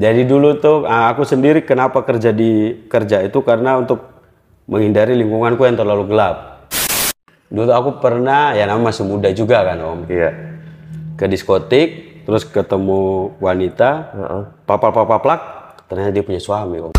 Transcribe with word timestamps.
Jadi 0.00 0.24
dulu 0.24 0.56
tuh 0.56 0.88
ah, 0.88 1.12
aku 1.12 1.28
sendiri 1.28 1.60
kenapa 1.60 2.00
kerja 2.00 2.32
di 2.32 2.72
kerja 2.88 3.20
itu 3.20 3.44
karena 3.44 3.76
untuk 3.76 4.00
menghindari 4.64 5.12
lingkunganku 5.12 5.60
yang 5.68 5.76
terlalu 5.76 6.08
gelap. 6.08 6.64
Dulu 7.52 7.68
aku 7.68 7.90
pernah 8.00 8.56
ya 8.56 8.64
namanya 8.64 8.96
masih 8.96 9.04
muda 9.04 9.28
juga 9.28 9.60
kan 9.60 9.76
om 9.84 10.08
Iya. 10.08 10.56
ke 11.20 11.28
diskotik 11.28 11.88
terus 12.24 12.48
ketemu 12.48 13.36
wanita 13.44 13.90
Heeh. 14.16 14.42
papal 14.64 14.88
papal 14.88 15.20
plak 15.20 15.40
ternyata 15.84 16.16
dia 16.16 16.24
punya 16.24 16.40
suami 16.40 16.80
om. 16.80 16.96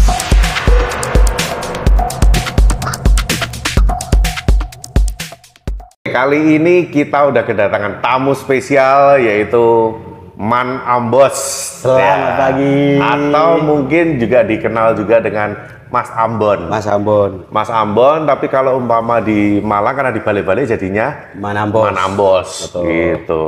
Kali 6.06 6.62
ini 6.62 6.86
kita 6.86 7.34
udah 7.34 7.42
kedatangan 7.42 7.98
tamu 8.06 8.38
spesial 8.38 9.18
yaitu 9.18 9.96
Man 10.42 10.82
Ambos. 10.90 11.38
Selamat 11.86 12.34
pagi. 12.34 12.98
Atau 12.98 13.62
mungkin 13.62 14.18
juga 14.18 14.42
dikenal 14.42 14.98
juga 14.98 15.22
dengan 15.22 15.54
Mas 15.94 16.10
Ambon. 16.18 16.66
Mas 16.66 16.90
Ambon, 16.90 17.46
Mas 17.54 17.70
Ambon, 17.70 18.26
tapi 18.26 18.50
kalau 18.50 18.82
umpama 18.82 19.22
di 19.22 19.62
Malang 19.62 19.94
karena 19.94 20.10
di 20.10 20.18
Bali-Bali 20.18 20.66
jadinya 20.66 21.30
Man 21.38 21.54
Ambon. 21.62 21.94
Man 21.94 22.00
Ambos. 22.02 22.74
Betul. 22.74 22.84
Gitu. 22.90 23.44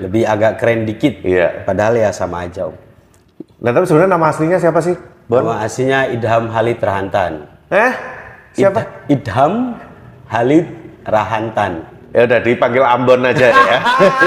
Lebih 0.00 0.24
agak 0.24 0.56
keren 0.56 0.88
dikit. 0.88 1.20
Iya. 1.20 1.68
Padahal 1.68 2.00
ya 2.00 2.16
sama 2.16 2.48
aja 2.48 2.72
om. 2.72 2.76
Nah, 3.60 3.68
tapi 3.68 3.84
sebenarnya 3.84 4.16
nama 4.16 4.32
aslinya 4.32 4.56
siapa 4.56 4.80
sih? 4.80 4.96
Bon? 5.28 5.44
Nama 5.44 5.68
aslinya 5.68 6.08
Idham 6.08 6.48
Halid 6.48 6.80
Rahantan. 6.80 7.44
Eh? 7.68 7.92
Siapa? 8.56 9.04
Id- 9.04 9.20
Idham 9.20 9.76
Halid 10.32 10.64
Rahantan. 11.04 11.97
Ya 12.18 12.26
udah 12.26 12.40
dipanggil 12.42 12.82
Ambon 12.82 13.22
aja 13.22 13.46
ya. 13.46 13.78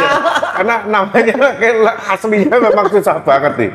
Karena 0.55 0.75
namanya 0.87 1.35
kayak 1.59 1.75
aslinya 2.07 2.55
memang 2.55 2.87
susah 2.87 3.19
banget 3.19 3.53
nih. 3.59 3.71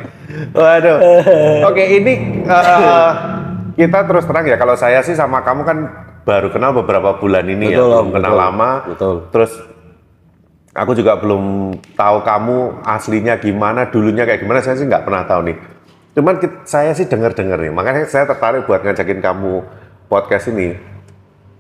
Waduh. 0.56 0.98
Oke, 1.68 1.84
ini 1.84 2.12
eh, 2.48 3.10
kita 3.76 4.08
terus 4.08 4.24
terang 4.24 4.48
ya 4.48 4.56
kalau 4.56 4.72
saya 4.72 5.04
sih 5.04 5.12
sama 5.12 5.44
kamu 5.44 5.68
kan 5.68 5.78
baru 6.24 6.48
kenal 6.48 6.72
beberapa 6.72 7.20
bulan 7.20 7.44
ini 7.44 7.76
ya, 7.76 7.84
Betul, 7.84 7.92
belum 7.92 8.06
Om, 8.08 8.14
kenal 8.16 8.32
betul, 8.32 8.40
lama. 8.40 8.70
betul. 8.88 9.14
Terus 9.36 9.52
aku 10.72 10.92
juga 10.96 11.12
belum 11.20 11.44
tahu 11.92 12.16
kamu 12.24 12.56
aslinya 12.88 13.34
gimana, 13.36 13.92
dulunya 13.92 14.24
kayak 14.24 14.40
gimana, 14.40 14.64
saya 14.64 14.80
sih 14.80 14.88
nggak 14.88 15.04
pernah 15.04 15.28
tahu 15.28 15.52
nih. 15.52 15.56
Cuman 16.16 16.34
kit- 16.40 16.64
saya 16.64 16.96
sih 16.96 17.04
denger-denger 17.04 17.68
nih, 17.68 17.72
makanya 17.76 18.08
saya 18.08 18.24
tertarik 18.24 18.64
buat 18.64 18.80
ngajakin 18.80 19.20
kamu 19.20 19.60
podcast 20.08 20.48
ini. 20.48 20.72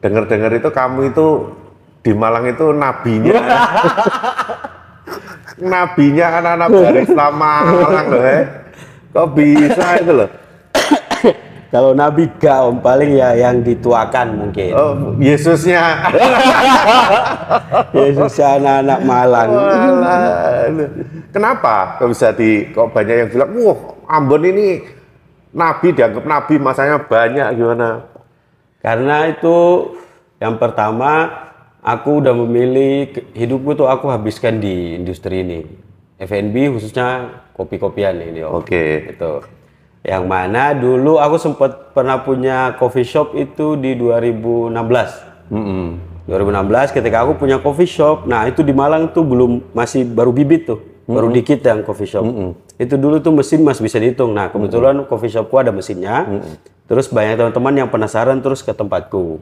Dengar-dengar 0.00 0.48
itu 0.56 0.68
kamu 0.72 1.12
itu 1.12 1.26
di 2.06 2.14
Malang 2.14 2.46
itu 2.46 2.70
nabinya. 2.70 3.34
nabinya 5.74 6.26
anak-anak 6.38 6.68
barista 6.70 7.26
Malang 7.42 8.06
loh 8.14 8.22
ya. 8.22 8.40
Kok 9.10 9.28
bisa 9.34 9.86
itu 9.98 10.12
loh? 10.14 10.30
Kalau 11.74 11.98
Nabi 11.98 12.30
gak 12.38 12.62
om 12.62 12.78
paling 12.78 13.18
ya 13.18 13.34
yang 13.34 13.58
dituakan 13.66 14.38
mungkin. 14.38 14.70
Oh, 14.70 14.94
Yesusnya. 15.18 15.98
Yesusnya 17.96 18.62
anak-anak 18.62 19.00
Malang. 19.02 19.48
Walah. 19.50 20.70
Kenapa 21.34 21.98
kok 21.98 22.08
bisa 22.14 22.30
di 22.30 22.70
kok 22.70 22.94
banyak 22.94 23.16
yang 23.26 23.28
bilang, 23.34 23.50
"Wah, 23.60 23.78
Ambon 24.14 24.46
ini 24.46 24.78
nabi 25.52 25.90
dianggap 25.90 26.24
nabi, 26.24 26.54
masanya 26.62 27.02
banyak 27.02 27.58
gimana?" 27.58 28.08
Karena 28.78 29.26
itu 29.26 29.90
yang 30.38 30.56
pertama 30.62 31.45
aku 31.86 32.18
udah 32.18 32.34
memilih 32.34 33.14
hidupku 33.30 33.78
tuh 33.78 33.86
aku 33.86 34.10
habiskan 34.10 34.58
di 34.58 34.98
industri 34.98 35.46
ini. 35.46 35.62
F&B 36.18 36.74
khususnya 36.74 37.38
kopi-kopian 37.54 38.18
ini. 38.18 38.42
Oke. 38.42 39.14
Gitu. 39.14 39.46
Yang 40.02 40.24
mana 40.26 40.74
dulu 40.74 41.22
aku 41.22 41.38
sempat 41.38 41.94
pernah 41.94 42.18
punya 42.26 42.74
coffee 42.74 43.06
shop 43.06 43.38
itu 43.38 43.78
di 43.78 43.94
2016. 43.94 44.74
Mm-mm. 45.54 46.02
2016 46.26 46.90
ketika 46.90 47.22
aku 47.22 47.38
punya 47.38 47.62
coffee 47.62 47.86
shop, 47.86 48.26
nah 48.26 48.50
itu 48.50 48.66
di 48.66 48.74
Malang 48.74 49.14
tuh 49.14 49.22
belum 49.22 49.70
masih 49.70 50.02
baru 50.02 50.34
bibit 50.34 50.66
tuh, 50.66 50.82
baru 51.06 51.30
dikit 51.30 51.62
yang 51.62 51.86
coffee 51.86 52.10
shop. 52.10 52.26
Itu 52.82 52.98
dulu 52.98 53.22
tuh 53.22 53.30
mesin 53.30 53.62
masih 53.62 53.86
bisa 53.86 54.02
dihitung. 54.02 54.34
Nah 54.34 54.50
kebetulan 54.50 55.06
coffee 55.06 55.30
shopku 55.30 55.54
ada 55.54 55.70
mesinnya, 55.70 56.26
terus 56.90 57.06
banyak 57.06 57.38
teman-teman 57.38 57.86
yang 57.86 57.88
penasaran 57.94 58.42
terus 58.42 58.58
ke 58.66 58.74
tempatku. 58.74 59.38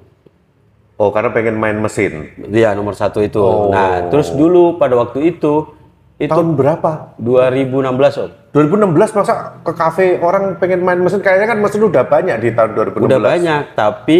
Oh, 0.94 1.10
karena 1.10 1.34
pengen 1.34 1.58
main 1.58 1.74
mesin. 1.82 2.30
Iya 2.38 2.70
nomor 2.78 2.94
satu 2.94 3.18
itu. 3.18 3.42
Nah 3.70 4.06
terus 4.10 4.30
dulu 4.30 4.78
pada 4.78 4.94
waktu 4.94 5.34
itu 5.34 5.74
itu 6.14 6.30
Tahun 6.30 6.54
berapa? 6.54 7.18
2016 7.18 8.22
om. 8.22 8.30
2016 8.54 9.18
masa 9.18 9.58
ke 9.66 9.72
kafe 9.74 10.06
orang 10.22 10.54
pengen 10.62 10.86
main 10.86 11.02
mesin 11.02 11.18
kayaknya 11.18 11.50
kan 11.50 11.58
mesin 11.58 11.82
udah 11.82 12.06
banyak 12.06 12.36
di 12.38 12.48
tahun 12.54 12.70
2016. 12.94 13.10
Udah 13.10 13.18
banyak, 13.18 13.62
tapi 13.74 14.18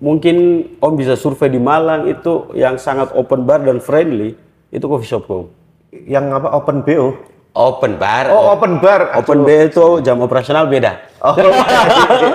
mungkin 0.00 0.36
Om 0.80 0.92
bisa 0.96 1.20
survei 1.20 1.52
di 1.52 1.60
Malang 1.60 2.08
itu 2.08 2.48
yang 2.56 2.80
sangat 2.80 3.12
open 3.12 3.44
bar 3.44 3.60
dan 3.60 3.84
friendly 3.84 4.32
itu 4.72 4.84
coffee 4.88 5.08
shopku. 5.08 5.52
Yang 5.92 6.24
apa 6.32 6.48
open 6.56 6.80
BO? 6.80 7.12
Open 7.54 7.94
bar. 7.94 8.34
Oh, 8.34 8.50
open 8.50 8.82
bar. 8.82 9.14
Open 9.14 9.46
bar 9.46 9.60
itu 9.64 10.02
jam 10.02 10.18
operasional 10.18 10.66
beda. 10.66 11.14
Oh, 11.22 11.38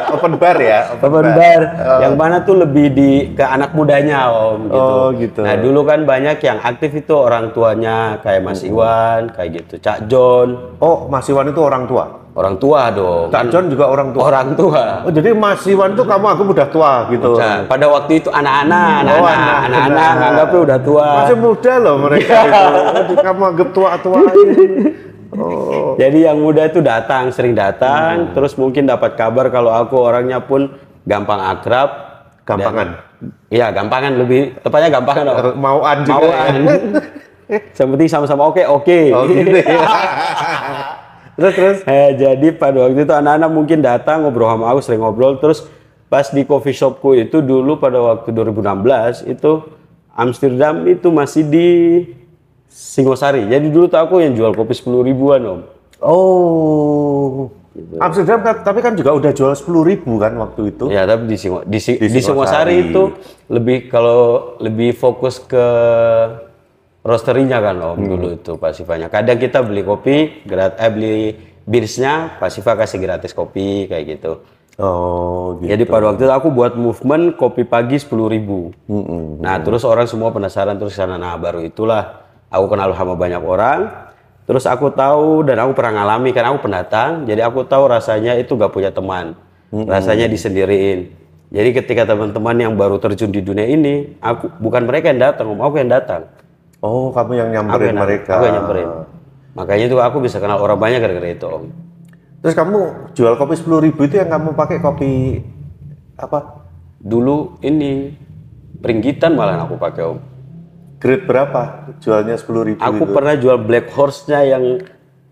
open 0.10 0.40
bar 0.40 0.56
ya. 0.56 0.96
Open 0.96 1.12
bar, 1.30 1.62
yang 2.00 2.16
mana 2.16 2.40
tuh 2.40 2.56
lebih 2.56 2.88
di 2.90 3.12
ke 3.30 3.44
anak 3.44 3.76
mudanya 3.76 4.32
om 4.32 4.66
gitu. 4.66 4.80
Oh, 4.80 5.08
gitu. 5.12 5.40
Nah 5.44 5.60
dulu 5.60 5.84
kan 5.84 6.08
banyak 6.08 6.40
yang 6.40 6.58
aktif 6.58 6.96
itu 6.96 7.12
orang 7.12 7.52
tuanya 7.52 8.16
kayak 8.20 8.42
Mas 8.42 8.64
Iwan, 8.64 9.28
kayak 9.30 9.60
gitu. 9.60 9.76
Cak 9.78 10.08
John, 10.08 10.80
Oh, 10.80 11.06
Mas 11.06 11.28
Iwan 11.28 11.52
itu 11.52 11.60
orang 11.60 11.84
tua. 11.84 12.06
orang 12.30 12.56
tua 12.56 12.88
dong. 12.88 13.28
Cak 13.28 13.52
John 13.52 13.68
juga 13.68 13.92
orang 13.92 14.16
tua. 14.16 14.22
Orang 14.24 14.56
tua. 14.56 15.04
Oh, 15.04 15.12
jadi 15.12 15.36
Mas 15.36 15.60
Iwan 15.68 15.92
itu 15.92 16.08
kamu 16.08 16.26
aku 16.30 16.42
udah 16.48 16.68
tua 16.72 16.92
gitu. 17.12 17.36
Nah, 17.36 17.68
pada 17.68 17.92
waktu 17.92 18.24
itu 18.24 18.32
anak-anak, 18.32 19.04
Oh, 19.12 19.28
anak-anak, 19.28 19.60
anak- 19.68 20.12
anak-anak 20.16 20.48
udah 20.56 20.80
tua. 20.80 21.08
Masih 21.20 21.36
muda 21.36 21.74
loh 21.76 21.96
mereka 22.00 22.36
itu. 23.04 23.14
Kamu 23.20 23.42
anggap 23.44 23.70
tua-tua 23.76 24.20
Oh. 25.30 25.94
Jadi 26.02 26.26
yang 26.26 26.42
muda 26.42 26.66
itu 26.66 26.82
datang, 26.82 27.30
sering 27.30 27.54
datang, 27.54 28.34
terus 28.34 28.58
mungkin 28.58 28.90
dapat 28.90 29.14
kabar 29.14 29.54
kalau 29.54 29.70
aku 29.70 29.94
orangnya 30.02 30.42
pun 30.42 30.74
gampang 31.06 31.38
akrab. 31.38 31.90
Gampangan. 32.50 32.98
Iya, 33.54 33.70
gampangan 33.70 34.12
lebih 34.18 34.58
tepatnya 34.66 34.90
gampangan. 34.90 35.26
Mauan 35.64 35.98
juga. 36.02 36.26
Mauan. 36.34 36.54
ya? 37.54 37.60
Penting 37.78 38.10
sama-sama 38.10 38.50
oke, 38.50 38.66
oke. 38.66 39.00
Oh 39.14 39.30
gitu 39.30 39.54
ya. 39.54 39.66
terus 41.38 41.54
terus. 41.54 41.78
Eh, 41.86 42.18
jadi 42.18 42.48
pada 42.58 42.90
waktu 42.90 43.06
itu 43.06 43.14
anak-anak 43.14 43.50
mungkin 43.54 43.86
datang 43.86 44.26
ngobrol 44.26 44.50
sama 44.50 44.66
aku, 44.74 44.80
sering 44.82 45.02
ngobrol. 45.06 45.38
Terus 45.38 45.70
pas 46.10 46.26
di 46.34 46.42
coffee 46.42 46.74
shopku 46.74 47.14
itu 47.14 47.46
dulu 47.46 47.78
pada 47.78 48.02
waktu 48.02 48.34
2016 48.34 49.30
itu 49.30 49.62
Amsterdam 50.18 50.90
itu 50.90 51.14
masih 51.14 51.46
di 51.46 51.68
Singosari. 52.70 53.50
Jadi 53.50 53.74
dulu 53.74 53.90
tuh 53.90 54.00
aku 54.00 54.22
yang 54.22 54.38
jual 54.38 54.54
kopi 54.54 54.78
10 54.78 55.02
ribuan 55.02 55.42
om. 55.44 55.60
Oh. 56.00 57.50
Amsterdam 58.00 58.44
kan, 58.44 58.56
tapi 58.62 58.80
kan 58.84 58.94
juga 58.94 59.16
udah 59.16 59.32
jual 59.32 59.56
10.000 59.56 59.72
ribu 59.88 60.20
kan 60.20 60.36
waktu 60.36 60.76
itu. 60.76 60.92
Ya 60.92 61.08
tapi 61.08 61.32
di 61.32 61.38
Singo, 61.40 61.64
di, 61.64 61.80
Di 61.80 62.08
di 62.12 62.20
Singosari. 62.20 62.92
Itu 62.92 63.16
lebih 63.48 63.88
kalau 63.88 64.54
lebih 64.60 64.94
fokus 64.94 65.40
ke 65.40 65.66
roasterinya 67.00 67.64
kan 67.64 67.76
om 67.80 67.96
Hmm. 67.96 68.10
dulu 68.10 68.28
itu 68.36 68.52
pasifanya. 68.60 69.08
Kadang 69.08 69.40
kita 69.40 69.64
beli 69.64 69.88
kopi, 69.88 70.44
grat, 70.44 70.76
eh 70.76 70.92
beli 70.92 71.16
beersnya, 71.64 72.36
pasifa 72.42 72.76
kasih 72.76 73.00
gratis 73.00 73.32
kopi 73.32 73.88
kayak 73.88 74.06
gitu. 74.18 74.44
Oh, 74.80 75.60
gitu. 75.60 75.76
Jadi 75.76 75.84
pada 75.88 76.12
waktu 76.12 76.24
itu 76.24 76.32
aku 76.32 76.50
buat 76.56 76.74
movement 76.80 77.36
kopi 77.36 77.68
pagi 77.68 78.00
10.000 78.00 78.28
ribu. 78.32 78.72
Nah 79.40 79.60
terus 79.60 79.84
orang 79.84 80.08
semua 80.08 80.32
penasaran 80.32 80.80
terus 80.80 80.96
sana. 80.96 81.20
Nah 81.20 81.36
baru 81.36 81.60
itulah 81.64 82.29
aku 82.50 82.66
kenal 82.70 82.92
sama 82.94 83.14
banyak 83.16 83.42
orang. 83.42 83.90
Terus 84.50 84.66
aku 84.66 84.90
tahu 84.90 85.46
dan 85.46 85.62
aku 85.62 85.78
pernah 85.78 86.02
ngalami 86.02 86.34
karena 86.34 86.50
aku 86.54 86.66
pendatang. 86.66 87.30
Jadi 87.30 87.42
aku 87.46 87.62
tahu 87.70 87.86
rasanya 87.86 88.34
itu 88.36 88.58
gak 88.58 88.74
punya 88.74 88.90
teman. 88.90 89.38
Rasanya 89.70 90.26
disendiriin. 90.26 91.14
Jadi 91.50 91.70
ketika 91.74 92.06
teman-teman 92.06 92.58
yang 92.58 92.74
baru 92.78 93.02
terjun 93.02 93.30
di 93.30 93.42
dunia 93.42 93.66
ini, 93.66 94.18
aku 94.22 94.54
bukan 94.62 94.86
mereka 94.86 95.10
yang 95.10 95.22
datang, 95.22 95.50
om 95.50 95.62
aku 95.62 95.82
yang 95.82 95.90
datang. 95.90 96.30
Oh, 96.82 97.10
kamu 97.10 97.32
yang 97.38 97.50
Aku 97.50 97.54
nyamperin 97.58 97.90
yang, 97.90 98.06
mereka. 98.06 98.32
aku 98.38 98.44
yang 98.46 98.56
nyamperin. 98.62 98.90
Makanya 99.58 99.86
itu 99.90 99.98
aku 99.98 100.18
bisa 100.22 100.38
kenal 100.38 100.62
orang 100.62 100.78
banyak 100.78 101.02
gara-gara 101.02 101.30
itu 101.30 101.46
om. 101.50 101.74
Terus 102.40 102.54
kamu 102.54 102.80
jual 103.18 103.34
kopi 103.36 103.54
10.000 103.58 103.86
ribu 103.92 104.02
itu 104.06 104.16
yang 104.22 104.30
kamu 104.30 104.54
pakai 104.56 104.78
kopi 104.80 105.42
apa? 106.16 106.70
Dulu 107.02 107.60
ini 107.66 108.14
peringgitan 108.80 109.34
malah 109.36 109.66
aku 109.66 109.76
pakai 109.76 110.02
om. 110.06 110.18
Grade 111.00 111.24
berapa? 111.24 111.62
Jualnya 112.04 112.36
10.000 112.36 112.76
ribu 112.76 112.80
Aku 112.84 113.08
itu. 113.08 113.14
pernah 113.16 113.36
jual 113.40 113.58
black 113.58 113.88
horse-nya 113.96 114.44
yang 114.44 114.84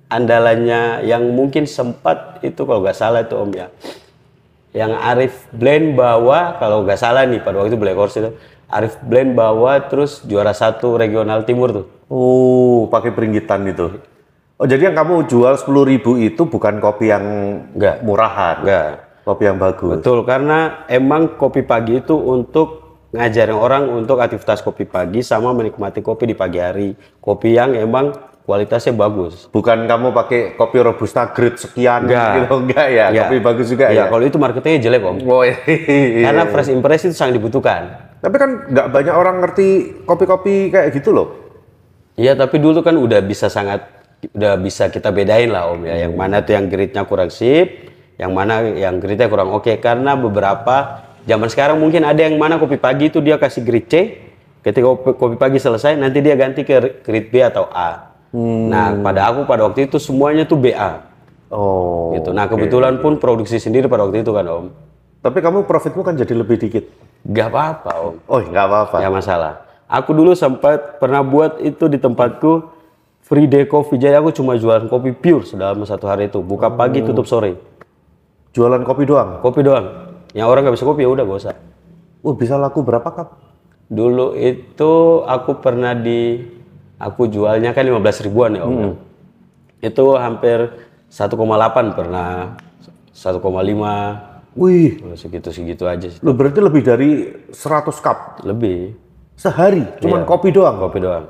andalannya 0.08 1.04
yang 1.04 1.24
mungkin 1.36 1.68
sempat 1.68 2.40
itu 2.40 2.64
kalau 2.64 2.80
nggak 2.80 2.96
salah 2.96 3.28
itu 3.28 3.36
om 3.36 3.52
ya. 3.52 3.68
Yang 4.72 4.92
Arif 4.96 5.34
blend 5.52 6.00
bawa 6.00 6.56
kalau 6.56 6.88
nggak 6.88 7.00
salah 7.00 7.28
nih 7.28 7.44
pada 7.44 7.60
waktu 7.60 7.76
itu 7.76 7.80
black 7.80 7.98
horse 8.00 8.16
itu 8.16 8.32
Arif 8.68 8.96
blend 9.04 9.36
bawa 9.36 9.84
terus 9.88 10.24
juara 10.24 10.56
satu 10.56 10.96
regional 10.96 11.44
timur 11.44 11.76
tuh. 11.76 11.86
Oh, 12.08 12.88
pakai 12.88 13.12
peringgitan 13.12 13.68
itu. 13.68 14.00
Oh 14.58 14.66
jadi 14.66 14.90
yang 14.90 14.98
kamu 14.98 15.28
jual 15.28 15.54
sepuluh 15.54 15.84
ribu 15.84 16.16
itu 16.16 16.48
bukan 16.48 16.80
kopi 16.80 17.12
yang 17.12 17.26
Enggak. 17.76 18.02
murahan, 18.02 18.64
Enggak. 18.64 18.90
kopi 19.22 19.44
yang 19.46 19.60
bagus. 19.60 20.00
Betul, 20.00 20.24
karena 20.24 20.88
emang 20.88 21.36
kopi 21.36 21.62
pagi 21.62 22.00
itu 22.00 22.16
untuk 22.16 22.87
ngajarin 23.12 23.56
orang 23.56 23.84
untuk 23.88 24.20
aktivitas 24.20 24.60
kopi 24.60 24.84
pagi 24.84 25.24
sama 25.24 25.56
menikmati 25.56 26.04
kopi 26.04 26.28
di 26.28 26.36
pagi 26.36 26.60
hari. 26.60 26.90
Kopi 27.24 27.56
yang 27.56 27.72
emang 27.74 28.12
kualitasnya 28.44 28.96
bagus. 28.96 29.52
Bukan 29.52 29.88
kamu 29.88 30.16
pakai 30.16 30.56
kopi 30.56 30.80
robusta 30.80 31.28
grade 31.32 31.60
sekian 31.60 32.08
Enggak. 32.08 32.48
gitu 32.48 32.56
enggak 32.64 32.88
ya, 32.88 33.06
Enggak. 33.12 33.28
kopi 33.28 33.38
bagus 33.44 33.68
juga 33.68 33.86
Ya, 33.92 33.96
ya. 33.96 34.04
kalau 34.08 34.24
itu 34.24 34.38
marketingnya 34.40 34.80
jelek 34.88 35.04
om. 35.04 35.18
Oh, 35.28 35.44
iya. 35.44 35.56
Karena 36.32 36.44
fresh 36.48 36.72
impression 36.72 37.12
itu 37.12 37.20
sangat 37.20 37.36
dibutuhkan. 37.36 37.82
Tapi 38.24 38.36
kan 38.40 38.50
nggak 38.72 38.88
banyak 38.90 39.16
orang 39.16 39.36
ngerti 39.44 39.68
kopi-kopi 40.08 40.72
kayak 40.72 40.96
gitu 40.96 41.12
loh. 41.12 41.28
Iya, 42.18 42.34
tapi 42.34 42.58
dulu 42.58 42.82
kan 42.82 42.98
udah 42.98 43.22
bisa 43.22 43.46
sangat 43.46 43.84
udah 44.34 44.58
bisa 44.58 44.90
kita 44.90 45.14
bedain 45.14 45.54
lah 45.54 45.70
om 45.70 45.84
ya. 45.86 46.08
Yang 46.08 46.14
mana 46.18 46.42
tuh 46.42 46.58
yang 46.58 46.66
grade-nya 46.66 47.04
kurang 47.06 47.30
sip, 47.30 47.68
yang 48.18 48.34
mana 48.34 48.64
yang 48.64 48.98
grade-nya 48.98 49.30
kurang 49.30 49.54
oke. 49.54 49.70
Karena 49.78 50.18
beberapa 50.18 51.07
zaman 51.28 51.52
sekarang 51.52 51.78
mungkin 51.78 52.08
ada 52.08 52.24
yang 52.24 52.40
mana 52.40 52.56
kopi 52.56 52.80
pagi 52.80 53.12
itu 53.12 53.20
dia 53.20 53.36
kasih 53.36 53.62
grade 53.62 53.88
C, 53.92 53.94
ketika 54.64 54.88
kopi, 54.88 55.12
kopi 55.14 55.36
pagi 55.36 55.60
selesai 55.60 56.00
nanti 56.00 56.24
dia 56.24 56.40
ganti 56.40 56.64
ke 56.64 57.04
grade 57.04 57.30
B 57.30 57.44
atau 57.44 57.68
A. 57.70 58.16
Nah, 58.34 58.96
pada 59.04 59.32
aku 59.32 59.48
pada 59.48 59.68
waktu 59.68 59.88
itu 59.88 60.00
semuanya 60.00 60.44
tuh 60.44 60.60
BA 60.60 61.08
Oh. 61.48 62.12
gitu. 62.12 62.36
Nah, 62.36 62.44
kebetulan 62.52 63.00
pun 63.00 63.16
produksi 63.24 63.56
sendiri 63.56 63.88
pada 63.88 64.04
waktu 64.04 64.20
itu 64.20 64.32
kan 64.36 64.44
om. 64.52 64.68
Tapi 65.24 65.40
kamu 65.40 65.64
profitmu 65.64 66.04
kan 66.04 66.20
jadi 66.20 66.36
lebih 66.36 66.60
dikit. 66.60 66.84
Gak 67.24 67.48
apa-apa 67.52 67.92
om. 68.04 68.16
Oh, 68.28 68.40
nggak 68.44 68.66
apa-apa. 68.68 68.98
Ya 69.00 69.08
masalah. 69.08 69.64
Aku 69.88 70.12
dulu 70.12 70.36
sempat 70.36 71.00
pernah 71.00 71.24
buat 71.24 71.64
itu 71.64 71.88
di 71.88 71.96
tempatku 71.96 72.68
free 73.24 73.48
day 73.48 73.64
coffee. 73.64 73.96
Jadi 73.96 74.20
aku 74.20 74.36
cuma 74.36 74.60
jualan 74.60 74.92
kopi 74.92 75.16
pure 75.16 75.48
selama 75.48 75.88
satu 75.88 76.12
hari 76.12 76.28
itu. 76.28 76.44
Buka 76.44 76.68
pagi, 76.68 77.00
tutup 77.00 77.24
sore. 77.24 77.56
Jualan 78.52 78.84
kopi 78.84 79.08
doang. 79.08 79.40
Kopi 79.40 79.64
doang. 79.64 80.07
Yang 80.38 80.48
orang 80.54 80.62
nggak 80.70 80.76
bisa 80.78 80.86
kopi 80.86 81.02
ya 81.02 81.10
udah 81.10 81.24
gak 81.26 81.40
usah. 81.42 81.56
Oh, 82.22 82.38
bisa 82.38 82.62
laku 82.62 82.86
berapa 82.86 83.10
kap? 83.10 83.42
Dulu 83.90 84.38
itu 84.38 85.26
aku 85.26 85.58
pernah 85.58 85.98
di 85.98 86.46
aku 87.02 87.26
jualnya 87.26 87.74
kan 87.74 87.82
15 87.82 88.30
ribuan 88.30 88.54
ya 88.54 88.62
om. 88.62 88.94
Itu 89.82 90.14
hampir 90.14 90.78
1,8 91.10 91.98
pernah 91.98 92.54
1,5 93.18 94.28
Wih, 94.58 94.98
segitu-segitu 95.14 95.86
aja 95.86 96.10
sih. 96.10 96.18
lo 96.26 96.34
berarti 96.34 96.58
lebih 96.58 96.82
dari 96.82 97.30
100 97.54 97.94
cup 98.02 98.42
Lebih 98.42 98.98
sehari, 99.38 99.86
cuman 100.02 100.26
kopi 100.26 100.50
doang. 100.50 100.82
kopi 100.82 100.98
doang. 100.98 101.30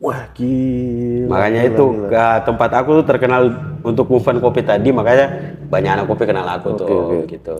Wah, 0.00 0.32
gila. 0.32 1.28
Makanya 1.28 1.60
gila, 1.68 1.72
itu 1.76 1.84
gila. 1.92 2.08
ke 2.08 2.24
tempat 2.48 2.70
aku 2.72 2.90
tuh 3.00 3.04
terkenal 3.04 3.42
untuk 3.84 4.08
movement 4.08 4.40
kopi 4.40 4.64
tadi, 4.64 4.88
makanya 4.96 5.26
banyak 5.68 5.90
anak 5.92 6.06
kopi 6.08 6.24
kenal 6.24 6.48
aku 6.48 6.68
tuh 6.72 7.28
gitu. 7.28 7.56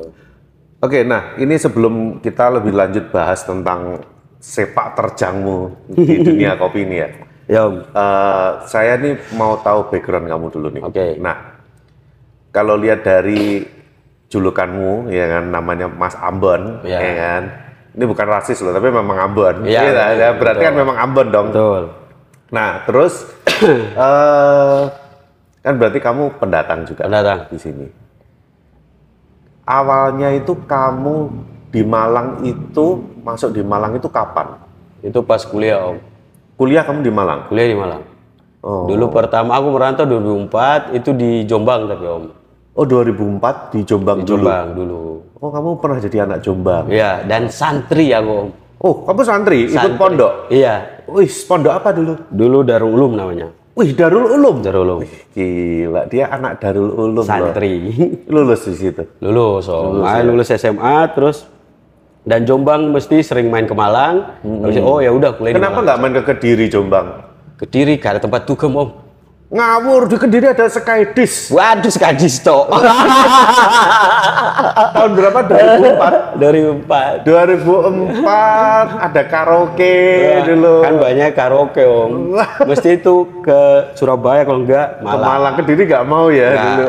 Oke, 0.85 1.01
nah 1.01 1.33
ini 1.41 1.57
sebelum 1.57 2.21
kita 2.21 2.53
lebih 2.53 2.77
lanjut 2.77 3.09
bahas 3.09 3.41
tentang 3.41 4.05
sepak 4.37 4.93
terjangmu 4.93 5.73
di 5.97 6.21
dunia 6.29 6.61
kopi 6.61 6.85
ini 6.85 6.97
ya. 7.01 7.09
Ya 7.45 7.61
Om. 7.65 7.77
Eh, 7.89 8.51
saya 8.69 9.01
nih 9.01 9.17
mau 9.33 9.57
tahu 9.57 9.89
background 9.89 10.29
kamu 10.29 10.47
dulu 10.53 10.69
nih. 10.69 10.83
Oke. 10.85 11.07
Nah, 11.17 11.57
kalau 12.53 12.77
lihat 12.77 13.01
dari 13.01 13.65
julukanmu, 14.29 15.09
ya 15.09 15.41
kan 15.41 15.45
namanya 15.49 15.89
Mas 15.89 16.17
Ambon, 16.21 16.85
Iya. 16.85 16.99
ya 17.01 17.13
kan. 17.17 17.43
Ini 17.95 18.05
bukan 18.05 18.27
rasis 18.27 18.61
loh, 18.61 18.75
tapi 18.75 18.93
memang 18.93 19.17
Ambon. 19.17 19.65
Iya, 19.65 19.81
Iya, 19.81 19.89
betul, 19.89 20.21
ya, 20.21 20.29
berarti 20.37 20.63
kan 20.69 20.75
memang 20.77 20.97
Ambon 21.01 21.27
dong. 21.33 21.47
Betul. 21.49 21.83
Nah, 22.53 22.85
terus 22.85 23.25
eh 24.05 24.83
kan 25.65 25.75
berarti 25.81 25.97
kamu 25.97 26.37
pendatang 26.37 26.85
juga 26.85 27.09
Pendatang. 27.09 27.49
di 27.49 27.57
sini. 27.57 27.87
Awalnya 29.65 30.29
itu 30.37 30.53
kamu 30.69 31.33
di 31.73 31.81
Malang 31.81 32.45
itu 32.45 33.01
masuk 33.25 33.57
di 33.57 33.65
Malang 33.65 33.97
itu 33.97 34.07
kapan? 34.13 34.61
Itu 35.01 35.25
pas 35.25 35.41
kuliah 35.45 35.81
Om. 35.89 35.97
Kuliah 36.61 36.85
kamu 36.85 37.01
di 37.01 37.13
Malang? 37.13 37.49
Kuliah 37.49 37.69
di 37.73 37.77
Malang. 37.77 38.03
Oh. 38.65 38.89
Dulu 38.89 39.09
pertama 39.13 39.57
aku 39.57 39.73
merantau 39.73 40.05
2004 40.05 40.97
itu 40.97 41.11
di 41.17 41.49
Jombang 41.49 41.89
tapi 41.89 42.05
Om. 42.05 42.25
Oh 42.77 42.85
2004 42.85 43.73
di 43.73 43.81
Jombang 43.89 44.21
Di 44.21 44.29
dulu. 44.29 44.45
Jombang 44.45 44.67
dulu. 44.77 45.01
Oh 45.41 45.51
kamu 45.53 45.69
pernah 45.81 45.99
jadi 46.01 46.29
anak 46.29 46.39
Jombang. 46.45 46.85
Iya, 46.89 47.25
dan 47.25 47.49
santri 47.49 48.13
aku 48.13 48.31
Om. 48.31 48.49
Oh 48.85 48.95
kamu 49.09 49.21
santri, 49.25 49.59
ikut 49.65 49.81
Santri. 49.81 49.97
pondok. 49.97 50.33
Iya. 50.53 51.05
Wih 51.09 51.33
pondok 51.49 51.73
apa 51.73 51.89
dulu? 51.97 52.13
Dulu 52.29 52.59
Darul 52.69 52.93
Ulum 52.93 53.13
namanya. 53.17 53.49
Wih 53.75 53.91
Darul 53.91 54.31
Ulum. 54.31 54.63
Darul 54.63 54.87
Ulum. 54.87 55.01
Gila 55.35 56.07
dia 56.07 56.31
anak 56.31 56.63
Darul 56.63 56.95
Ulum. 56.95 57.21
loh. 57.21 57.27
Santri. 57.27 57.91
Lulus 58.33 58.71
di 58.71 58.75
situ. 58.79 59.03
lulus 59.19 59.67
Om. 59.67 60.07
Ah, 60.07 60.23
lulus 60.23 60.55
SMA 60.55 61.11
terus 61.11 61.51
dan 62.25 62.47
Jombang 62.49 62.89
mesti 62.95 63.21
sering 63.21 63.51
main 63.51 63.67
ke 63.67 63.75
Malang. 63.77 64.41
Habis 64.41 64.79
itu, 64.79 64.87
oh 64.87 65.03
ya 65.03 65.11
udah 65.13 65.37
kuliah 65.37 65.59
Kenapa 65.59 65.83
nggak 65.83 65.99
main 66.01 66.13
ke 66.15 66.23
Kediri 66.23 66.67
Jombang? 66.71 67.07
Kediri 67.59 67.99
gak 68.01 68.19
ada 68.19 68.21
tempat 68.23 68.47
dugem 68.47 68.73
Om. 68.73 69.04
Ngawur 69.45 70.09
di 70.09 70.17
Kediri 70.17 70.51
ada 70.51 70.67
Skydis. 70.67 71.53
Waduh 71.53 71.93
sekadis 71.93 72.41
toh. 72.41 72.65
Tahun 74.97 75.11
berapa? 75.13 75.39
2004. 75.45 76.41
Dari 76.41 76.61
empat. 76.65 77.23
2004 77.23 79.05
ada 79.05 79.23
karaoke 79.29 79.97
dulu. 80.49 80.75
Kan 80.81 80.95
banyak 80.97 81.31
karaoke 81.37 81.85
om. 81.85 82.35
Mesti 82.65 82.99
itu 82.99 83.29
ke 83.45 83.61
Surabaya 83.95 84.43
kalau 84.43 84.65
enggak 84.65 84.99
Ke 84.99 85.07
Malang. 85.07 85.29
Malang 85.29 85.55
Kediri 85.61 85.83
nggak 85.87 86.05
mau 86.09 86.27
ya 86.33 86.49
Nggak. 86.51 86.65
dulu. 86.65 86.87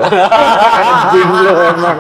Anjing 0.79 1.29
lu 1.29 1.53
emang. 1.59 1.97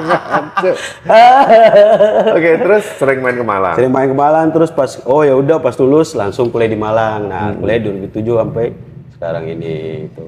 Oke, 2.31 2.49
terus 2.57 2.83
sering 2.95 3.19
main 3.19 3.35
ke 3.35 3.45
Malang. 3.45 3.75
Sering 3.75 3.91
main 3.91 4.07
ke 4.07 4.15
Malang 4.15 4.47
terus 4.49 4.71
pas 4.71 4.97
oh 5.03 5.21
ya 5.21 5.35
udah 5.35 5.59
pas 5.59 5.75
lulus 5.77 6.15
langsung 6.15 6.47
kuliah 6.47 6.71
di 6.71 6.79
Malang. 6.79 7.27
Nah 7.27 7.51
kuliah 7.53 7.83
2007 7.83 8.23
sampai 8.23 8.94
sekarang 9.25 9.57
ini 9.57 10.05
itu. 10.05 10.21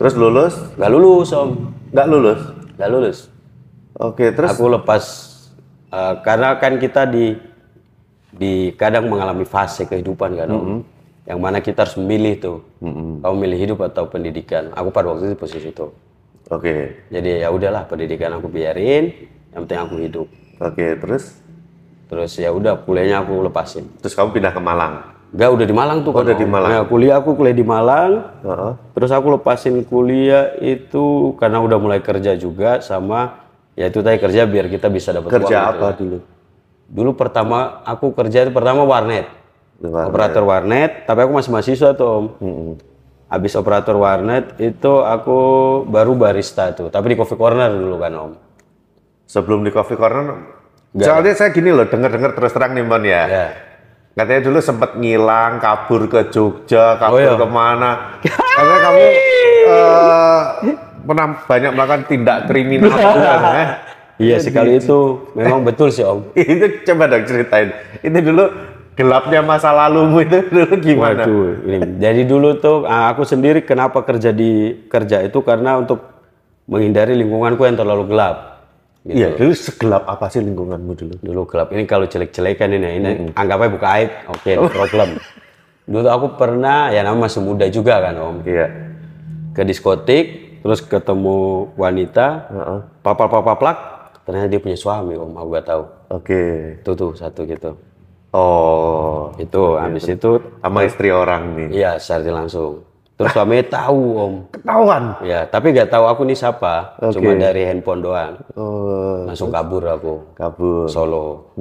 Terus 0.00 0.16
lulus? 0.16 0.56
Gak 0.80 0.88
lulus 0.88 1.28
om. 1.36 1.76
Nggak 1.92 2.06
lulus. 2.08 2.40
Gak 2.80 2.88
lulus. 2.88 3.18
Oke, 4.00 4.32
terus 4.32 4.56
Aku 4.56 4.72
lepas 4.72 5.04
eh, 5.92 6.14
karena 6.24 6.56
kan 6.56 6.80
kita 6.80 7.04
di 7.04 7.36
di 8.32 8.72
kadang 8.80 9.12
mengalami 9.12 9.44
fase 9.44 9.84
kehidupan 9.84 10.40
kan 10.40 10.48
om. 10.48 10.80
Yang 11.28 11.36
mana 11.36 11.60
kita 11.60 11.84
harus 11.84 12.00
memilih 12.00 12.40
tuh. 12.40 12.58
Kamu 13.20 13.36
milih 13.36 13.60
hidup 13.60 13.84
atau 13.84 14.08
pendidikan. 14.08 14.72
Aku 14.72 14.88
pada 14.88 15.12
waktu 15.12 15.28
itu 15.28 15.36
di 15.36 15.38
posisi 15.38 15.68
itu. 15.68 15.92
Oke. 16.48 17.04
Jadi 17.12 17.44
ya 17.44 17.52
udahlah 17.52 17.84
pendidikan 17.84 18.32
aku 18.40 18.48
biarin, 18.48 19.12
yang 19.52 19.68
penting 19.68 19.80
aku 19.84 19.94
hidup. 20.00 20.26
Oke, 20.64 20.96
terus 20.96 21.36
Terus 22.10 22.34
ya 22.42 22.50
udah 22.50 22.74
kuliahnya 22.82 23.22
aku 23.22 23.38
lepasin. 23.46 23.86
terus 24.02 24.18
kamu 24.18 24.34
pindah 24.34 24.50
ke 24.50 24.58
Malang. 24.58 25.19
Enggak 25.30 25.50
udah 25.54 25.66
di 25.66 25.74
Malang 25.74 25.98
tuh 26.02 26.10
Oh, 26.10 26.22
udah 26.22 26.34
di. 26.34 26.46
Malang. 26.46 26.70
Ya, 26.74 26.80
kuliah 26.82 27.14
aku 27.22 27.38
kuliah 27.38 27.54
di 27.54 27.62
Malang. 27.62 28.12
Heeh. 28.42 28.72
Terus 28.98 29.10
aku 29.14 29.38
lepasin 29.38 29.86
kuliah 29.86 30.58
itu 30.58 31.34
karena 31.38 31.62
udah 31.62 31.78
mulai 31.78 32.02
kerja 32.02 32.34
juga 32.34 32.82
sama 32.82 33.38
ya 33.78 33.86
itu 33.86 34.02
tadi 34.02 34.18
kerja 34.18 34.44
biar 34.44 34.66
kita 34.66 34.90
bisa 34.90 35.14
dapat 35.14 35.30
uang 35.30 35.36
Kerja 35.46 35.56
gitu 35.56 35.70
apa 35.70 35.86
ya. 35.86 35.94
dulu? 35.96 36.18
Dulu 36.90 37.10
pertama 37.14 37.80
aku 37.86 38.10
kerja 38.10 38.42
itu 38.42 38.50
pertama 38.50 38.82
warnet. 38.82 39.30
Warnet. 39.80 40.10
Operator 40.10 40.42
warnet, 40.44 40.90
tapi 41.06 41.24
aku 41.24 41.32
masih 41.38 41.50
mahasiswa 41.54 41.90
tuh 41.94 42.08
Om. 42.10 42.24
Mm-mm. 42.42 42.72
Habis 43.30 43.54
operator 43.54 43.94
warnet 43.94 44.58
itu 44.58 44.92
aku 45.00 45.38
baru 45.86 46.18
barista 46.18 46.74
tuh, 46.74 46.90
tapi 46.90 47.14
di 47.14 47.16
coffee 47.16 47.38
corner 47.38 47.70
dulu 47.70 47.96
kan 47.96 48.12
Om. 48.12 48.32
Sebelum 49.30 49.62
di 49.62 49.70
Coffee 49.70 49.94
Corner, 49.94 50.42
soalnya 50.90 51.38
saya 51.38 51.54
gini 51.54 51.70
loh, 51.70 51.86
denger-denger 51.86 52.34
terus 52.34 52.50
terang 52.50 52.74
nih 52.74 52.82
Mon 52.82 52.98
ya. 53.06 53.22
Ya. 53.30 53.46
Katanya 54.20 54.52
dulu 54.52 54.60
sempat 54.60 55.00
ngilang, 55.00 55.56
kabur 55.64 56.04
ke 56.04 56.28
Jogja, 56.28 57.00
kabur 57.00 57.24
Oh, 57.24 57.24
iya. 57.24 57.40
ke 57.40 57.48
mana. 57.48 58.20
Karena 58.60 58.76
kamu 58.84 59.00
eh, 59.00 60.76
pernah 61.08 61.26
banyak 61.48 61.70
melakukan 61.72 62.02
tindak 62.04 62.38
kriminal 62.44 62.92
bukan, 62.92 63.40
eh? 63.64 63.68
Iya 64.20 64.36
sekali 64.36 64.76
itu 64.76 65.24
memang 65.32 65.64
betul 65.64 65.88
sih 65.88 66.04
Om. 66.04 66.36
itu 66.36 66.84
coba 66.84 67.08
dong 67.08 67.24
ceritain. 67.24 67.72
Itu 68.04 68.20
dulu 68.20 68.44
gelapnya 68.92 69.40
masa 69.40 69.72
lalumu 69.72 70.20
itu 70.20 70.44
dulu 70.52 70.76
gimana? 70.84 71.24
Waduh, 71.24 71.64
ini. 71.64 71.78
Jadi 71.96 72.28
dulu 72.28 72.60
tuh 72.60 72.84
ah, 72.84 73.08
aku 73.16 73.24
sendiri 73.24 73.64
kenapa 73.64 74.04
kerja 74.04 74.36
di 74.36 74.84
kerja 74.92 75.24
itu 75.24 75.40
karena 75.40 75.80
untuk 75.80 76.04
menghindari 76.68 77.16
lingkunganku 77.16 77.64
yang 77.64 77.80
terlalu 77.80 78.12
gelap. 78.12 78.49
Gitu. 79.00 79.16
Iya, 79.16 79.28
dulu 79.32 79.52
segelap 79.56 80.04
apa 80.04 80.28
sih 80.28 80.44
lingkunganmu 80.44 80.92
dulu? 80.92 81.14
Dulu 81.24 81.40
gelap 81.48 81.72
ini 81.72 81.88
kalau 81.88 82.04
jelek-jelekan 82.04 82.68
ini, 82.76 82.88
ini 83.00 83.10
anggapnya 83.32 83.68
buka 83.72 83.88
aib, 83.96 84.10
oke, 84.28 84.50
no 84.60 84.68
problem. 84.68 85.08
Dulu 85.88 86.08
aku 86.12 86.26
pernah, 86.36 86.92
ya 86.92 87.00
namanya 87.00 87.32
masih 87.32 87.40
muda 87.40 87.64
juga 87.72 87.96
kan 88.04 88.14
om, 88.20 88.44
Iya. 88.44 88.68
ke 89.56 89.64
diskotik, 89.64 90.24
terus 90.60 90.84
ketemu 90.84 91.72
wanita, 91.80 92.26
Heeh. 92.52 92.80
papal-papal 93.00 93.72
ternyata 94.28 94.46
dia 94.52 94.60
punya 94.60 94.76
suami 94.76 95.16
om, 95.16 95.32
aku 95.32 95.48
gak 95.56 95.66
tahu. 95.66 95.82
Oke. 96.12 96.42
Itu 96.84 96.92
tuh 96.92 97.16
satu 97.16 97.48
gitu. 97.48 97.80
Oh, 98.30 99.32
Itu 99.40 99.80
habis 99.80 100.06
itu, 100.06 100.38
sama 100.62 100.86
istri 100.86 101.08
orang 101.10 101.56
nih. 101.56 101.68
iya 101.82 101.96
secara 101.98 102.44
langsung. 102.44 102.84
Terus 103.20 103.36
suaminya 103.36 103.64
tahu 103.68 104.00
om. 104.16 104.32
Ketahuan. 104.48 105.02
Ya, 105.20 105.44
tapi 105.44 105.76
nggak 105.76 105.92
tahu 105.92 106.08
aku 106.08 106.24
nih 106.24 106.40
siapa. 106.40 106.96
Cuma 107.12 107.36
dari 107.36 107.68
handphone 107.68 108.00
doang. 108.00 108.40
Oh, 108.56 109.28
Langsung 109.28 109.52
kabur 109.52 109.84
aku. 109.84 110.32
kabur. 110.32 110.88
Solo. 110.88 111.52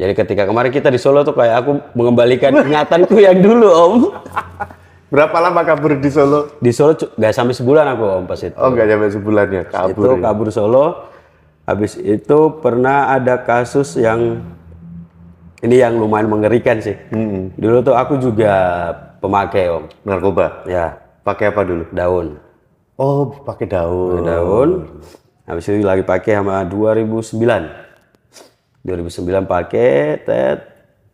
Jadi 0.00 0.12
ketika 0.16 0.48
kemarin 0.48 0.72
kita 0.72 0.88
di 0.88 0.96
Solo 0.96 1.20
tuh 1.20 1.36
kayak 1.36 1.56
aku 1.60 1.70
mengembalikan 1.92 2.56
ingatanku 2.64 3.20
yang 3.20 3.44
dulu 3.44 3.68
om. 3.68 3.94
Berapa 5.12 5.36
lama 5.44 5.60
kabur 5.68 6.00
di 6.00 6.08
Solo? 6.08 6.56
Di 6.56 6.72
Solo 6.72 6.96
nggak 6.96 7.32
sampai 7.36 7.52
sebulan 7.52 7.84
aku 7.92 8.04
om 8.08 8.24
pas 8.24 8.40
itu. 8.40 8.56
Oh, 8.56 8.72
nggak 8.72 8.88
sampai 8.88 9.10
sebulan 9.12 9.46
ya, 9.52 9.62
kabur. 9.68 9.92
itu 9.92 10.08
kabur 10.24 10.48
Solo. 10.48 10.86
Habis 11.68 12.00
itu 12.00 12.38
pernah 12.64 13.12
ada 13.12 13.36
kasus 13.44 14.00
yang 14.00 14.40
ini 15.60 15.76
yang 15.76 16.00
lumayan 16.00 16.32
mengerikan 16.32 16.80
sih. 16.80 16.96
Dulu 17.60 17.84
tuh 17.84 17.92
aku 17.92 18.16
juga 18.16 18.56
pemakai 19.20 19.68
om. 19.68 19.84
Narkoba. 20.08 20.64
Ya, 20.64 21.01
Pakai 21.22 21.54
apa 21.54 21.62
dulu? 21.62 21.84
daun. 21.94 22.38
Oh, 22.98 23.30
pakai 23.42 23.66
daun. 23.66 24.22
Daun. 24.22 24.70
Habis 25.46 25.70
itu 25.70 25.82
lagi 25.82 26.02
pakai 26.02 26.38
sama 26.38 26.62
2009. 26.66 28.82
2009 28.82 29.46
pakai, 29.46 30.18
tet. 30.22 30.58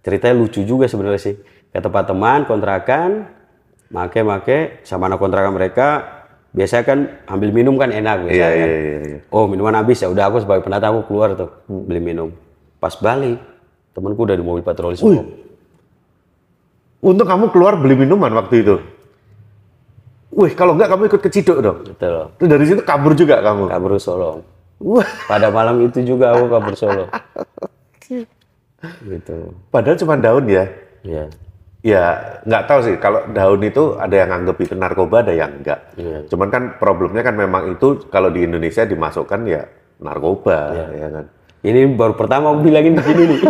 Ceritanya 0.00 0.34
lucu 0.36 0.64
juga 0.64 0.88
sebenarnya 0.88 1.20
sih. 1.20 1.36
Ke 1.68 1.84
tempat 1.84 2.08
teman, 2.08 2.48
kontrakan, 2.48 3.28
make-make, 3.92 4.80
sama 4.84 5.08
anak 5.08 5.20
kontrakan 5.20 5.52
mereka, 5.52 5.88
biasanya 6.52 6.84
kan 6.84 6.98
ambil 7.28 7.52
minum 7.52 7.76
kan 7.76 7.92
enak 7.92 8.24
biasanya 8.24 8.32
Iya, 8.32 8.48
kan. 8.48 8.68
iya, 8.68 8.78
iya, 8.80 8.98
iya. 9.04 9.18
Oh 9.28 9.44
minuman 9.44 9.76
habis 9.76 10.00
ya 10.00 10.08
udah 10.08 10.32
aku 10.32 10.40
sebagai 10.40 10.64
pendatang 10.64 10.96
aku 10.96 11.12
keluar 11.12 11.36
tuh 11.36 11.52
beli 11.68 12.00
minum. 12.00 12.32
Pas 12.80 12.96
balik 12.96 13.36
temanku 13.92 14.24
udah 14.24 14.32
di 14.32 14.44
mobil 14.44 14.64
patroli 14.64 14.96
semua. 14.96 15.28
Untuk 16.98 17.28
kamu 17.28 17.52
keluar 17.52 17.76
beli 17.76 17.94
minuman 17.94 18.32
waktu 18.32 18.64
itu? 18.64 18.80
Wih, 20.38 20.54
kalau 20.54 20.78
enggak 20.78 20.94
kamu 20.94 21.10
ikut 21.10 21.18
ke 21.18 21.30
Ciduk 21.34 21.58
dong? 21.58 21.78
Betul. 21.82 22.30
Terus 22.38 22.48
dari 22.48 22.64
situ 22.70 22.82
kabur 22.86 23.10
juga 23.18 23.42
kamu? 23.42 23.74
Kabur 23.74 23.98
Solo. 23.98 24.46
Wah, 24.78 25.02
Pada 25.26 25.50
malam 25.50 25.82
itu 25.82 25.98
juga 26.06 26.30
aku 26.38 26.46
kabur 26.46 26.74
Solo. 26.78 27.10
gitu. 29.02 29.50
padahal 29.74 29.98
cuma 29.98 30.14
daun 30.14 30.46
ya? 30.46 30.70
Ya. 31.02 31.26
Ya, 31.82 32.04
nggak 32.46 32.62
tahu 32.70 32.80
sih. 32.86 32.94
Kalau 33.02 33.26
daun 33.34 33.62
itu 33.62 33.98
ada 33.98 34.14
yang 34.14 34.30
anggap 34.30 34.58
itu 34.62 34.74
narkoba, 34.78 35.26
ada 35.26 35.34
yang 35.34 35.62
enggak. 35.62 35.94
Iya. 35.98 36.26
Cuman 36.30 36.48
kan 36.50 36.62
problemnya 36.78 37.22
kan 37.22 37.34
memang 37.34 37.74
itu 37.74 38.06
kalau 38.06 38.30
di 38.30 38.46
Indonesia 38.46 38.86
dimasukkan 38.86 39.40
ya 39.46 39.62
narkoba, 39.98 40.58
ya 40.94 41.08
kan? 41.10 41.26
Ini 41.58 41.90
baru 41.98 42.14
pertama 42.14 42.54
aku 42.54 42.70
bilangin 42.70 42.94
di 42.94 43.02
sini 43.02 43.22
nih. 43.34 43.40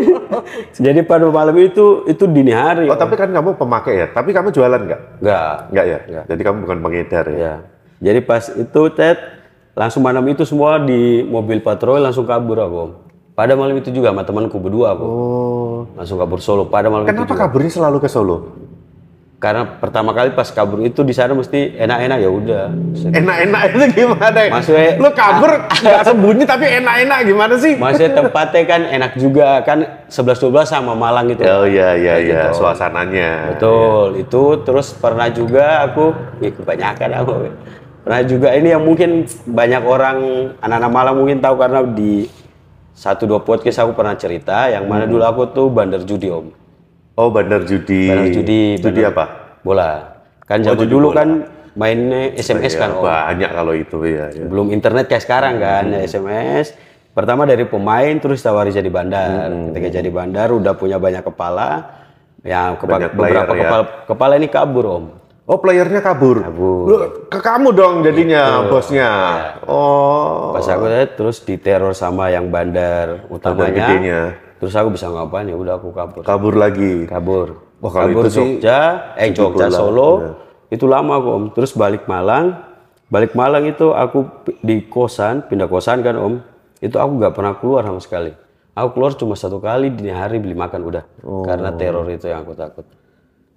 Jadi 0.84 1.00
pada 1.00 1.24
malam 1.32 1.56
itu 1.56 2.04
itu 2.04 2.24
dini 2.28 2.52
hari. 2.52 2.92
Oh, 2.92 2.98
tapi 2.98 3.16
kan 3.16 3.32
kamu 3.32 3.56
pemakai 3.56 4.04
ya? 4.04 4.06
Tapi 4.12 4.36
kamu 4.36 4.52
jualan 4.52 4.80
nggak? 4.84 5.00
Enggak. 5.24 5.54
Nggak 5.72 5.86
ya? 5.88 5.98
Nggak. 6.04 6.24
Jadi 6.28 6.42
kamu 6.44 6.56
bukan 6.68 6.78
pengedar 6.84 7.24
ya? 7.32 7.36
Ya. 7.40 7.54
Jadi 8.04 8.20
pas 8.20 8.44
itu 8.52 8.82
Ted 8.92 9.16
langsung 9.72 10.04
malam 10.04 10.20
itu 10.28 10.44
semua 10.44 10.76
di 10.76 11.24
mobil 11.24 11.64
patroli 11.64 12.04
langsung 12.04 12.28
kabur 12.28 12.58
aku. 12.60 12.82
Pada 13.32 13.56
malam 13.56 13.80
itu 13.80 13.88
juga 13.88 14.12
sama 14.12 14.28
temanku 14.28 14.60
berdua 14.60 14.92
aku. 14.92 15.06
Oh, 15.08 15.78
Langsung 15.96 16.20
kabur 16.20 16.36
Solo 16.44 16.68
pada 16.68 16.92
malam 16.92 17.08
itu 17.08 17.16
kenapa 17.16 17.32
kaburnya 17.32 17.72
selalu 17.72 17.96
ke 18.04 18.08
Solo? 18.12 18.52
Karena 19.42 19.66
pertama 19.66 20.14
kali 20.14 20.30
pas 20.38 20.46
kabur 20.54 20.86
itu 20.86 21.02
di 21.02 21.10
sana 21.10 21.34
mesti 21.34 21.74
enak-enak 21.74 22.18
ya 22.22 22.30
udah. 22.30 22.64
Enak-enak 23.10 23.60
itu 23.74 23.76
gimana? 23.90 24.38
ya? 24.38 24.50
Maksudnya- 24.54 24.94
Lu 25.02 25.10
kabur 25.10 25.50
nggak 25.66 26.02
sembunyi 26.06 26.44
tapi 26.46 26.64
enak-enak 26.78 27.18
gimana 27.26 27.54
sih? 27.58 27.74
Maksudnya 27.74 28.22
tempatnya 28.22 28.62
kan 28.70 28.80
enak 28.86 29.12
juga 29.18 29.58
kan 29.66 30.06
11-12 30.06 30.70
sama 30.70 30.94
Malang 30.94 31.26
itu. 31.26 31.42
Oh 31.42 31.66
iya 31.66 31.98
iya 31.98 32.22
iya, 32.22 32.54
gitu. 32.54 32.62
suasananya. 32.62 33.58
Betul, 33.58 34.22
itu 34.22 34.42
terus 34.62 34.94
pernah 34.94 35.26
juga 35.26 35.90
aku, 35.90 36.14
ya 36.38 36.54
kebanyakan 36.54 37.10
aku. 37.10 37.32
Pernah 38.06 38.22
juga 38.22 38.48
ini 38.54 38.70
yang 38.70 38.86
mungkin 38.86 39.26
banyak 39.42 39.82
orang 39.82 40.18
anak-anak 40.62 40.90
Malang 40.94 41.16
mungkin 41.18 41.42
tahu 41.42 41.58
karena 41.58 41.82
di 41.82 42.30
satu 42.94 43.26
dua 43.26 43.42
podcast 43.42 43.82
aku 43.82 43.90
pernah 43.90 44.14
cerita 44.14 44.70
yang 44.70 44.86
mana 44.86 45.02
dulu 45.02 45.26
aku 45.26 45.50
tuh 45.50 45.66
bandar 45.66 46.06
judi 46.06 46.30
om. 46.30 46.61
Oh, 47.14 47.28
bandar 47.28 47.62
judi. 47.62 48.08
Bandar 48.08 48.28
judi, 48.30 48.60
Judi 48.74 49.00
bandar- 49.00 49.12
apa? 49.12 49.24
Bola. 49.60 49.90
Kan 50.42 50.60
zaman 50.60 50.78
judi 50.78 50.90
dulu 50.90 51.08
bola. 51.08 51.18
kan 51.18 51.28
mainnya 51.72 52.32
SMS 52.34 52.74
kan 52.74 52.90
Ya, 52.90 52.96
om. 52.96 53.04
Banyak 53.04 53.50
kalau 53.50 53.72
itu 53.72 53.98
ya. 54.02 54.26
ya. 54.28 54.44
Belum 54.44 54.68
internet 54.68 55.06
kayak 55.06 55.22
sekarang 55.22 55.56
kan, 55.56 55.84
ya 55.88 56.00
SMS. 56.02 56.72
Pertama 57.12 57.44
dari 57.44 57.64
pemain 57.64 58.16
terus 58.16 58.40
tawari 58.40 58.70
jadi 58.70 58.88
bandar. 58.88 59.52
Ketika 59.70 59.88
jadi 59.94 60.08
bandar 60.08 60.48
udah 60.50 60.72
punya 60.72 60.96
banyak 60.96 61.20
kepala. 61.22 62.00
Ya, 62.40 62.74
kepa- 62.74 62.98
Banyak 62.98 63.10
player 63.12 63.32
beberapa 63.38 63.52
ya. 63.52 63.60
kepala 63.62 63.82
kepala 64.04 64.32
ini 64.34 64.48
kabur 64.48 64.84
om. 64.84 65.04
Oh, 65.42 65.58
playernya 65.58 66.00
kabur. 66.00 66.38
Kabur. 66.40 66.82
Lu, 66.84 66.94
ke 67.28 67.38
kamu 67.38 67.68
dong 67.70 67.94
jadinya 68.00 68.62
bosnya. 68.64 69.10
Oh. 69.62 70.50
Pas 70.50 70.64
aku 70.64 70.86
lihat 70.86 71.14
terus 71.14 71.38
diteror 71.40 71.92
sama 71.92 72.30
yang 72.30 72.48
bandar 72.48 73.26
utamanya. 73.28 73.74
gedenya. 73.90 74.20
Terus 74.62 74.78
aku 74.78 74.94
bisa 74.94 75.10
ngapain 75.10 75.50
ya 75.50 75.58
udah 75.58 75.74
aku 75.74 75.90
kabur. 75.90 76.22
kabur 76.22 76.54
lagi. 76.54 77.02
Kabur. 77.10 77.66
Wah, 77.82 77.90
kalau 77.90 78.14
kabur 78.14 78.22
itu 78.22 78.28
sih 78.30 78.48
Jogja, 78.62 79.10
eh 79.18 79.34
Jogja 79.34 79.66
Solo. 79.74 80.10
iya. 80.22 80.30
Itu 80.78 80.86
lama 80.86 81.18
kok 81.18 81.34
Om. 81.34 81.44
Terus 81.50 81.74
balik 81.74 82.06
Malang. 82.06 82.62
Balik 83.10 83.34
Malang 83.34 83.66
itu 83.66 83.90
aku 83.90 84.46
di 84.62 84.86
kosan, 84.86 85.50
pindah 85.50 85.66
kosan 85.66 86.06
kan 86.06 86.14
Om. 86.14 86.38
Itu 86.78 87.02
aku 87.02 87.10
nggak 87.18 87.34
pernah 87.34 87.58
keluar 87.58 87.82
sama 87.82 87.98
sekali. 87.98 88.30
Aku 88.78 88.94
keluar 88.94 89.18
cuma 89.18 89.34
satu 89.34 89.58
kali 89.58 89.90
di 89.98 90.14
hari 90.14 90.38
beli 90.38 90.54
makan 90.54 90.80
udah. 90.86 91.04
Oh. 91.26 91.42
Karena 91.42 91.74
teror 91.74 92.06
itu 92.06 92.30
yang 92.30 92.46
aku 92.46 92.54
takut. 92.54 92.86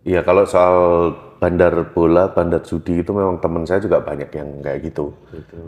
Iya, 0.05 0.25
kalau 0.25 0.49
soal 0.49 0.77
bandar 1.37 1.93
bola, 1.93 2.33
bandar 2.33 2.65
judi 2.65 3.05
itu 3.05 3.13
memang 3.13 3.37
teman 3.41 3.61
saya 3.65 3.77
juga 3.77 4.01
banyak 4.01 4.29
yang 4.33 4.49
kayak 4.65 4.89
gitu. 4.89 5.13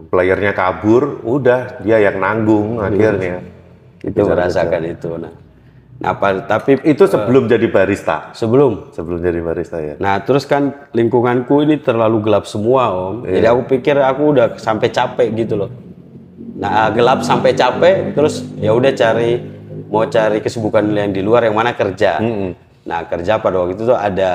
Playernya 0.10 0.58
kabur, 0.58 1.22
udah 1.22 1.82
dia 1.86 2.02
yang 2.02 2.18
nanggung 2.18 2.82
akhirnya. 2.82 3.57
Itu 4.04 4.22
merasakan 4.26 4.82
itu. 4.86 5.10
Nah, 5.18 5.34
nah 5.98 6.10
apa- 6.14 6.46
tapi 6.46 6.78
Itu 6.86 7.10
sebelum 7.10 7.50
jadi 7.50 7.68
barista. 7.72 8.30
sebelum 8.38 8.94
Sebelum 8.94 9.18
jadi 9.18 9.40
barista 9.42 9.78
ya. 9.82 9.96
Nah, 9.98 10.22
terus 10.22 10.46
kan 10.46 10.90
lingkunganku 10.94 11.66
ini 11.66 11.82
terlalu 11.82 12.22
gelap 12.22 12.46
semua, 12.46 12.94
Om. 12.94 13.26
Jadi 13.26 13.46
Iya. 13.46 13.54
aku 13.58 13.62
pikir 13.66 13.96
aku 13.98 14.22
udah 14.38 14.48
sampai 14.62 14.94
capek 14.94 15.28
gitu 15.34 15.58
loh. 15.58 15.72
Nah, 16.58 16.90
gelap 16.90 17.22
sampai 17.22 17.54
capek, 17.54 18.18
terus 18.18 18.42
ya 18.58 18.74
udah 18.74 18.90
cari 18.94 19.38
mau 19.88 20.06
cari 20.10 20.42
kesibukan 20.42 20.84
yang 20.90 21.14
di 21.14 21.22
luar 21.22 21.46
yang 21.46 21.54
mana 21.54 21.74
kerja. 21.74 22.18
Nah, 22.88 23.00
kerja 23.06 23.38
pada 23.38 23.62
waktu 23.62 23.78
itu 23.78 23.84
tuh 23.86 23.98
ada 23.98 24.32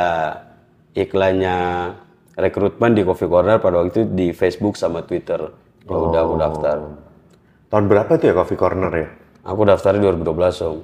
iklannya 0.92 1.56
rekrutmen 2.36 2.92
di 2.92 3.02
Coffee 3.02 3.28
Corner 3.28 3.56
pada 3.58 3.80
waktu 3.80 3.90
itu 3.90 4.02
di 4.08 4.26
Facebook 4.32 4.76
sama 4.76 5.02
Twitter. 5.02 5.40
Ya 5.82 5.96
udah 5.96 6.20
aku 6.22 6.34
daftar. 6.38 6.76
Tahun 7.68 7.84
berapa 7.88 8.10
itu 8.16 8.24
ya 8.28 8.34
Coffee 8.36 8.60
Corner 8.60 8.92
ya? 8.92 9.08
Aku 9.42 9.66
daftar 9.66 9.98
2012, 9.98 10.62
Om. 10.62 10.78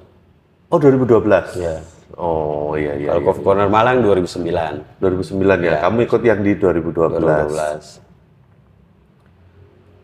Oh 0.68 0.78
2012. 0.82 1.62
Ya. 1.62 1.78
Oh 2.18 2.74
iya 2.74 2.98
iya. 2.98 3.14
Kalau 3.14 3.30
Coffee 3.30 3.44
Corner 3.46 3.68
Malang 3.70 4.02
2009. 4.02 5.00
2009 5.00 5.62
ya. 5.62 5.78
Kamu 5.86 5.98
ikut 6.02 6.20
yang 6.26 6.42
di 6.42 6.58
2012. 6.58 7.22
2012. 7.22 8.08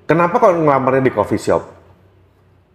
Kenapa 0.05 0.37
kok 0.37 0.53
ngelamarnya 0.55 1.03
di 1.03 1.13
coffee 1.13 1.41
shop? 1.41 1.65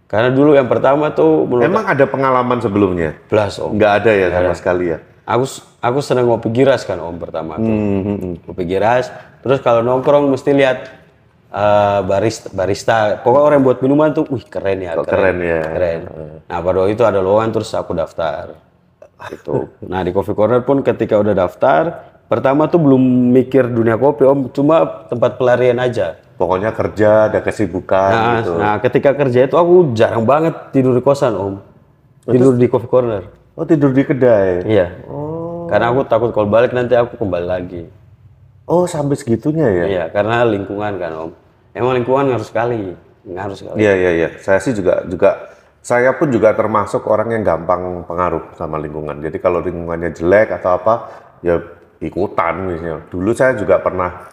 Karena 0.10 0.34
dulu 0.34 0.58
yang 0.58 0.66
pertama 0.66 1.14
tuh 1.14 1.46
menurut 1.46 1.70
Emang 1.70 1.86
ada 1.86 2.06
pengalaman 2.10 2.58
sebelumnya? 2.58 3.14
Belas 3.30 3.62
om. 3.62 3.78
Nggak 3.78 3.92
ada 4.02 4.12
ya 4.12 4.28
sama 4.34 4.54
sekali 4.58 4.90
ya? 4.90 4.98
Aku 5.30 5.46
aku 5.78 6.00
seneng 6.02 6.26
ngopi 6.26 6.50
giras 6.50 6.82
kan 6.90 6.98
om 6.98 7.22
pertama 7.22 7.62
tuh. 7.62 7.70
Hmm, 7.70 8.02
hmm. 8.18 8.34
Ngopi 8.50 8.64
giras. 8.66 9.14
Terus 9.46 9.62
kalau 9.62 9.86
nongkrong 9.86 10.26
mesti 10.34 10.52
lihat 10.52 10.99
eh, 11.50 12.00
barista, 12.06 12.48
barista. 12.54 12.96
Pokoknya 13.26 13.44
orang 13.46 13.58
yang 13.62 13.66
buat 13.66 13.80
minuman 13.82 14.10
tuh, 14.14 14.26
wih 14.30 14.46
keren 14.46 14.80
ya. 14.86 14.94
Kok 14.98 15.06
keren 15.10 15.38
ya? 15.42 15.62
Keren. 15.66 16.00
Nah 16.46 16.58
pada 16.62 16.78
waktu 16.86 16.94
itu 16.94 17.04
ada 17.06 17.20
lowongan 17.20 17.50
terus 17.54 17.74
aku 17.74 17.92
daftar. 17.94 18.54
Gitu. 19.30 19.68
Nah 19.92 20.00
di 20.06 20.16
Coffee 20.16 20.38
Corner 20.38 20.62
pun 20.64 20.80
ketika 20.86 21.20
udah 21.20 21.36
daftar, 21.36 22.14
pertama 22.32 22.70
tuh 22.72 22.80
belum 22.80 23.02
mikir 23.36 23.68
dunia 23.68 24.00
kopi 24.00 24.24
om, 24.24 24.48
cuma 24.54 25.06
tempat 25.10 25.36
pelarian 25.36 25.78
aja. 25.82 26.16
Pokoknya 26.40 26.72
kerja, 26.72 27.28
ada 27.28 27.44
kesibukan 27.44 28.12
Nah, 28.16 28.34
gitu. 28.40 28.52
nah 28.56 28.74
ketika 28.80 29.12
kerja 29.12 29.44
itu 29.44 29.60
aku 29.60 29.92
jarang 29.92 30.24
banget 30.24 30.56
tidur 30.72 30.96
di 30.96 31.04
kosan 31.04 31.36
om. 31.36 31.54
Tidur 32.24 32.56
di 32.56 32.70
Coffee 32.72 32.88
Corner. 32.88 33.28
Oh 33.60 33.68
tidur 33.68 33.92
di 33.92 34.08
kedai? 34.08 34.64
Iya. 34.64 35.04
Oh. 35.12 35.68
Karena 35.68 35.92
aku 35.92 36.08
takut 36.08 36.32
kalau 36.32 36.48
balik 36.48 36.72
nanti 36.72 36.96
aku 36.96 37.20
kembali 37.20 37.44
lagi. 37.44 37.92
Oh 38.70 38.86
sampai 38.86 39.18
segitunya 39.18 39.66
ya? 39.66 39.86
Iya, 39.90 40.04
karena 40.14 40.46
lingkungan 40.46 41.02
kan 41.02 41.12
Om. 41.18 41.32
Emang 41.74 41.98
lingkungan 41.98 42.38
harus 42.38 42.54
sekali, 42.54 42.94
harus 43.26 43.66
sekali. 43.66 43.82
Iya 43.82 43.94
iya 43.98 44.12
iya. 44.14 44.30
Saya 44.38 44.62
sih 44.62 44.78
juga 44.78 45.02
juga 45.10 45.50
saya 45.82 46.14
pun 46.14 46.30
juga 46.30 46.54
termasuk 46.54 47.02
orang 47.10 47.34
yang 47.34 47.42
gampang 47.42 48.06
pengaruh 48.06 48.54
sama 48.54 48.78
lingkungan. 48.78 49.26
Jadi 49.26 49.42
kalau 49.42 49.58
lingkungannya 49.66 50.14
jelek 50.14 50.54
atau 50.62 50.78
apa, 50.78 50.94
ya 51.42 51.58
ikutan 51.98 52.70
misalnya. 52.70 53.02
Dulu 53.10 53.34
saya 53.34 53.58
juga 53.58 53.82
pernah 53.82 54.30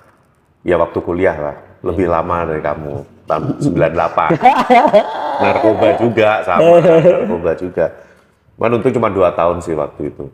ya 0.61 0.77
waktu 0.77 0.99
kuliah 1.01 1.37
lah, 1.41 1.57
lebih 1.81 2.05
lama 2.05 2.45
dari 2.45 2.61
kamu 2.61 2.93
tahun 3.25 3.45
98. 3.57 4.37
narkoba 5.43 5.89
juga 5.97 6.31
sama, 6.45 6.77
narkoba 6.85 7.53
juga. 7.57 7.87
Cuman 8.57 8.71
untuk 8.81 8.93
cuma 8.93 9.09
dua 9.09 9.33
tahun 9.33 9.65
sih 9.65 9.73
waktu 9.73 10.13
itu. 10.13 10.29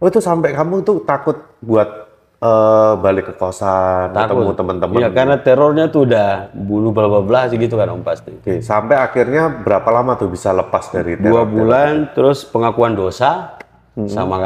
Oh 0.00 0.08
itu 0.08 0.20
sampai 0.20 0.52
kamu 0.56 0.80
tuh 0.80 1.00
takut 1.04 1.40
buat 1.60 2.11
eh, 2.42 2.92
balik 2.98 3.30
ke 3.30 3.34
kosan, 3.38 4.10
ketemu 4.10 4.42
Takut. 4.50 4.58
teman-teman. 4.58 4.98
Iya, 4.98 5.08
karena 5.14 5.36
terornya 5.38 5.86
tuh 5.86 6.10
udah 6.10 6.50
bunuh 6.50 6.90
bla 6.90 7.06
bla 7.06 7.22
bla 7.22 7.40
gitu 7.46 7.74
kan 7.78 7.94
om 7.94 8.02
pasti. 8.02 8.34
Oke, 8.34 8.58
sampai 8.58 8.98
akhirnya 8.98 9.62
berapa 9.62 9.86
lama 9.94 10.18
tuh 10.18 10.26
bisa 10.26 10.50
lepas 10.50 10.90
dari 10.90 11.14
Dua 11.14 11.46
teror? 11.46 11.46
bulan, 11.46 11.92
terus 12.12 12.42
pengakuan 12.42 12.98
dosa 12.98 13.62
sama 14.08 14.40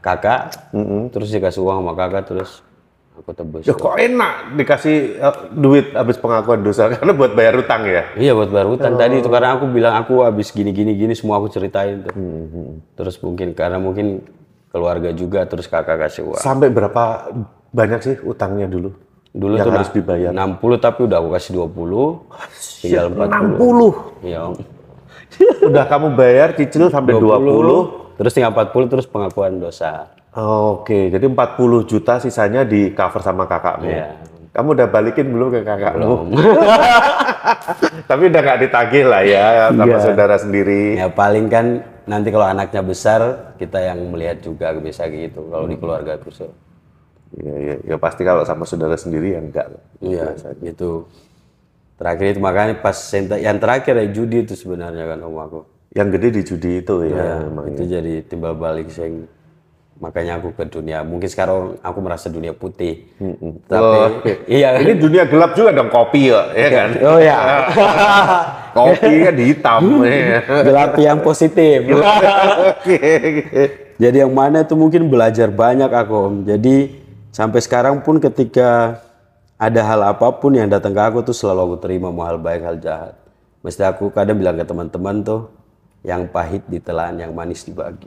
kakak, 0.00 0.72
terus 1.10 1.28
dikasih 1.28 1.60
uang 1.60 1.82
sama 1.84 1.92
kakak, 1.98 2.24
terus 2.30 2.50
aku 3.18 3.34
tebus. 3.34 3.66
Ya 3.66 3.74
kok 3.74 3.98
enak 3.98 4.54
dikasih 4.54 4.96
eh, 5.18 5.36
duit 5.52 5.90
habis 5.92 6.16
pengakuan 6.16 6.62
dosa 6.62 6.86
karena 6.94 7.12
buat 7.12 7.34
bayar 7.34 7.58
utang 7.58 7.82
ya. 7.84 8.06
Iya 8.14 8.32
buat 8.38 8.50
bayar 8.54 8.70
hutang 8.70 8.94
tadi 8.94 9.18
itu 9.18 9.28
karena 9.28 9.58
aku 9.58 9.66
bilang 9.68 9.98
aku 9.98 10.22
habis 10.22 10.54
gini 10.54 10.70
gini 10.70 10.94
gini 10.94 11.12
semua 11.18 11.42
aku 11.42 11.50
ceritain 11.50 12.06
tuh. 12.06 12.14
Terus 12.94 13.18
mungkin 13.20 13.52
karena 13.58 13.82
mungkin 13.82 14.22
keluarga 14.68 15.10
juga 15.12 15.44
terus 15.48 15.66
kakak 15.66 16.08
kasih 16.08 16.28
uang. 16.28 16.40
Sampai 16.40 16.68
berapa 16.68 17.32
banyak 17.72 18.00
sih 18.00 18.14
utangnya 18.24 18.68
dulu? 18.68 18.92
Dulu 19.32 19.54
yang 19.60 19.66
tuh 19.68 19.72
harus 19.76 19.92
dibayar. 19.92 20.32
60 20.32 20.58
tapi 20.80 21.00
udah 21.04 21.16
aku 21.20 21.28
kasih 21.36 21.50
20. 21.68 22.82
Tinggal 22.82 23.06
40. 23.12 24.24
60. 24.24 24.24
Iya. 24.24 24.40
Udah 25.68 25.84
kamu 25.84 26.16
bayar 26.16 26.56
cicil 26.56 26.88
sampai 26.88 27.12
20. 27.14 28.16
Terus 28.18 28.32
tinggal 28.32 28.50
40 28.56 28.90
terus 28.90 29.06
pengakuan 29.06 29.60
dosa. 29.60 30.10
Oke, 30.38 31.12
jadi 31.12 31.26
40 31.28 31.84
juta 31.84 32.18
sisanya 32.18 32.64
di 32.64 32.90
cover 32.96 33.20
sama 33.20 33.44
kakakmu. 33.44 33.86
Iya. 33.90 34.08
Kamu 34.50 34.74
udah 34.74 34.88
balikin 34.90 35.28
belum 35.30 35.54
ke 35.54 35.60
kakakmu? 35.62 36.34
Tapi 38.10 38.22
udah 38.32 38.40
nggak 38.42 38.58
ditagih 38.66 39.04
lah 39.06 39.22
ya 39.22 39.70
sama 39.70 39.84
Iya. 39.86 39.98
saudara 40.00 40.36
sendiri. 40.40 40.98
Ya 40.98 41.08
paling 41.12 41.46
kan 41.46 41.84
nanti 42.08 42.32
kalau 42.32 42.48
anaknya 42.48 42.80
besar 42.82 43.20
kita 43.60 43.78
yang 43.78 44.00
melihat 44.08 44.40
juga 44.40 44.72
bisa 44.74 45.04
gitu 45.12 45.46
kalau 45.52 45.68
di 45.68 45.76
keluarga 45.76 46.16
so. 46.32 46.48
Iya, 47.36 47.54
iya, 47.60 47.74
ya 47.84 47.96
pasti 48.00 48.24
kalau 48.24 48.40
sama 48.48 48.64
saudara 48.64 48.96
sendiri 48.96 49.36
ya 49.36 49.40
enggak. 49.44 49.68
Iya, 50.00 50.32
gitu. 50.64 51.04
Terakhir 52.00 52.32
itu 52.32 52.40
makanya 52.40 52.80
pas 52.80 52.96
senta- 52.96 53.36
yang 53.36 53.60
terakhir 53.60 54.00
ya 54.00 54.06
judi 54.08 54.48
itu 54.48 54.56
sebenarnya 54.56 55.04
kan 55.04 55.18
om 55.20 55.36
aku. 55.36 55.60
Yang 55.92 56.08
gede 56.16 56.28
di 56.32 56.42
judi 56.48 56.72
itu 56.80 56.94
ya, 57.04 57.16
Ya, 57.20 57.32
memang. 57.44 57.64
itu 57.68 57.82
jadi 57.84 58.14
timbal 58.24 58.56
balik 58.56 58.88
sing 58.88 59.28
makanya 59.98 60.38
aku 60.38 60.54
ke 60.54 60.64
dunia. 60.66 61.02
Mungkin 61.02 61.26
sekarang 61.26 61.78
aku 61.82 61.98
merasa 61.98 62.30
dunia 62.30 62.54
putih. 62.54 63.10
Tapi 63.66 63.96
Oh, 63.98 64.22
iya. 64.46 64.78
Ini 64.78 64.94
dunia 64.98 65.26
gelap 65.26 65.58
juga 65.58 65.74
dong 65.74 65.90
kopi 65.90 66.30
ya, 66.30 66.54
ya 66.54 66.68
kan? 66.70 66.88
oh 67.02 67.18
ya 67.18 67.38
Kopi 68.78 69.12
kan 69.26 69.34
di 69.34 69.44
hitam. 69.50 69.82
ya. 70.06 70.38
gelap 70.62 70.94
yang 71.02 71.18
positif. 71.20 71.82
Jadi 74.02 74.16
yang 74.22 74.30
mana 74.30 74.62
itu 74.62 74.78
mungkin 74.78 75.10
belajar 75.10 75.50
banyak 75.50 75.90
aku 75.90 76.14
om 76.14 76.34
jadi 76.46 76.86
sampai 77.34 77.58
sekarang 77.58 77.98
pun 78.06 78.22
ketika 78.22 79.02
ada 79.58 79.82
hal 79.82 80.14
apa 80.14 80.30
pun 80.38 80.54
yang 80.54 80.70
datang 80.70 80.94
ke 80.94 81.02
aku 81.02 81.26
tuh 81.26 81.34
selalu 81.34 81.74
aku 81.74 81.76
terima 81.82 82.14
mau 82.14 82.22
hal 82.22 82.38
baik 82.38 82.62
hal 82.62 82.78
jahat. 82.78 83.18
Mesti 83.66 83.82
aku 83.82 84.14
kadang 84.14 84.38
bilang 84.38 84.54
ke 84.54 84.62
teman-teman 84.62 85.26
tuh 85.26 85.50
yang 86.06 86.30
pahit 86.30 86.62
ditelan 86.70 87.18
yang 87.18 87.34
manis 87.34 87.66
dibagi 87.66 88.06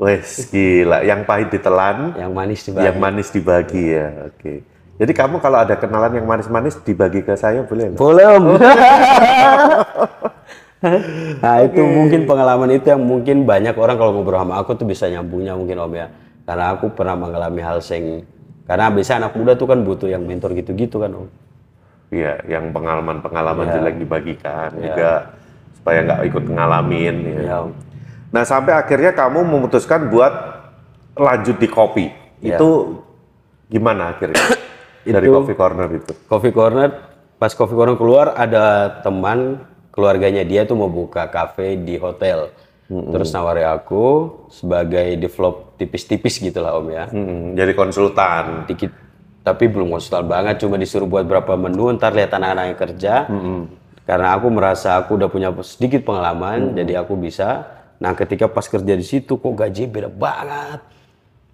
Wes 0.00 0.48
gila, 0.48 1.04
yang 1.04 1.28
pahit 1.28 1.52
ditelan, 1.52 2.16
yang 2.16 2.32
manis 2.32 2.64
dibagi 2.64 2.86
yang 2.88 2.96
manis 2.96 3.28
dibagi 3.28 3.84
ya. 3.92 4.32
Oke. 4.32 4.64
Jadi 4.96 5.12
kamu 5.12 5.40
kalau 5.44 5.60
ada 5.60 5.76
kenalan 5.76 6.12
yang 6.16 6.24
manis-manis 6.28 6.76
dibagi 6.80 7.20
ke 7.20 7.36
saya 7.36 7.64
boleh 7.64 7.92
nggak? 7.92 8.00
Boleh 8.00 8.24
om. 8.36 8.44
nah 11.44 11.60
itu 11.60 11.84
mungkin 11.84 12.24
pengalaman 12.24 12.72
itu 12.72 12.88
yang 12.88 13.04
mungkin 13.04 13.44
banyak 13.44 13.76
orang 13.76 14.00
kalau 14.00 14.16
ngobrol 14.16 14.40
sama 14.40 14.56
aku 14.56 14.76
tuh 14.80 14.88
bisa 14.88 15.04
nyambungnya 15.08 15.52
mungkin 15.52 15.76
om 15.80 15.92
ya. 15.92 16.08
Karena 16.48 16.72
aku 16.72 16.92
pernah 16.96 17.16
mengalami 17.16 17.60
hal 17.60 17.84
sing 17.84 18.24
karena 18.64 18.88
biasa 18.88 19.20
anak 19.20 19.32
muda 19.36 19.52
tuh 19.56 19.68
kan 19.68 19.84
butuh 19.84 20.08
yang 20.08 20.24
mentor 20.24 20.56
gitu-gitu 20.56 20.96
kan 20.96 21.12
om. 21.12 21.28
Iya, 22.08 22.40
yang 22.48 22.72
pengalaman-pengalaman 22.72 23.68
Iya. 23.68 23.74
jelek 23.76 23.96
dibagikan 24.00 24.68
juga 24.80 25.32
supaya 25.76 25.98
nggak 26.08 26.20
ikut 26.28 26.44
ngalamin. 26.44 27.16
Ya. 27.24 27.40
Ya 27.40 27.56
om. 27.68 27.72
Nah 28.30 28.42
sampai 28.42 28.74
akhirnya 28.74 29.12
kamu 29.12 29.42
memutuskan 29.42 30.08
buat 30.08 30.32
lanjut 31.14 31.56
di 31.58 31.68
kopi. 31.68 32.06
Iya. 32.40 32.56
Itu 32.56 33.02
gimana 33.66 34.14
akhirnya 34.16 34.40
dari 35.14 35.26
Itu- 35.26 35.36
Coffee 35.36 35.58
Corner 35.58 35.88
itu? 35.90 36.12
Coffee 36.26 36.54
Corner 36.54 36.88
pas 37.36 37.52
Coffee 37.52 37.76
Corner 37.76 37.96
keluar 37.98 38.34
ada 38.34 38.98
teman 39.02 39.62
keluarganya 39.90 40.46
dia 40.46 40.62
tuh 40.64 40.78
mau 40.78 40.88
buka 40.88 41.26
cafe 41.28 41.74
di 41.76 41.98
hotel. 41.98 42.50
Terus 42.90 43.30
nawari 43.30 43.62
aku 43.62 44.34
sebagai 44.50 45.14
develop 45.14 45.78
tipis-tipis 45.78 46.42
gitu 46.42 46.58
lah 46.58 46.74
om 46.74 46.90
ya. 46.90 47.06
Hmm, 47.06 47.54
jadi 47.54 47.70
konsultan. 47.70 48.66
dikit 48.66 48.90
tapi 49.40 49.70
belum 49.70 49.94
konsultan 49.94 50.26
banget 50.28 50.60
cuma 50.60 50.76
disuruh 50.76 51.08
buat 51.08 51.24
berapa 51.24 51.56
menu 51.56 51.88
ntar 51.96 52.12
lihat 52.12 52.34
anak-anak 52.36 52.64
yang 52.66 52.78
kerja 52.78 53.14
karena 54.04 54.36
aku 54.36 54.46
merasa 54.52 55.00
aku 55.00 55.16
udah 55.16 55.32
punya 55.32 55.48
sedikit 55.64 56.04
pengalaman 56.04 56.76
jadi 56.76 57.00
aku 57.00 57.16
bisa 57.16 57.64
nah 58.00 58.12
ketika 58.12 58.48
pas 58.48 58.64
kerja 58.64 58.92
di 58.92 59.04
situ 59.04 59.36
kok 59.36 59.52
gaji 59.54 59.84
beda 59.84 60.08
banget 60.08 60.80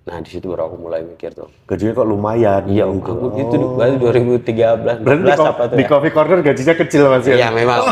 nah 0.06 0.16
di 0.16 0.30
situ 0.30 0.46
baru 0.46 0.70
aku 0.70 0.76
mulai 0.78 1.02
mikir 1.02 1.34
tuh 1.34 1.50
Gajinya 1.66 1.90
kok 1.92 2.06
lumayan. 2.06 2.62
iya 2.64 2.86
om, 2.86 3.02
aku 3.02 3.26
itu 3.34 3.58
baru 3.74 3.98
2013 3.98 5.02
Berarti 5.02 5.18
di, 5.18 5.26
14 5.26 5.34
ko- 5.34 5.42
apa 5.44 5.62
tuh 5.66 5.74
di 5.74 5.82
ya 5.82 5.88
Coffee 5.90 6.14
Corner 6.14 6.38
gajinya 6.40 6.74
kecil 6.78 7.02
mas 7.10 7.26
ya? 7.26 7.34
Iya 7.34 7.48
memang. 7.50 7.82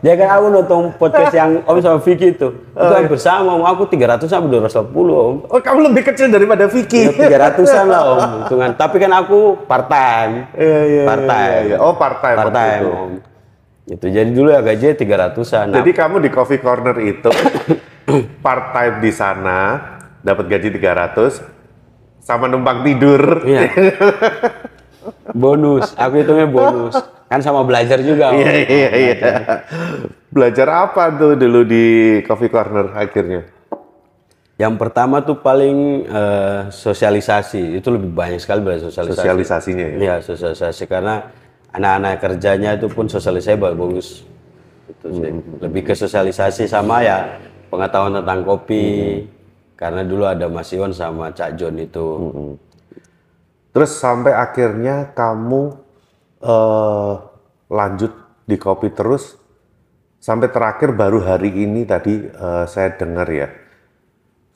ya 0.00 0.12
kan 0.14 0.28
aku 0.30 0.46
nonton 0.48 0.80
podcast 0.96 1.34
yang 1.34 1.60
Om 1.62 1.76
sama 1.78 1.98
Vicky 2.00 2.32
itu. 2.32 2.48
Itu 2.48 2.94
hampir 2.96 3.18
sama 3.18 3.50
Om. 3.54 3.64
Aku 3.66 3.82
300 3.84 4.24
sampai 4.24 4.48
250 4.48 4.88
Om. 4.88 5.34
Oh 5.46 5.60
kamu 5.60 5.92
lebih 5.92 6.02
kecil 6.06 6.32
daripada 6.32 6.64
Vicky. 6.64 7.12
Ya, 7.12 7.52
300-an 7.52 7.86
lah 7.86 8.02
Om 8.06 8.20
hitungan. 8.40 8.70
Tapi 8.80 8.96
kan 8.96 9.12
aku 9.14 9.38
part 9.64 9.86
time. 9.86 10.48
Iya, 10.54 10.80
iya, 10.82 11.02
part 11.04 11.22
time. 11.22 11.52
iya, 11.52 11.60
iya. 11.66 11.76
Oh 11.78 11.92
part 11.92 12.18
time. 12.20 12.38
Part 12.38 12.54
time. 12.54 12.84
Om. 12.86 13.10
Itu 13.88 14.06
jadi 14.12 14.28
dulu 14.28 14.52
ya 14.52 14.60
gajinya 14.60 14.94
300-an. 15.32 15.66
Nah, 15.72 15.76
Jadi 15.80 15.90
kamu 15.96 16.20
di 16.20 16.28
Coffee 16.28 16.60
Corner 16.60 16.96
itu 17.00 17.32
part 18.44 18.76
time 18.76 19.00
di 19.00 19.08
sana 19.08 19.60
dapat 20.20 20.44
gaji 20.44 20.68
300 20.76 22.20
sama 22.20 22.44
numpang 22.52 22.84
tidur. 22.84 23.48
iya. 23.48 23.72
bonus, 25.42 25.96
aku 25.96 26.20
hitungnya 26.20 26.44
bonus. 26.44 26.94
Kan 27.28 27.40
sama 27.40 27.64
belajar 27.64 28.00
juga. 28.04 28.32
Iya 28.36 28.52
iya 28.68 28.90
iya. 28.92 29.16
Belajar 30.28 30.68
apa 30.88 31.12
tuh 31.16 31.36
dulu 31.36 31.64
di 31.64 32.20
Coffee 32.24 32.52
Corner 32.52 32.92
akhirnya? 32.92 33.48
Yang 34.58 34.74
pertama 34.80 35.20
tuh 35.24 35.40
paling 35.40 36.08
eh, 36.08 36.60
sosialisasi. 36.72 37.80
Itu 37.80 37.92
lebih 37.92 38.12
banyak 38.12 38.40
sekali 38.40 38.64
belajar 38.64 38.88
sosialisasi. 38.88 39.20
Sosialisasinya 39.20 39.86
ya. 39.86 39.96
Iya 39.96 40.14
sosialisasi 40.24 40.84
karena 40.88 41.28
anak-anak 41.72 42.20
kerjanya 42.20 42.70
itu 42.76 42.88
pun 42.88 43.06
sosialisasi 43.08 43.58
bagus. 43.58 44.24
Itu 44.88 45.06
sih. 45.12 45.32
Lebih 45.60 45.92
ke 45.92 45.94
sosialisasi 45.94 46.64
sama 46.64 47.04
ya 47.04 47.38
pengetahuan 47.68 48.20
tentang 48.22 48.40
kopi. 48.44 49.24
Karena 49.78 50.02
dulu 50.02 50.26
ada 50.26 50.50
Mas 50.50 50.74
Iwan 50.74 50.90
sama 50.90 51.30
Cak 51.30 51.54
John 51.54 51.78
itu. 51.78 52.06
Terus 53.70 53.94
sampai 53.94 54.34
akhirnya 54.34 55.14
kamu 55.14 55.62
eh, 56.42 57.14
lanjut 57.70 58.12
di 58.48 58.56
kopi 58.58 58.90
terus 58.90 59.38
sampai 60.18 60.50
terakhir 60.50 60.96
baru 60.96 61.22
hari 61.22 61.52
ini 61.62 61.86
tadi 61.86 62.26
eh, 62.26 62.64
saya 62.66 62.96
dengar 62.98 63.28
ya. 63.30 63.67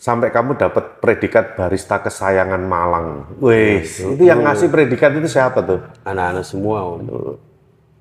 Sampai 0.02 0.34
kamu 0.34 0.58
dapat 0.58 0.98
predikat 0.98 1.54
barista 1.54 2.02
kesayangan 2.02 2.58
Malang. 2.58 3.38
Wih, 3.38 3.86
itu 3.86 4.18
yang 4.18 4.42
ngasih 4.42 4.66
predikat 4.66 5.14
itu 5.14 5.30
siapa 5.30 5.62
tuh? 5.62 5.78
Anak-anak 6.02 6.42
semua 6.42 6.82
Om. 6.82 7.38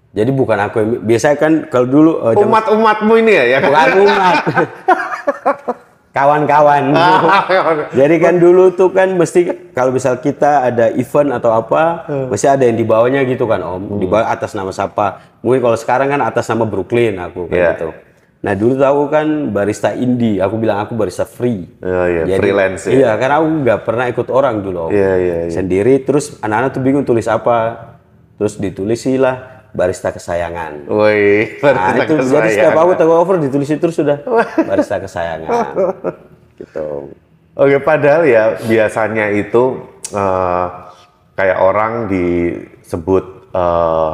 Jadi 0.09 0.33
bukan 0.33 0.57
aku 0.57 0.81
yang 0.81 0.91
biasanya 1.05 1.37
kan 1.37 1.53
kalau 1.69 1.85
dulu 1.85 2.11
jam- 2.33 2.49
Umat-umatmu 2.49 3.13
ini 3.21 3.31
ya 3.31 3.45
yang 3.53 3.61
bukan 3.69 3.89
umat. 4.01 4.35
Kawan-kawan. 6.17 6.83
Jadi 7.93 8.15
kan 8.17 8.35
dulu 8.35 8.73
tuh 8.73 8.89
kan 8.89 9.13
mesti 9.13 9.39
kalau 9.71 9.93
misal 9.93 10.17
kita 10.17 10.67
ada 10.67 10.89
event 10.91 11.37
atau 11.37 11.53
apa, 11.53 12.03
mesti 12.27 12.49
ada 12.49 12.65
yang 12.65 12.75
di 12.75 12.83
bawahnya 12.83 13.23
gitu 13.23 13.45
kan 13.45 13.61
Om. 13.61 14.01
Di 14.01 14.09
bawah 14.09 14.25
atas 14.25 14.51
nama 14.51 14.73
siapa. 14.73 15.21
Mungkin 15.39 15.61
kalau 15.61 15.77
sekarang 15.77 16.09
kan 16.09 16.19
atas 16.19 16.49
nama 16.49 16.65
Brooklyn 16.65 17.15
aku 17.15 17.45
kan 17.45 17.55
Iya. 17.55 17.69
gitu. 17.77 17.89
Nah 18.41 18.57
dulu 18.57 18.73
tuh 18.73 18.87
aku 18.89 19.03
kan 19.13 19.27
barista 19.53 19.93
indie, 19.93 20.41
aku 20.41 20.57
bilang 20.57 20.81
aku 20.81 20.97
barista 20.97 21.29
free. 21.29 21.69
Oh 21.77 22.05
iya, 22.09 22.25
Jadi- 22.25 22.41
freelance 22.41 22.89
ya. 22.89 22.91
Iya, 22.91 23.11
karena 23.21 23.37
aku 23.37 23.47
nggak 23.61 23.79
pernah 23.85 24.05
ikut 24.09 24.27
orang 24.33 24.65
dulu 24.65 24.89
Om. 24.89 24.91
Iya, 24.97 25.11
iya, 25.21 25.35
iya. 25.45 25.51
Sendiri, 25.53 26.01
terus 26.01 26.41
anak-anak 26.41 26.69
tuh 26.73 26.81
bingung 26.81 27.05
tulis 27.05 27.29
apa. 27.29 27.91
Terus 28.41 28.57
ditulis 28.57 28.97
lah 29.21 29.69
barista 29.77 30.09
kesayangan. 30.09 30.89
Woi, 30.89 31.61
Nah, 31.61 31.93
itu 32.01 32.17
jadi 32.17 32.49
setiap 32.49 32.81
aku 32.81 32.97
take 32.97 33.13
over 33.13 33.35
ditulis 33.37 33.69
itu 33.69 33.77
terus 33.77 33.93
sudah 33.93 34.17
barista 34.65 34.97
kesayangan. 34.97 35.77
gitu. 36.59 37.13
Oke, 37.53 37.77
padahal 37.77 38.25
ya 38.25 38.57
biasanya 38.65 39.29
itu 39.29 39.85
eh, 40.09 40.65
kayak 41.37 41.57
orang 41.61 42.09
disebut 42.09 43.53
eh, 43.53 44.13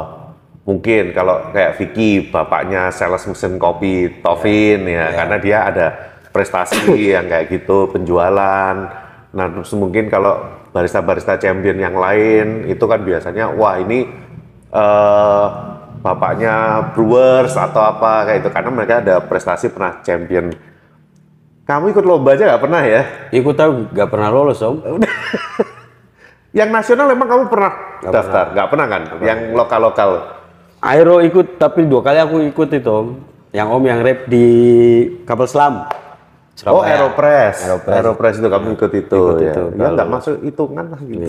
mungkin 0.68 1.16
kalau 1.16 1.48
kayak 1.56 1.80
Vicky 1.80 2.28
bapaknya 2.28 2.92
sales 2.92 3.24
mesin 3.24 3.56
kopi 3.56 4.20
Tovin 4.20 4.84
ya, 4.84 5.16
karena 5.16 5.36
dia 5.40 5.58
ada 5.64 5.86
prestasi 6.28 6.92
yang 7.16 7.24
kayak 7.24 7.48
gitu 7.48 7.88
penjualan 7.88 9.08
Nah, 9.28 9.46
terus 9.52 9.70
mungkin 9.76 10.08
kalau 10.08 10.40
barista-barista 10.72 11.36
champion 11.36 11.76
yang 11.76 11.96
lain 11.96 12.68
itu 12.68 12.84
kan 12.88 13.00
biasanya 13.04 13.52
wah 13.52 13.76
ini 13.76 14.08
eh 14.68 15.46
bapaknya 15.98 16.54
Brewers 16.94 17.56
atau 17.58 17.82
apa 17.82 18.24
kayak 18.28 18.38
itu 18.46 18.48
karena 18.52 18.70
mereka 18.72 18.94
ada 19.04 19.16
prestasi 19.20 19.68
pernah 19.68 20.00
champion. 20.00 20.52
Kamu 21.68 21.92
ikut 21.92 22.04
lomba 22.08 22.32
aja 22.32 22.48
nggak 22.48 22.62
pernah 22.64 22.80
ya? 22.80 23.02
Ikut 23.28 23.52
tahu 23.52 23.92
gak 23.92 24.08
pernah 24.08 24.32
lolos 24.32 24.64
om. 24.64 24.80
Yang 26.56 26.70
nasional 26.72 27.12
emang 27.12 27.28
kamu 27.28 27.44
pernah 27.52 27.72
daftar? 28.08 28.56
Nggak 28.56 28.68
pernah 28.72 28.86
kan? 28.88 29.02
Yang 29.20 29.38
lokal-lokal? 29.52 30.10
Aero 30.78 31.18
ikut 31.18 31.58
tapi 31.58 31.84
dua 31.84 32.00
kali 32.00 32.18
aku 32.18 32.36
ikut 32.46 32.68
itu 32.70 32.86
om. 32.88 33.08
Yang 33.50 33.68
om 33.68 33.82
yang 33.82 34.00
rap 34.00 34.20
di 34.26 34.46
kapal 35.24 35.46
selam. 35.46 35.74
Oh, 36.58 36.82
Surabaya. 36.82 36.90
Aeropress. 36.90 37.54
Aeropress. 37.62 37.96
Aeropress 37.96 38.34
itu 38.36 38.48
kamu 38.48 38.66
ikut 38.74 38.92
itu 38.92 39.20
Ikut 39.20 39.38
ya. 39.38 39.52
itu, 39.54 39.62
Ya 39.62 39.78
kalau- 39.78 39.94
nggak 39.94 40.08
masuk 40.10 40.34
hitungan 40.42 40.86
lah 40.90 41.00
gitu. 41.00 41.26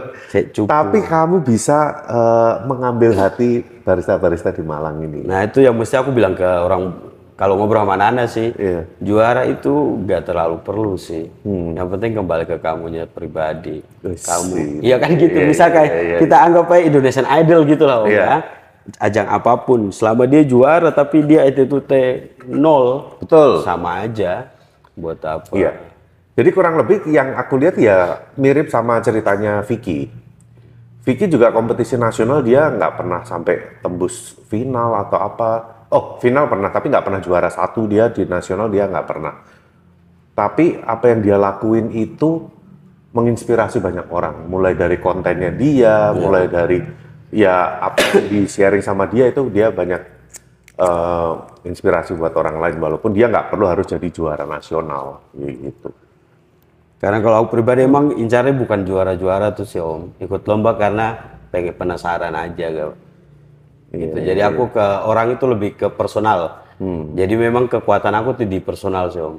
Cupu. 0.54 0.68
Tapi 0.68 0.98
kamu 1.02 1.36
bisa 1.40 1.78
eh, 2.04 2.54
mengambil 2.64 3.16
hati 3.16 3.50
barista-barista 3.82 4.52
di 4.52 4.60
Malang 4.60 5.00
ini. 5.00 5.24
Nah 5.24 5.44
itu 5.44 5.60
yang 5.60 5.72
mesti 5.72 5.96
aku 5.96 6.12
bilang 6.12 6.32
ke 6.32 6.44
orang 6.44 6.92
kalau 7.36 7.56
ngobrol 7.56 7.84
sama 7.84 7.96
Nana 7.96 8.24
sih 8.24 8.48
Iya. 8.52 8.84
juara 8.96 9.44
itu 9.44 9.72
gak 10.04 10.24
terlalu 10.24 10.56
perlu 10.60 10.96
sih. 10.96 11.24
Yang 11.44 11.88
penting 11.92 12.10
kembali 12.14 12.44
ke 12.44 12.56
kamunya 12.56 13.04
pribadi. 13.04 13.80
Kamu, 14.00 14.52
iya. 14.84 14.92
iya 14.92 14.96
kan 14.96 15.08
gitu. 15.14 15.36
Iya, 15.36 15.48
Misal 15.48 15.68
iya, 15.68 15.74
kayak 15.74 15.90
iya, 15.92 16.16
kita 16.20 16.36
anggap 16.36 16.64
aja 16.68 16.80
Indonesian 16.84 17.28
Idol 17.28 17.60
gitu 17.64 17.84
lah 17.84 18.04
om 18.04 18.08
Iya. 18.08 18.24
ya. 18.24 18.36
Ajang 19.02 19.26
apa 19.26 19.66
pun, 19.66 19.90
selama 19.90 20.30
dia 20.30 20.46
juara 20.46 20.94
tapi 20.94 21.26
dia 21.26 21.42
attitude 21.42 22.38
nol, 22.46 23.18
Betul. 23.18 23.66
sama 23.66 24.06
aja. 24.06 24.46
Buat 24.94 25.20
apa? 25.26 25.52
Iya. 25.52 25.74
Jadi 26.36 26.48
kurang 26.52 26.76
lebih 26.76 27.08
yang 27.08 27.32
aku 27.34 27.56
lihat 27.56 27.80
ya 27.80 28.28
mirip 28.36 28.68
sama 28.68 29.00
ceritanya 29.00 29.64
Vicky. 29.64 30.12
Vicky 31.00 31.32
juga 31.32 31.48
kompetisi 31.48 31.96
nasional 31.96 32.44
dia 32.44 32.68
nggak 32.68 32.92
pernah 32.98 33.24
sampai 33.24 33.80
tembus 33.80 34.36
final 34.50 35.00
atau 35.06 35.18
apa. 35.22 35.50
Oh 35.88 36.20
final 36.20 36.50
pernah 36.50 36.68
tapi 36.68 36.92
nggak 36.92 37.04
pernah 37.06 37.20
juara 37.24 37.48
satu 37.48 37.88
dia 37.88 38.12
di 38.12 38.28
nasional 38.28 38.68
dia 38.68 38.84
nggak 38.84 39.06
pernah. 39.08 39.34
Tapi 40.36 40.76
apa 40.84 41.08
yang 41.08 41.24
dia 41.24 41.40
lakuin 41.40 41.88
itu 41.96 42.44
menginspirasi 43.16 43.80
banyak 43.80 44.12
orang. 44.12 44.44
Mulai 44.44 44.76
dari 44.76 45.00
kontennya 45.00 45.48
dia, 45.56 46.12
mulai 46.12 46.52
dari 46.52 46.84
ya 47.34 47.82
apa 47.82 48.00
yang 48.14 48.26
di 48.30 48.40
sharing 48.46 48.82
sama 48.82 49.10
dia 49.10 49.30
itu 49.30 49.46
dia 49.50 49.70
banyak 49.74 50.02
eh, 50.78 51.32
inspirasi 51.66 52.14
buat 52.14 52.34
orang 52.38 52.58
lain 52.62 52.76
walaupun 52.78 53.10
dia 53.10 53.26
nggak 53.26 53.50
perlu 53.50 53.66
harus 53.66 53.86
jadi 53.86 54.08
juara 54.10 54.44
nasional 54.46 55.22
gitu. 55.34 55.90
Karena 56.96 57.20
kalau 57.20 57.44
aku 57.44 57.60
pribadi 57.60 57.84
emang 57.84 58.16
incarnya 58.16 58.56
bukan 58.56 58.88
juara-juara 58.88 59.52
tuh 59.52 59.68
sih 59.68 59.82
om. 59.82 60.16
Ikut 60.16 60.48
lomba 60.48 60.80
karena 60.80 61.36
pengen 61.52 61.76
penasaran 61.76 62.32
aja 62.32 62.66
gitu. 62.72 62.94
gitu. 63.92 64.16
Jadi 64.16 64.40
aku 64.40 64.72
ke 64.72 64.86
orang 65.04 65.36
itu 65.36 65.44
lebih 65.44 65.70
ke 65.76 65.86
personal. 65.92 66.64
Jadi 67.12 67.34
memang 67.36 67.68
kekuatan 67.68 68.12
aku 68.16 68.40
tuh 68.40 68.48
di 68.48 68.58
personal 68.64 69.12
sih 69.12 69.20
om. 69.20 69.36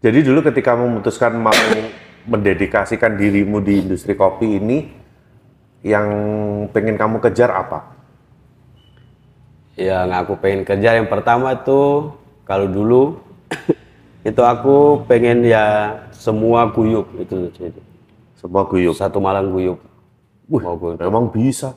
Jadi 0.00 0.24
dulu 0.24 0.40
ketika 0.40 0.72
memutuskan 0.72 1.36
mau 1.36 1.52
mendedikasikan 2.26 3.14
dirimu 3.14 3.60
di 3.60 3.86
industri 3.86 4.16
kopi 4.16 4.56
ini, 4.56 4.88
yang 5.84 6.06
pengen 6.72 6.96
kamu 6.96 7.20
kejar 7.20 7.50
apa? 7.52 7.96
Yang 9.76 10.08
aku 10.24 10.32
pengen 10.40 10.64
kerja 10.64 10.96
yang 10.96 11.08
pertama 11.08 11.52
tuh 11.60 12.16
kalau 12.48 12.64
dulu 12.64 13.20
itu 14.28 14.40
aku 14.40 15.04
pengen 15.04 15.44
ya 15.44 15.96
semua 16.16 16.72
guyup 16.72 17.04
itu. 17.20 17.52
itu. 17.52 17.80
Semua 18.40 18.64
guyup. 18.64 18.96
Satu 18.96 19.20
Malang 19.20 19.52
guyup. 19.52 19.76
Mau 20.48 20.74
guyup. 20.80 20.96
Memang 20.96 21.28
bisa. 21.28 21.76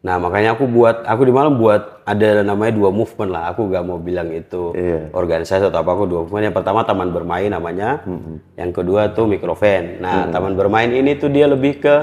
Nah 0.00 0.22
makanya 0.22 0.54
aku 0.54 0.70
buat, 0.70 1.02
aku 1.02 1.26
di 1.26 1.32
Malang 1.34 1.58
buat 1.58 2.06
ada 2.06 2.40
namanya 2.46 2.72
dua 2.72 2.94
movement 2.94 3.30
lah. 3.30 3.42
Aku 3.52 3.66
gak 3.68 3.82
mau 3.82 3.98
bilang 3.98 4.30
itu 4.30 4.70
Iya. 4.72 5.10
organisasi 5.12 5.66
atau 5.66 5.82
apa. 5.82 5.90
Aku 5.92 6.06
dua 6.08 6.24
movement. 6.24 6.46
Yang 6.48 6.56
pertama 6.62 6.86
taman 6.88 7.10
bermain 7.12 7.50
namanya. 7.52 8.00
Yang 8.56 8.70
kedua 8.80 9.12
tuh 9.12 9.28
microvan. 9.28 10.00
Nah 10.00 10.30
taman 10.32 10.56
bermain 10.56 10.88
ini 10.88 11.18
tuh 11.20 11.28
dia 11.28 11.44
lebih 11.50 11.84
ke 11.84 11.96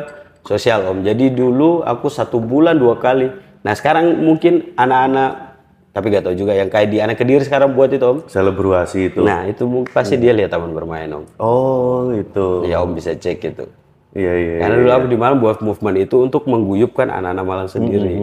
sosial 0.44 0.86
om. 0.88 1.00
Jadi 1.02 1.32
dulu 1.32 1.82
aku 1.82 2.08
satu 2.08 2.38
bulan 2.38 2.76
dua 2.76 3.00
kali. 3.00 3.32
Nah 3.64 3.74
sekarang 3.74 4.20
mungkin 4.20 4.76
anak-anak 4.76 5.56
tapi 5.94 6.10
gak 6.10 6.26
tahu 6.26 6.34
juga 6.34 6.58
yang 6.58 6.74
kayak 6.74 6.90
di 6.90 6.98
anak 6.98 7.22
kediri 7.22 7.46
sekarang 7.46 7.78
buat 7.78 7.94
itu 7.94 8.02
om. 8.02 8.20
Selebrasi 8.26 9.14
itu. 9.14 9.22
Nah 9.22 9.46
itu 9.46 9.64
pasti 9.94 10.18
dia 10.18 10.34
lihat 10.34 10.50
taman 10.50 10.74
bermain 10.74 11.06
om. 11.14 11.24
Oh, 11.38 12.10
itu. 12.12 12.66
Ya 12.66 12.82
om 12.82 12.92
bisa 12.92 13.14
cek 13.14 13.40
itu. 13.40 13.66
Iya, 14.14 14.34
iya. 14.38 14.54
Karena 14.62 14.76
dulu 14.78 14.92
aku 14.94 15.06
di 15.10 15.18
Malang 15.18 15.42
buat 15.42 15.58
movement 15.62 15.98
itu 15.98 16.22
untuk 16.22 16.46
mengguyupkan 16.46 17.10
anak-anak 17.10 17.46
Malang 17.46 17.70
sendiri. 17.70 18.14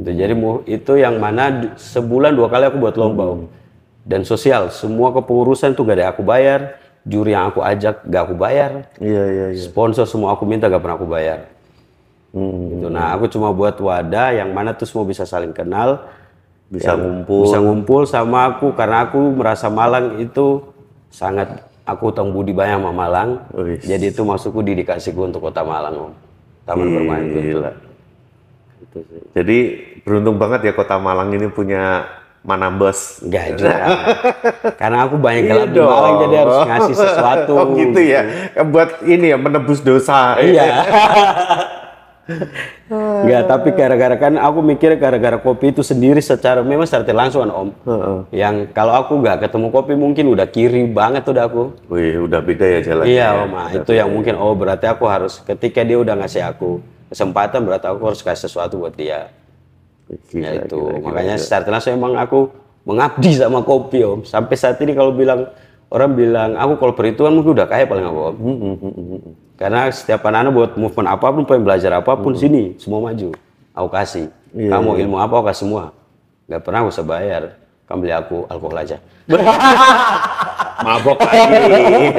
Gitu. 0.00 0.10
Jadi 0.12 0.32
mu- 0.32 0.64
itu 0.64 0.96
yang 0.96 1.20
mana 1.20 1.76
sebulan 1.76 2.32
dua 2.32 2.48
kali 2.48 2.68
aku 2.68 2.80
buat 2.80 2.96
lomba 2.96 3.36
Om. 3.36 3.40
Dan 4.06 4.22
sosial, 4.24 4.70
semua 4.72 5.10
kepengurusan 5.12 5.74
tuh 5.74 5.82
gak 5.82 5.98
ada 5.98 6.14
aku 6.14 6.22
bayar, 6.22 6.78
juri 7.02 7.34
yang 7.34 7.50
aku 7.50 7.58
ajak 7.58 8.06
gak 8.06 8.22
aku 8.22 8.34
bayar, 8.38 8.86
Iya, 9.02 9.22
iya, 9.26 9.46
iya. 9.50 9.58
sponsor 9.58 10.06
semua 10.06 10.30
aku 10.30 10.46
minta 10.46 10.70
gak 10.70 10.78
pernah 10.78 10.94
aku 10.94 11.10
bayar. 11.10 11.50
Gitu. 12.36 12.86
Nah 12.92 13.16
aku 13.16 13.32
cuma 13.32 13.48
buat 13.48 13.80
wadah 13.80 14.36
yang 14.36 14.52
mana 14.52 14.76
tuh 14.76 14.84
semua 14.84 15.08
bisa 15.08 15.24
saling 15.24 15.56
kenal, 15.56 16.04
Bisa 16.68 16.98
ngumpul. 16.98 17.48
bisa 17.48 17.58
ngumpul 17.62 18.02
sama 18.04 18.50
aku 18.50 18.74
karena 18.76 19.06
aku 19.08 19.32
merasa 19.32 19.70
Malang 19.72 20.20
itu 20.20 20.60
sangat 21.08 21.64
aku 21.86 22.10
utang 22.12 22.34
budi 22.34 22.52
banyak 22.52 22.82
sama 22.82 22.92
Malang. 22.92 23.40
Wih. 23.56 23.80
Jadi 23.80 24.12
itu 24.12 24.20
masukku 24.26 24.60
dedikasiku 24.60 25.24
untuk 25.24 25.48
kota 25.48 25.62
Malang, 25.62 26.10
Om. 26.10 26.12
Taman 26.66 26.86
bermain 26.90 27.24
itu. 27.30 27.38
Gila. 27.54 27.72
Itu 28.82 28.98
sih. 29.06 29.22
Jadi 29.32 29.58
beruntung 30.02 30.36
banget 30.36 30.66
ya 30.68 30.72
kota 30.74 30.98
Malang 30.98 31.30
ini 31.32 31.46
punya 31.48 32.04
Manambes. 32.42 33.22
Enggak 33.22 33.58
juga. 33.58 33.74
karena 34.82 34.98
aku 35.06 35.16
banyak 35.18 35.42
Iya 35.46 35.50
gelap 35.54 35.68
di 35.70 35.80
Malang 35.80 36.14
jadi 36.26 36.34
harus 36.42 36.58
ngasih 36.66 36.94
sesuatu. 36.98 37.52
Oh 37.54 37.66
gitu 37.78 38.00
ya. 38.02 38.20
Buat 38.66 39.06
ini 39.06 39.32
ya 39.32 39.38
menebus 39.38 39.80
dosa. 39.80 40.36
Iya. 40.42 40.66
Enggak, 42.90 43.42
tapi 43.46 43.68
gara-gara 43.74 44.16
kan 44.18 44.34
aku 44.34 44.58
mikir 44.58 44.98
gara-gara 44.98 45.38
kopi 45.38 45.70
itu 45.70 45.82
sendiri 45.86 46.18
secara 46.18 46.62
memang 46.62 46.86
secara 46.86 47.06
langsung 47.14 47.46
kan 47.46 47.52
Om. 47.54 47.68
Yang 48.34 48.74
kalau 48.74 48.98
aku 48.98 49.18
nggak 49.22 49.46
ketemu 49.46 49.66
kopi 49.70 49.92
mungkin 49.94 50.24
udah 50.34 50.46
kiri 50.50 50.86
banget 50.90 51.22
udah 51.26 51.46
aku. 51.46 51.62
Wih, 51.86 52.26
udah 52.26 52.40
beda 52.42 52.66
ya 52.66 52.80
jalannya. 52.82 53.10
Iya, 53.10 53.26
ya. 53.30 53.42
Om. 53.46 53.50
Nah, 53.54 53.68
itu 53.70 53.92
yang 53.94 54.08
mungkin 54.10 54.34
oh 54.34 54.54
berarti 54.58 54.86
aku 54.90 55.04
harus 55.06 55.38
ketika 55.42 55.86
dia 55.86 55.98
udah 55.98 56.14
ngasih 56.18 56.42
aku 56.42 56.82
kesempatan 57.06 57.62
berarti 57.62 57.86
aku 57.86 58.02
harus 58.02 58.20
kasih 58.22 58.50
sesuatu 58.50 58.82
buat 58.82 58.94
dia. 58.98 59.30
Gila, 60.30 60.46
Ya 60.46 60.62
itu. 60.66 60.78
gila, 60.78 60.92
gila, 60.98 61.06
Makanya 61.10 61.34
gila. 61.34 61.42
secara 61.42 61.66
langsung 61.70 61.94
emang 61.94 62.14
aku 62.18 62.50
mengabdi 62.86 63.30
sama 63.34 63.62
kopi, 63.62 64.02
Om. 64.02 64.20
Sampai 64.22 64.54
saat 64.54 64.78
ini 64.82 64.94
kalau 64.94 65.10
bilang 65.10 65.50
orang 65.90 66.10
bilang 66.12 66.50
aku 66.58 66.72
kalau 66.82 66.94
perhitungan 66.94 67.32
mungkin 67.32 67.54
udah 67.54 67.66
kaya 67.68 67.84
paling 67.86 68.06
aku, 68.06 68.20
Om. 68.20 68.34
Hmm, 68.36 69.32
Karena 69.56 69.88
setiap 69.88 70.20
anak-anak 70.26 70.52
buat 70.52 70.70
movement 70.76 71.08
apa 71.08 71.26
pun, 71.32 71.42
pengen 71.48 71.64
belajar 71.64 71.90
apa 71.96 72.12
pun 72.18 72.36
sini, 72.36 72.76
semua 72.76 73.00
maju. 73.00 73.32
Aku 73.72 73.88
kasih. 73.88 74.28
Iya, 74.52 74.72
Kamu 74.72 75.00
ilmu 75.00 75.16
apa, 75.16 75.34
aku 75.40 75.46
kasih 75.48 75.62
semua. 75.64 75.82
Gak 76.48 76.60
pernah 76.64 76.84
aku 76.84 76.90
usah 76.92 77.06
bayar. 77.06 77.42
Kamu 77.86 77.98
beli 78.02 78.12
aku 78.12 78.36
alkohol 78.50 78.76
aja. 78.82 78.96
Mabok 80.86 81.18
lagi. 81.22 82.12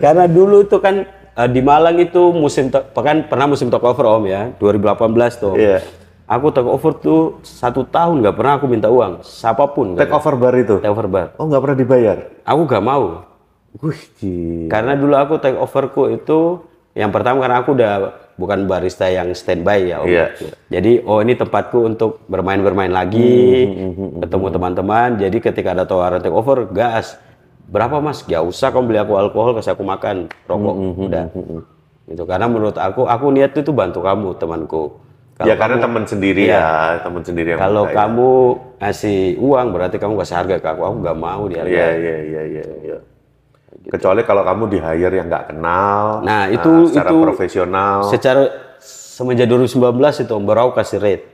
Karena 0.00 0.24
dulu 0.24 0.64
itu 0.64 0.76
kan 0.80 1.04
eh, 1.36 1.48
di 1.50 1.60
Malang 1.60 1.98
itu 2.00 2.32
musim 2.32 2.70
kan 2.72 3.26
pernah 3.28 3.46
musim 3.50 3.68
take 3.68 3.84
over 3.84 4.06
om 4.06 4.24
ya 4.24 4.54
2018 4.56 5.42
tuh. 5.42 5.54
Iya. 5.58 5.78
Aku 6.26 6.50
take 6.50 6.66
over 6.66 6.90
tuh 6.98 7.38
satu 7.46 7.86
tahun 7.86 8.18
nggak 8.18 8.34
pernah 8.34 8.58
aku 8.58 8.66
minta 8.66 8.90
uang 8.90 9.22
siapa 9.22 9.62
pun. 9.70 9.94
Take 9.94 10.10
over 10.10 10.34
bar 10.34 10.54
itu. 10.58 10.82
Take 10.82 10.90
over 10.90 11.06
bar. 11.06 11.26
Oh, 11.38 11.46
nggak 11.46 11.62
pernah 11.62 11.78
dibayar. 11.78 12.18
Aku 12.42 12.66
gak 12.66 12.82
mau. 12.82 13.22
Wih, 13.78 14.02
gila. 14.18 14.66
Karena 14.66 14.92
dulu 14.98 15.14
aku 15.14 15.34
take 15.38 15.54
overku 15.54 16.10
itu 16.10 16.66
yang 16.98 17.14
pertama 17.14 17.38
karena 17.46 17.62
aku 17.62 17.78
udah 17.78 17.92
bukan 18.34 18.66
barista 18.66 19.06
yang 19.06 19.30
standby 19.38 19.86
ya 19.86 20.02
om. 20.02 20.10
Iya. 20.10 20.34
Jadi 20.66 21.06
oh 21.06 21.22
ini 21.22 21.38
tempatku 21.38 21.94
untuk 21.94 22.26
bermain-bermain 22.26 22.90
lagi, 22.90 23.62
Hmm, 23.70 24.18
ketemu 24.26 24.46
teman-teman. 24.50 25.08
Jadi 25.22 25.36
ketika 25.38 25.78
ada 25.78 25.86
tawaran 25.86 26.18
take 26.18 26.34
over, 26.34 26.66
gas. 26.74 27.22
Berapa 27.70 28.02
mas? 28.02 28.26
Gak 28.26 28.42
usah 28.42 28.74
kamu 28.74 28.84
beli 28.90 28.98
aku 28.98 29.14
alkohol, 29.14 29.54
kasih 29.54 29.78
aku 29.78 29.86
makan 29.86 30.26
rokok, 30.50 30.74
Hmm, 30.74 31.06
udah. 31.06 31.24
Itu 32.10 32.22
karena 32.26 32.46
menurut 32.50 32.78
aku, 32.78 33.06
aku 33.06 33.30
niat 33.30 33.54
itu 33.54 33.70
bantu 33.70 34.02
kamu 34.02 34.34
temanku. 34.42 35.05
Kalau 35.36 35.52
ya 35.52 35.54
karena 35.60 35.76
teman 35.76 36.04
sendiri 36.08 36.48
ya, 36.48 36.96
teman 37.04 37.20
sendiri 37.20 37.48
yang 37.52 37.60
kalau 37.60 37.84
ya. 37.84 37.92
kamu 37.92 38.30
ngasih 38.80 39.36
uang 39.36 39.66
berarti 39.68 39.96
kamu 40.00 40.16
kasih 40.16 40.36
harga 40.40 40.56
ke 40.56 40.68
aku, 40.72 40.80
aku 40.80 40.96
gak 41.04 41.18
mau 41.20 41.44
dihargai. 41.44 41.76
Iya, 41.76 41.88
iya, 41.92 42.16
iya, 42.24 42.42
iya, 42.48 42.64
iya. 42.80 42.98
Kecuali 43.92 44.24
kalau 44.24 44.48
kamu 44.48 44.72
di 44.72 44.78
hire 44.80 45.12
yang 45.12 45.28
nggak 45.28 45.52
kenal. 45.52 46.24
Nah, 46.24 46.48
itu- 46.48 46.88
secara 46.88 47.12
itu- 47.12 47.20
profesional. 47.20 48.08
Secara 48.08 48.42
semenjak 48.80 49.44
2019 49.44 50.24
itu 50.24 50.32
Om, 50.32 50.48
kasih 50.72 50.98
rate. 51.04 51.26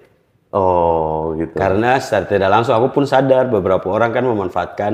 Oh, 0.51 1.39
gitu. 1.39 1.55
Karena 1.55 1.97
secara 2.03 2.27
tidak 2.27 2.51
langsung 2.51 2.75
aku 2.75 2.91
pun 2.91 3.05
sadar 3.07 3.47
beberapa 3.49 3.87
orang 3.87 4.11
kan 4.11 4.27
memanfaatkan 4.27 4.93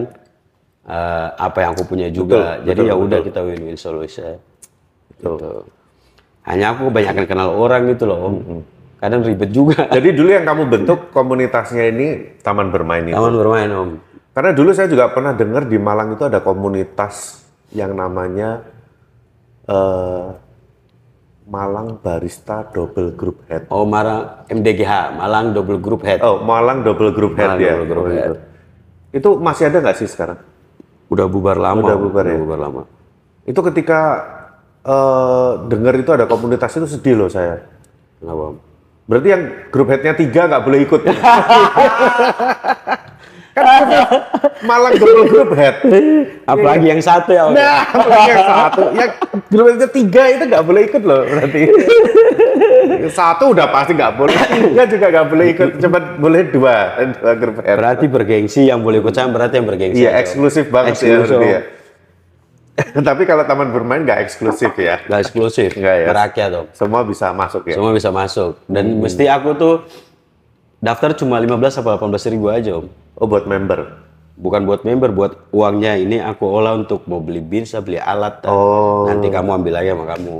eh, 0.89 1.29
apa 1.37 1.59
yang 1.65 1.77
aku 1.77 1.85
punya 1.85 2.09
juga. 2.13 2.61
Betul, 2.61 2.65
Jadi 2.73 2.81
ya 2.89 2.95
udah 2.97 3.19
kita 3.21 3.41
win-win 3.45 3.77
solution. 3.77 4.37
Betul. 5.17 5.37
Gitu. 5.37 5.51
Hanya 6.49 6.73
aku 6.73 6.89
kebanyakan 6.89 7.25
kenal 7.29 7.49
orang 7.57 7.93
gitu 7.93 8.05
loh, 8.09 8.33
Om. 8.33 8.37
Kadang 8.99 9.23
ribet 9.23 9.51
juga. 9.55 9.87
Jadi 9.97 10.09
dulu 10.11 10.31
yang 10.31 10.43
kamu 10.43 10.63
bentuk 10.67 10.99
komunitasnya 11.15 11.87
ini 11.87 12.07
taman 12.43 12.75
bermain 12.75 13.07
itu. 13.07 13.15
Taman 13.15 13.35
bermain, 13.35 13.69
Om. 13.71 13.91
Karena 14.35 14.51
dulu 14.55 14.71
saya 14.71 14.87
juga 14.87 15.11
pernah 15.11 15.35
dengar 15.35 15.67
di 15.67 15.79
Malang 15.79 16.15
itu 16.15 16.23
ada 16.23 16.39
komunitas 16.43 17.43
yang 17.75 17.95
namanya 17.95 18.63
eh, 19.67 20.27
Malang 21.49 21.97
Barista 21.99 22.67
Double 22.69 23.15
Group 23.17 23.47
Head. 23.49 23.71
Oh, 23.73 23.89
Malang 23.89 24.47
MDGH, 24.47 25.17
Malang 25.17 25.57
Double 25.57 25.81
Group 25.81 26.05
Head. 26.05 26.21
Oh, 26.21 26.45
Malang 26.45 26.85
Double 26.85 27.11
Group 27.15 27.35
Head 27.39 27.57
Malang 27.57 27.61
ya. 27.63 27.73
Double 27.79 27.87
Group 27.89 28.05
Oh, 28.05 28.13
Head. 28.13 28.31
itu. 29.15 29.31
Masih 29.41 29.73
ada 29.73 29.81
nggak 29.81 29.97
sih 29.97 30.07
sekarang? 30.11 30.39
Udah 31.09 31.25
bubar 31.25 31.57
lama. 31.57 31.81
Udah 31.81 31.97
bubar 31.97 32.25
ya? 32.29 32.37
bubar 32.37 32.59
lama. 32.61 32.83
Itu 33.49 33.65
ketika 33.65 34.01
eh, 34.85 35.51
dengar 35.67 35.95
itu 35.97 36.11
ada 36.13 36.29
komunitas 36.29 36.75
itu 36.77 36.87
sedih 36.87 37.15
loh 37.17 37.31
saya. 37.33 37.65
Kenapa, 38.21 38.55
Om? 38.55 38.57
Berarti 39.09 39.29
yang 39.33 39.43
grup 39.73 39.89
headnya 39.89 40.13
tiga 40.13 40.45
nggak 40.53 40.63
boleh 40.69 40.85
ikut. 40.85 41.01
kan 43.59 43.83
punya 43.83 44.03
Malang 44.63 44.95
double 44.99 45.27
group 45.27 45.51
head. 45.57 45.81
Apalagi 46.47 46.87
yang 46.93 47.03
satu 47.03 47.31
ya. 47.33 47.49
Nah, 47.51 47.83
yang 48.27 48.43
satu, 48.45 48.83
yang 48.95 49.11
grup 49.49 49.67
headnya 49.73 49.89
tiga 49.91 50.23
itu 50.31 50.45
nggak 50.45 50.65
boleh 50.67 50.83
ikut 50.87 51.03
loh 51.03 51.23
berarti. 51.25 51.61
Satu 53.09 53.57
udah 53.57 53.67
pasti 53.73 53.97
nggak 53.97 54.15
boleh, 54.19 54.37
tiga 54.37 54.83
juga 54.85 55.07
nggak 55.09 55.27
boleh 55.33 55.47
ikut, 55.57 55.69
cuma 55.81 55.99
boleh 56.21 56.41
dua, 56.53 56.77
dua 57.19 57.33
grup 57.39 57.57
head. 57.65 57.77
Berarti 57.81 58.05
bergengsi 58.11 58.61
yang 58.69 58.85
boleh 58.85 59.01
ikut 59.01 59.15
sama 59.15 59.41
berarti 59.41 59.55
yang 59.57 59.67
bergengsi. 59.67 60.05
Iya, 60.05 60.11
eksklusif 60.21 60.69
banget 60.69 61.01
ya 61.01 61.17
Eksklusif, 61.17 61.17
berarti 61.33 61.49
Om. 61.49 61.55
ya. 61.57 61.61
Tapi 63.09 63.23
kalau 63.27 63.43
taman 63.45 63.75
bermain 63.75 64.03
nggak 64.07 64.21
eksklusif 64.23 64.73
ya. 64.79 65.03
Nggak 65.09 65.21
eksklusif, 65.27 65.71
Nggak 65.75 65.97
ya? 65.99 66.07
Berakyat, 66.11 66.51
Om. 66.55 66.67
Semua 66.75 67.01
bisa 67.03 67.27
masuk 67.35 67.63
ya. 67.67 67.75
Semua 67.77 67.93
bisa 67.95 68.11
masuk. 68.15 68.53
Dan 68.71 69.03
mesti 69.03 69.25
aku 69.27 69.51
tuh 69.59 69.75
daftar 70.79 71.15
cuma 71.19 71.43
15 71.43 71.83
atau 71.83 71.91
18 71.99 72.33
ribu 72.35 72.47
aja, 72.51 72.79
Om. 72.79 72.87
Oh, 73.19 73.27
buat 73.27 73.45
member. 73.51 74.07
Bukan 74.39 74.63
buat 74.71 74.87
member, 74.87 75.11
buat 75.11 75.33
uangnya 75.51 75.99
ini 75.99 76.23
aku 76.23 76.47
olah 76.47 76.79
untuk 76.79 77.03
mau 77.11 77.19
beli 77.19 77.43
binsa, 77.43 77.83
beli 77.83 77.99
alat. 77.99 78.47
dan 78.47 78.55
Oh. 78.55 79.11
Nanti 79.11 79.27
kamu 79.27 79.51
ambil 79.59 79.83
lagi 79.83 79.91
sama 79.91 80.07
kamu. 80.07 80.37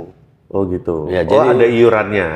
Oh 0.49 0.63
gitu. 0.71 1.11
Ya, 1.11 1.27
oh 1.27 1.27
jadi- 1.27 1.49
ada 1.51 1.65
iurannya. 1.67 2.27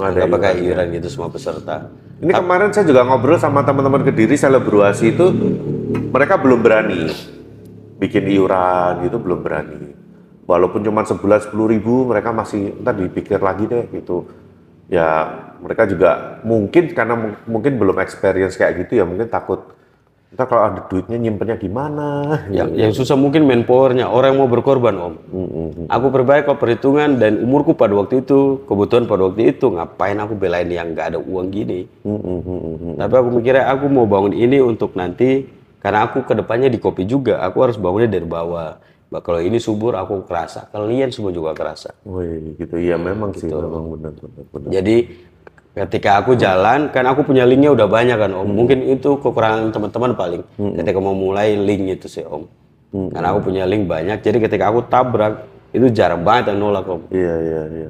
Ada 0.00 0.24
pakai 0.30 0.64
iuran 0.64 0.86
gitu 0.96 1.08
semua 1.12 1.28
peserta. 1.28 1.92
Ini 2.18 2.34
kemarin 2.34 2.74
saya 2.74 2.82
juga 2.82 3.06
ngobrol 3.06 3.38
sama 3.38 3.62
teman-teman 3.62 4.02
Kediri 4.02 4.34
selebrasi 4.34 5.14
itu 5.14 5.26
mereka 6.10 6.34
belum 6.34 6.66
berani 6.66 7.14
bikin 7.98 8.30
iuran 8.30 9.04
gitu 9.04 9.18
belum 9.18 9.42
berani. 9.42 9.92
Walaupun 10.48 10.80
cuma 10.80 11.04
sebulan 11.04 11.44
sepuluh 11.44 11.68
ribu 11.68 12.08
mereka 12.08 12.32
masih 12.32 12.72
ntar 12.80 12.96
dipikir 12.96 13.42
lagi 13.42 13.68
deh 13.68 13.84
gitu. 13.92 14.24
Ya 14.88 15.28
mereka 15.60 15.84
juga 15.84 16.40
mungkin 16.46 16.94
karena 16.96 17.14
mu- 17.18 17.40
mungkin 17.44 17.76
belum 17.76 18.00
experience 18.00 18.56
kayak 18.56 18.86
gitu 18.86 19.02
ya 19.02 19.04
mungkin 19.04 19.28
takut 19.28 19.76
ntar 20.28 20.44
kalau 20.44 20.68
ada 20.68 20.84
duitnya 20.92 21.16
nyimpennya 21.16 21.56
gimana. 21.56 22.08
Yang, 22.52 22.68
yang 22.76 22.92
susah 22.92 23.16
mungkin 23.16 23.48
manpowernya, 23.48 24.12
orang 24.12 24.36
yang 24.36 24.44
mau 24.44 24.52
berkorban, 24.52 24.92
Om. 24.92 25.14
Aku 25.88 26.12
perbaik 26.12 26.44
kok 26.44 26.60
perhitungan 26.60 27.16
dan 27.16 27.40
umurku 27.40 27.72
pada 27.72 27.96
waktu 27.96 28.20
itu, 28.20 28.60
kebutuhan 28.68 29.08
pada 29.08 29.24
waktu 29.24 29.56
itu, 29.56 29.72
ngapain 29.72 30.20
aku 30.20 30.36
belain 30.36 30.68
yang 30.68 30.92
nggak 30.92 31.16
ada 31.16 31.18
uang 31.24 31.48
gini. 31.48 31.88
Tapi 33.00 33.14
aku 33.16 33.28
mikirnya 33.40 33.72
aku 33.72 33.88
mau 33.88 34.04
bangun 34.04 34.36
ini 34.36 34.60
untuk 34.60 34.92
nanti, 35.00 35.48
karena 35.78 36.10
aku 36.10 36.26
ke 36.26 36.34
depannya 36.34 36.66
di 36.66 36.78
kopi 36.82 37.06
juga, 37.06 37.38
aku 37.42 37.62
harus 37.62 37.76
bangunnya 37.78 38.10
dari 38.10 38.26
bawah. 38.26 38.82
Bah, 39.08 39.24
Kalau 39.24 39.40
ini 39.40 39.56
subur 39.56 39.96
aku 39.96 40.28
kerasa, 40.28 40.68
kalian 40.68 41.08
semua 41.08 41.32
juga 41.32 41.56
kerasa. 41.56 41.96
Wih 42.04 42.58
gitu 42.60 42.76
ya 42.76 43.00
memang 43.00 43.32
sih 43.32 43.48
memang 43.48 43.96
benar 43.96 44.12
benar 44.20 44.44
benar. 44.52 44.68
Jadi 44.68 44.96
ketika 45.72 46.10
aku 46.20 46.36
jalan, 46.36 46.92
kan 46.92 47.08
aku 47.08 47.24
punya 47.24 47.48
linknya 47.48 47.72
udah 47.72 47.88
banyak 47.88 48.18
kan 48.20 48.36
om. 48.36 48.44
Mungkin 48.50 48.84
itu 48.84 49.16
kekurangan 49.16 49.72
teman-teman 49.72 50.12
paling. 50.12 50.42
Ketika 50.58 50.98
mau 51.00 51.16
mulai 51.16 51.56
link 51.56 52.02
itu 52.02 52.06
sih 52.10 52.24
om. 52.26 52.44
Karena 52.88 53.32
aku 53.32 53.48
punya 53.52 53.64
link 53.68 53.84
banyak, 53.84 54.24
jadi 54.24 54.36
ketika 54.48 54.72
aku 54.72 54.84
tabrak 54.88 55.44
itu 55.76 55.92
jarang 55.92 56.24
banget 56.24 56.52
yang 56.52 56.58
nolak 56.68 56.84
om. 56.88 57.00
Iya 57.12 57.34
iya 57.44 57.62
iya. 57.68 57.88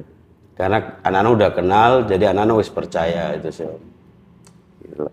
Karena 0.59 0.99
anak-anak 1.03 1.31
udah 1.39 1.49
kenal, 1.55 1.91
jadi 2.03 2.35
anak-anak 2.35 2.55
wis 2.59 2.71
percaya 2.71 3.35
itu 3.35 3.49
sih 3.51 3.65
om. 3.67 3.81
Gila. 4.83 5.11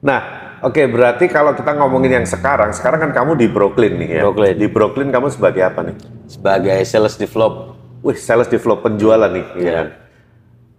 Nah, 0.00 0.20
oke 0.64 0.80
berarti 0.88 1.28
kalau 1.28 1.52
kita 1.52 1.76
ngomongin 1.76 2.24
yang 2.24 2.26
sekarang, 2.26 2.72
sekarang 2.72 3.08
kan 3.08 3.12
kamu 3.12 3.36
di 3.36 3.46
Brooklyn 3.52 4.00
nih 4.00 4.08
ya. 4.16 4.22
Brooklyn. 4.24 4.54
Di 4.56 4.68
Brooklyn 4.68 5.08
kamu 5.12 5.28
sebagai 5.28 5.60
apa 5.60 5.80
nih? 5.84 5.96
Sebagai 6.24 6.78
sales 6.88 7.20
develop, 7.20 7.76
Wih, 8.00 8.16
sales 8.16 8.48
develop 8.48 8.80
penjualan 8.80 9.28
nih, 9.28 9.46
ya 9.56 9.60
Iya. 9.60 9.72
kan? 9.76 9.86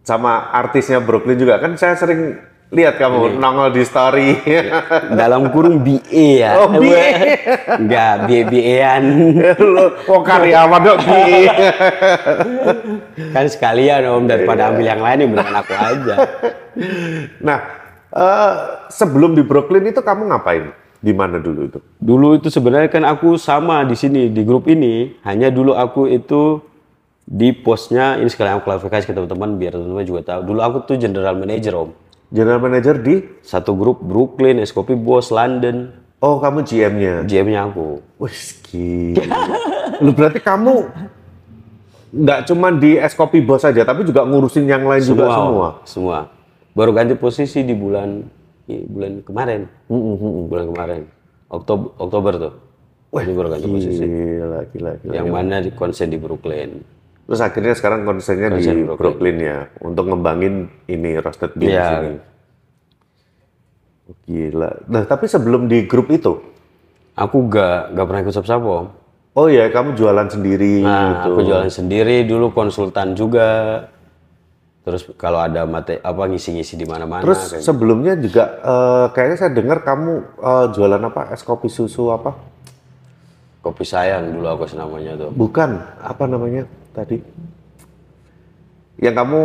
Sama 0.01 0.49
artisnya 0.49 0.97
Brooklyn 0.97 1.38
juga 1.38 1.62
kan 1.62 1.77
saya 1.77 1.93
sering 1.93 2.34
lihat 2.71 2.97
kamu 2.97 3.38
nongol 3.38 3.69
di 3.69 3.84
story. 3.86 4.41
dalam 5.13 5.51
kurung 5.53 5.84
BA 5.86 6.27
ya. 6.41 6.51
Oh, 6.57 6.71
BA. 6.71 7.36
Enggak, 7.77 8.25
BA-an. 8.25 9.03
Lu 9.60 9.86
oh 10.07 10.21
karyawan 10.25 10.81
dong 10.81 11.01
Bi. 11.03 11.45
kan 13.36 13.45
sekalian 13.45 14.07
om, 14.10 14.25
daripada 14.25 14.71
ambil 14.73 14.88
yang 14.88 15.03
lain 15.03 15.29
yang 15.29 15.51
aku 15.53 15.73
aja. 15.77 16.15
Nah, 17.43 17.60
eh, 18.12 18.54
sebelum 18.88 19.34
di 19.34 19.43
Brooklyn 19.43 19.88
itu 19.88 20.00
kamu 20.00 20.30
ngapain? 20.30 20.71
Di 21.02 21.12
mana 21.17 21.41
dulu 21.41 21.65
itu? 21.65 21.80
Dulu 21.97 22.38
itu 22.38 22.54
sebenarnya 22.54 22.91
kan 22.91 23.02
aku 23.02 23.34
sama 23.36 23.82
di 23.84 23.97
sini 23.97 24.30
di 24.30 24.45
grup 24.45 24.69
ini, 24.69 25.17
hanya 25.26 25.50
dulu 25.50 25.74
aku 25.74 26.06
itu 26.06 26.62
di 27.26 27.50
posnya 27.56 28.21
ini 28.21 28.30
sekalian 28.30 28.60
aku 28.60 28.69
klarifikasi 28.69 29.10
ke 29.10 29.13
teman-teman 29.13 29.58
biar 29.58 29.74
teman-teman 29.74 30.06
juga 30.06 30.21
tahu. 30.21 30.54
Dulu 30.54 30.60
aku 30.62 30.78
tuh 30.86 31.02
general 31.02 31.34
manager 31.34 31.74
om, 31.74 31.89
General 32.30 32.62
manager 32.62 32.95
di? 33.02 33.26
satu 33.41 33.74
grup 33.74 34.00
Brooklyn, 34.06 34.62
Escopi 34.62 34.93
Bos, 34.93 35.34
London, 35.34 36.02
Oh, 36.21 36.38
kamu 36.38 36.62
GM-nya. 36.62 37.26
GM-nya 37.26 37.65
aku. 37.65 37.97
Gila. 38.69 39.41
Lu 40.06 40.13
berarti 40.13 40.38
kamu 40.38 40.86
nggak 42.12 42.39
cuma 42.45 42.69
di 42.69 43.00
es 43.00 43.17
kopi 43.17 43.41
bos 43.41 43.65
saja, 43.65 43.82
tapi 43.82 44.06
juga 44.06 44.21
ngurusin 44.28 44.69
yang 44.69 44.86
lain 44.86 45.02
juga 45.02 45.26
Om. 45.26 45.34
semua. 45.34 45.69
semua. 45.82 46.17
Baru 46.71 46.91
ganti 46.91 47.15
posisi 47.15 47.62
di 47.62 47.75
bulan 47.75 48.23
bulan 48.65 49.19
kemarin, 49.27 49.67
bulan 50.47 50.65
kemarin, 50.71 51.01
Oktober, 51.51 51.91
Oktober 51.99 52.34
tuh. 52.39 52.53
Ini 53.12 53.34
baru 53.36 53.47
ganti 53.51 53.67
posisi. 53.67 54.03
Gila, 54.07 54.60
gila, 54.71 54.91
gila. 55.03 55.12
Yang 55.12 55.27
mana 55.27 55.55
di 55.60 55.71
konsen 55.75 56.07
di 56.07 56.15
Brooklyn. 56.15 56.79
Terus 57.27 57.41
akhirnya 57.43 57.75
sekarang 57.75 58.07
konsennya 58.07 58.55
di 58.55 58.63
Brooklyn. 58.88 58.95
Brooklyn. 58.95 59.38
ya, 59.39 59.57
untuk 59.84 60.07
ngembangin 60.07 60.71
ini 60.88 61.19
roasted 61.19 61.51
beans 61.55 61.75
Iya. 61.75 61.88
ini. 61.99 62.13
Gila. 64.23 64.71
Nah, 64.88 65.03
tapi 65.03 65.27
sebelum 65.27 65.67
di 65.67 65.88
grup 65.88 66.07
itu, 66.07 66.39
Aku 67.12 67.51
gak 67.51 67.91
gak 67.91 68.05
pernah 68.07 68.21
ikut 68.23 68.31
siapa 68.34 68.55
om. 68.63 68.88
oh 69.36 69.47
ya 69.51 69.67
kamu 69.67 69.99
jualan 69.99 70.31
sendiri 70.31 70.79
Nah, 70.79 71.27
gitu. 71.27 71.36
aku 71.36 71.39
jualan 71.43 71.67
sendiri 71.67 72.23
dulu 72.23 72.55
konsultan 72.55 73.12
juga. 73.13 73.47
Terus 74.81 75.05
kalau 75.13 75.37
ada 75.37 75.61
mate 75.69 76.01
apa 76.01 76.25
ngisi-ngisi 76.25 76.73
di 76.73 76.89
mana-mana. 76.89 77.21
Terus 77.21 77.53
kayak- 77.53 77.61
sebelumnya 77.61 78.13
juga 78.17 78.43
eh, 78.57 79.05
kayaknya 79.13 79.37
saya 79.37 79.51
dengar 79.53 79.85
kamu 79.85 80.11
eh, 80.37 80.65
jualan 80.73 81.01
apa? 81.03 81.29
Es 81.29 81.45
kopi 81.45 81.69
susu 81.69 82.09
apa? 82.09 82.49
kopi 83.61 83.85
sayang 83.85 84.33
dulu 84.33 84.49
aku 84.49 84.65
namanya 84.73 85.13
tuh. 85.13 85.29
Bukan, 85.37 85.77
apa 86.01 86.25
namanya 86.25 86.65
tadi? 86.97 87.21
Yang 88.97 89.15
kamu 89.21 89.41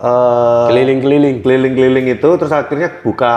eh, 0.00 0.66
Keliling-keliling. 0.72 1.36
keliling-keliling 1.44 2.06
itu 2.16 2.28
terus 2.40 2.48
akhirnya 2.48 2.88
buka 3.04 3.32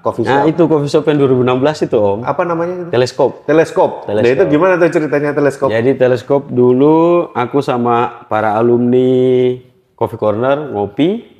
coffee 0.00 0.24
shop. 0.24 0.32
Nah 0.32 0.48
itu 0.48 0.62
coffee 0.64 0.88
shop 0.88 1.04
yang 1.04 1.20
2016 1.20 1.84
itu 1.84 1.96
om. 2.00 2.24
Apa 2.24 2.48
namanya? 2.48 2.88
Teleskop. 2.88 3.44
Teleskop. 3.44 4.08
Nah 4.08 4.16
Teleskop. 4.16 4.32
itu 4.32 4.42
gimana 4.48 4.72
tuh 4.80 4.88
ceritanya 4.88 5.30
teleskop? 5.36 5.68
Jadi 5.68 5.90
teleskop 6.00 6.42
dulu 6.48 7.28
aku 7.36 7.60
sama 7.60 8.24
para 8.24 8.56
alumni 8.56 9.52
Coffee 9.98 10.16
Corner 10.16 10.70
ngopi. 10.70 11.34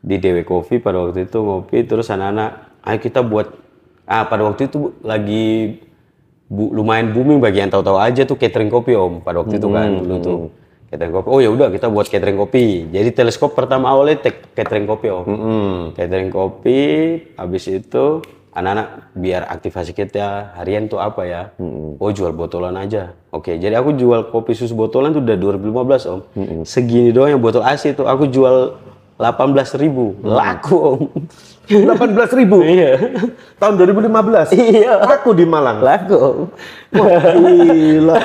Di 0.00 0.20
Dewe 0.20 0.44
Coffee 0.44 0.80
pada 0.80 1.00
waktu 1.00 1.24
itu 1.24 1.40
ngopi 1.40 1.80
terus 1.84 2.12
anak-anak 2.12 2.76
ayo 2.84 2.98
kita 3.00 3.24
buat 3.24 3.56
ah 4.04 4.28
pada 4.28 4.44
waktu 4.44 4.68
itu 4.68 4.92
lagi 5.00 5.80
bu- 6.44 6.76
lumayan 6.76 7.08
booming 7.08 7.40
bagi 7.40 7.64
yang 7.64 7.72
tahu-tahu 7.72 7.96
aja 7.96 8.28
tuh 8.28 8.36
catering 8.36 8.68
kopi 8.68 8.92
om 8.92 9.24
pada 9.24 9.40
waktu 9.40 9.56
itu 9.56 9.64
kan 9.64 9.88
dulu 9.88 10.16
tuh. 10.20 10.38
Catering 10.92 11.08
kopi 11.08 11.28
oh 11.32 11.40
ya 11.40 11.48
udah 11.48 11.72
kita 11.72 11.88
buat 11.88 12.04
catering 12.04 12.36
kopi. 12.36 12.84
Jadi 12.92 13.16
teleskop 13.16 13.56
pertama 13.56 13.96
awalnya 13.96 14.28
tek- 14.28 14.52
catering 14.52 14.84
kopi 14.84 15.08
om. 15.08 15.24
Hmm. 15.24 15.78
catering 15.96 16.28
kopi 16.28 16.80
habis 17.40 17.64
itu 17.64 18.20
anak-anak 18.54 18.86
biar 19.12 19.42
aktivasi 19.44 19.90
kita 19.90 20.54
harian 20.54 20.86
tuh 20.86 20.98
apa 20.98 21.22
ya 21.22 21.42
oh 21.94 22.10
jual 22.10 22.30
botolan 22.30 22.74
aja 22.74 23.10
oke 23.28 23.50
jadi 23.52 23.74
aku 23.74 23.92
jual 23.92 24.30
kopi 24.30 24.54
susu 24.54 24.72
botolan 24.72 25.10
tuh 25.10 25.20
udah 25.20 25.34
2015 25.34 26.06
om 26.06 26.20
segini 26.62 27.10
doang 27.10 27.30
yang 27.30 27.42
botol 27.42 27.60
AC 27.60 27.92
tuh 27.92 28.06
aku 28.06 28.26
jual 28.26 28.78
18.000 29.14 29.78
ribu 29.78 30.14
laku 30.20 30.74
om 30.76 30.98
18 31.64 31.96
ribu 32.34 32.60
Iya. 32.60 32.92
tahun 33.56 33.80
2015. 33.80 34.52
Iya. 34.52 35.00
Aku 35.16 35.32
di 35.32 35.48
Malang. 35.48 35.80
Laku. 35.80 36.52
Wah, 36.92 37.24
gila. 37.32 38.20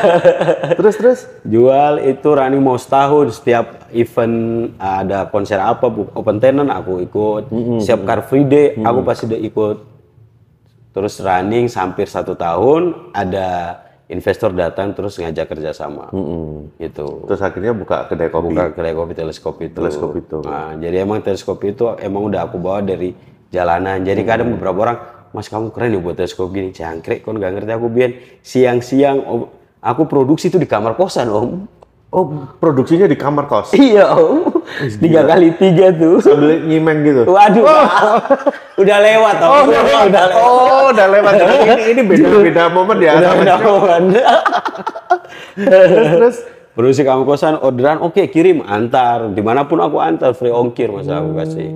terus 0.75 0.95
terus. 0.97 1.19
Jual 1.41 2.03
itu 2.03 2.27
running 2.27 2.59
mau 2.59 2.75
setahun 2.75 3.39
setiap 3.39 3.87
event 3.91 4.35
ada 4.75 5.23
konser 5.25 5.55
apa 5.55 5.87
bu- 5.87 6.11
open 6.11 6.35
tenant 6.37 6.67
aku 6.67 6.99
ikut. 6.99 7.47
Setiap 7.79 8.03
car 8.03 8.19
free 8.23 8.43
day 8.43 8.75
aku 8.75 8.99
pasti 9.01 9.23
udah 9.25 9.39
ikut. 9.39 9.77
Terus 10.89 11.21
running 11.21 11.69
hampir 11.69 12.09
satu 12.09 12.33
tahun 12.33 13.13
ada 13.13 13.77
investor 14.09 14.49
datang 14.57 14.97
terus 14.97 15.21
ngajak 15.21 15.45
kerjasama. 15.53 16.09
Gitu. 16.81 17.29
Terus 17.29 17.41
akhirnya 17.45 17.77
buka 17.77 18.09
kedai 18.09 18.33
kopi. 18.33 18.49
buka 18.49 18.65
kedai 18.73 18.93
kopi 18.97 19.13
teleskop 19.13 19.55
itu. 19.61 19.77
Teleskop 19.77 20.17
itu. 20.17 20.37
Nah, 20.41 20.73
jadi 20.81 21.05
emang 21.05 21.21
teleskop 21.21 21.61
itu 21.61 21.93
emang 22.01 22.25
udah 22.25 22.49
aku 22.49 22.57
bawa 22.57 22.81
dari 22.81 23.13
jalanan. 23.53 24.01
Jadi 24.01 24.21
kadang 24.25 24.57
beberapa 24.57 24.89
orang, 24.89 24.97
Mas 25.29 25.45
kamu 25.45 25.69
keren 25.69 25.93
ya 25.93 26.01
buat 26.01 26.17
teleskop 26.17 26.49
gini. 26.49 26.73
Cangkrek, 26.73 27.21
kon 27.21 27.37
nggak 27.37 27.61
ngerti 27.61 27.71
aku 27.77 27.87
biar 27.93 28.11
siang-siang 28.41 29.17
om, 29.29 29.45
aku 29.77 30.09
produksi 30.09 30.49
itu 30.49 30.57
di 30.57 30.65
kamar 30.65 30.97
kosan 30.97 31.29
om. 31.29 31.69
Oh, 32.09 32.25
produksinya 32.57 33.05
di 33.05 33.13
kamar 33.13 33.45
kos. 33.45 33.69
Iya 33.77 34.17
om, 34.17 34.65
tiga 34.97 35.29
kali 35.29 35.53
tiga 35.61 35.93
tuh. 35.93 36.17
Sambil 36.17 36.57
nyimeng 36.65 37.05
gitu. 37.05 37.29
Waduh, 37.29 37.69
udah 38.81 38.97
lewat 38.97 39.35
om. 39.45 39.49
Oh, 39.53 39.61
udah 39.69 39.81
lewat. 39.85 40.05
udah 40.09 40.23
lewat. 40.25 40.41
Oh, 40.41 40.85
udah 40.89 41.05
lewat. 41.05 41.33
ini 41.37 41.83
ini 41.93 42.01
beda-beda 42.01 42.63
momen 42.73 42.97
ya. 42.97 43.13
Udah 43.13 43.29
sama 43.29 43.43
lewat. 43.45 44.01
terus 45.53 46.09
terus 46.17 46.37
Produksi 46.79 47.03
kamar 47.03 47.27
kosan 47.27 47.59
orderan, 47.59 47.99
oke 47.99 48.23
kirim 48.31 48.63
antar 48.63 49.27
di 49.35 49.43
mana 49.43 49.67
pun 49.67 49.83
aku 49.83 49.99
antar 49.99 50.31
free 50.31 50.53
ongkir 50.53 50.87
masa 50.87 51.19
aku 51.19 51.35
kasih. 51.35 51.69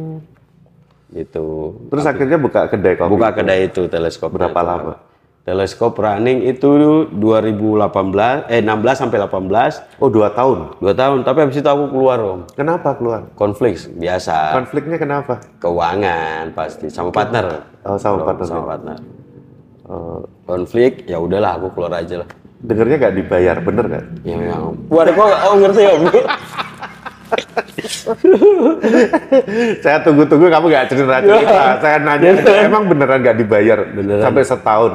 Gitu. 1.13 1.77
terus 1.93 2.09
akhirnya 2.09 2.41
buka 2.41 2.65
kedai 2.73 2.97
kopi. 2.97 3.11
buka 3.11 3.29
kedai 3.37 3.69
itu 3.69 3.85
teleskop 3.85 4.33
Berapa 4.33 4.65
lama? 4.65 4.97
Teleskop 5.43 5.91
running 5.95 6.39
itu 6.41 6.71
2018 7.11 8.47
eh 8.47 8.59
16 8.59 8.71
sampai 8.95 9.17
18 9.19 9.99
Oh, 9.99 10.07
dua 10.07 10.31
tahun. 10.31 10.79
dua 10.79 10.93
tahun 10.93 11.21
tapi 11.21 11.43
habis 11.43 11.59
itu 11.59 11.67
aku 11.67 11.89
keluar 11.89 12.15
om 12.17 12.39
Kenapa 12.49 12.95
keluar? 12.95 13.27
konflik 13.33 13.75
biasa 13.93 14.55
Konfliknya 14.55 14.95
kenapa? 14.95 15.43
keuangan 15.59 16.51
pasti 16.51 16.87
sama 16.87 17.11
partner 17.11 17.67
Oh, 17.83 17.99
sama 17.99 18.23
partner. 18.23 18.45
sama 18.45 18.63
partner 18.65 18.97
Oh, 19.83 20.23
konflik 20.41 21.03
ya 21.03 21.19
udahlah 21.19 21.59
aku 21.59 21.67
keluar 21.71 21.99
aja 21.99 22.23
lah 22.23 22.29
dengernya 22.63 22.95
nggak 22.97 23.15
dibayar, 23.17 23.55
bener 23.59 23.85
nggak? 23.85 24.05
ya 24.23 24.35
memang 24.39 24.79
waduh 24.87 25.11
kok 25.11 25.27
oh 25.43 25.55
ngerti 25.57 25.83
om 25.85 26.03
Saya 29.79 29.97
tunggu-tunggu 29.99 30.47
kamu 30.47 30.65
nggak 30.67 30.85
cerita-cerita. 30.87 31.79
Saya 31.79 31.97
nanya, 31.99 32.29
emang 32.61 32.85
beneran 32.85 33.19
nggak 33.19 33.35
dibayar 33.35 33.79
Beneran. 33.87 34.21
sampai 34.21 34.43
setahun? 34.45 34.93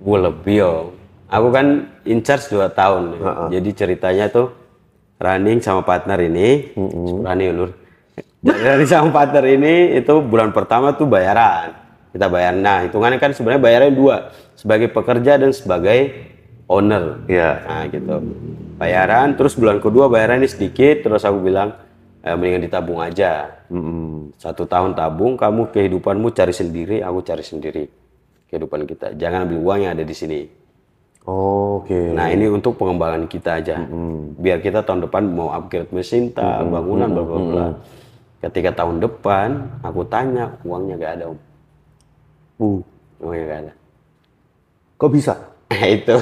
Gue 0.00 0.18
lebih 0.18 0.58
om 0.64 1.00
aku 1.30 1.48
kan 1.54 1.66
in 2.04 2.20
charge 2.20 2.50
dua 2.50 2.68
tahun. 2.68 3.22
Jadi 3.54 3.70
ceritanya 3.72 4.26
tuh 4.28 4.50
running 5.22 5.62
sama 5.62 5.86
partner 5.86 6.18
ini. 6.20 6.74
Running 7.24 7.50
lur 7.54 7.70
running 8.42 8.90
sama 8.90 9.14
partner 9.14 9.44
ini 9.46 9.96
itu 9.96 10.14
bulan 10.20 10.50
pertama 10.50 10.92
tuh 10.92 11.06
bayaran. 11.06 11.78
Kita 12.10 12.26
bayar 12.26 12.58
nah 12.58 12.82
hitungannya 12.82 13.22
kan 13.22 13.30
sebenarnya 13.30 13.62
bayarnya 13.62 13.92
dua. 13.94 14.16
Sebagai 14.58 14.90
pekerja 14.90 15.38
dan 15.38 15.54
sebagai 15.54 16.28
owner. 16.66 17.22
Iya. 17.30 17.50
nah 17.64 17.82
gitu. 17.86 18.14
Bayaran 18.76 19.38
terus 19.38 19.54
bulan 19.54 19.78
kedua 19.78 20.10
bayarannya 20.10 20.50
sedikit. 20.50 21.06
Terus 21.06 21.22
aku 21.22 21.38
bilang 21.38 21.78
eh, 22.26 22.34
mendingan 22.34 22.66
ditabung 22.66 22.98
aja. 22.98 23.54
Mm-mm. 23.70 24.34
satu 24.34 24.66
tahun 24.66 24.98
tabung 24.98 25.38
kamu 25.38 25.70
kehidupanmu 25.70 26.34
cari 26.34 26.50
sendiri 26.50 27.06
aku 27.06 27.22
cari 27.22 27.46
sendiri 27.46 27.99
kehidupan 28.50 28.84
kita. 28.84 29.14
Jangan 29.14 29.46
ambil 29.46 29.58
uang 29.62 29.78
yang 29.86 29.92
ada 29.94 30.04
di 30.04 30.12
sini. 30.12 30.40
Oke. 31.30 32.16
nah 32.16 32.32
ini 32.32 32.48
untuk 32.50 32.74
pengembangan 32.80 33.28
kita 33.30 33.62
aja. 33.62 33.76
Biar 34.40 34.58
kita 34.58 34.82
tahun 34.82 35.06
depan 35.06 35.22
mau 35.30 35.52
upgrade 35.54 35.92
mesin 35.94 36.32
tak 36.34 36.66
bangunan 36.66 37.06
bla 37.12 37.22
bla 37.22 37.38
bla. 37.38 37.66
Ketika 38.40 38.82
tahun 38.82 39.04
depan 39.04 39.48
aku 39.84 40.00
tanya 40.08 40.48
uangnya 40.64 40.96
gak 40.96 41.12
ada 41.20 41.24
om. 41.30 41.38
Uh, 42.56 42.80
uangnya 43.20 43.44
gak 43.46 43.60
ada. 43.68 43.72
Kok 44.96 45.10
bisa? 45.12 45.34
itu. 45.96 46.16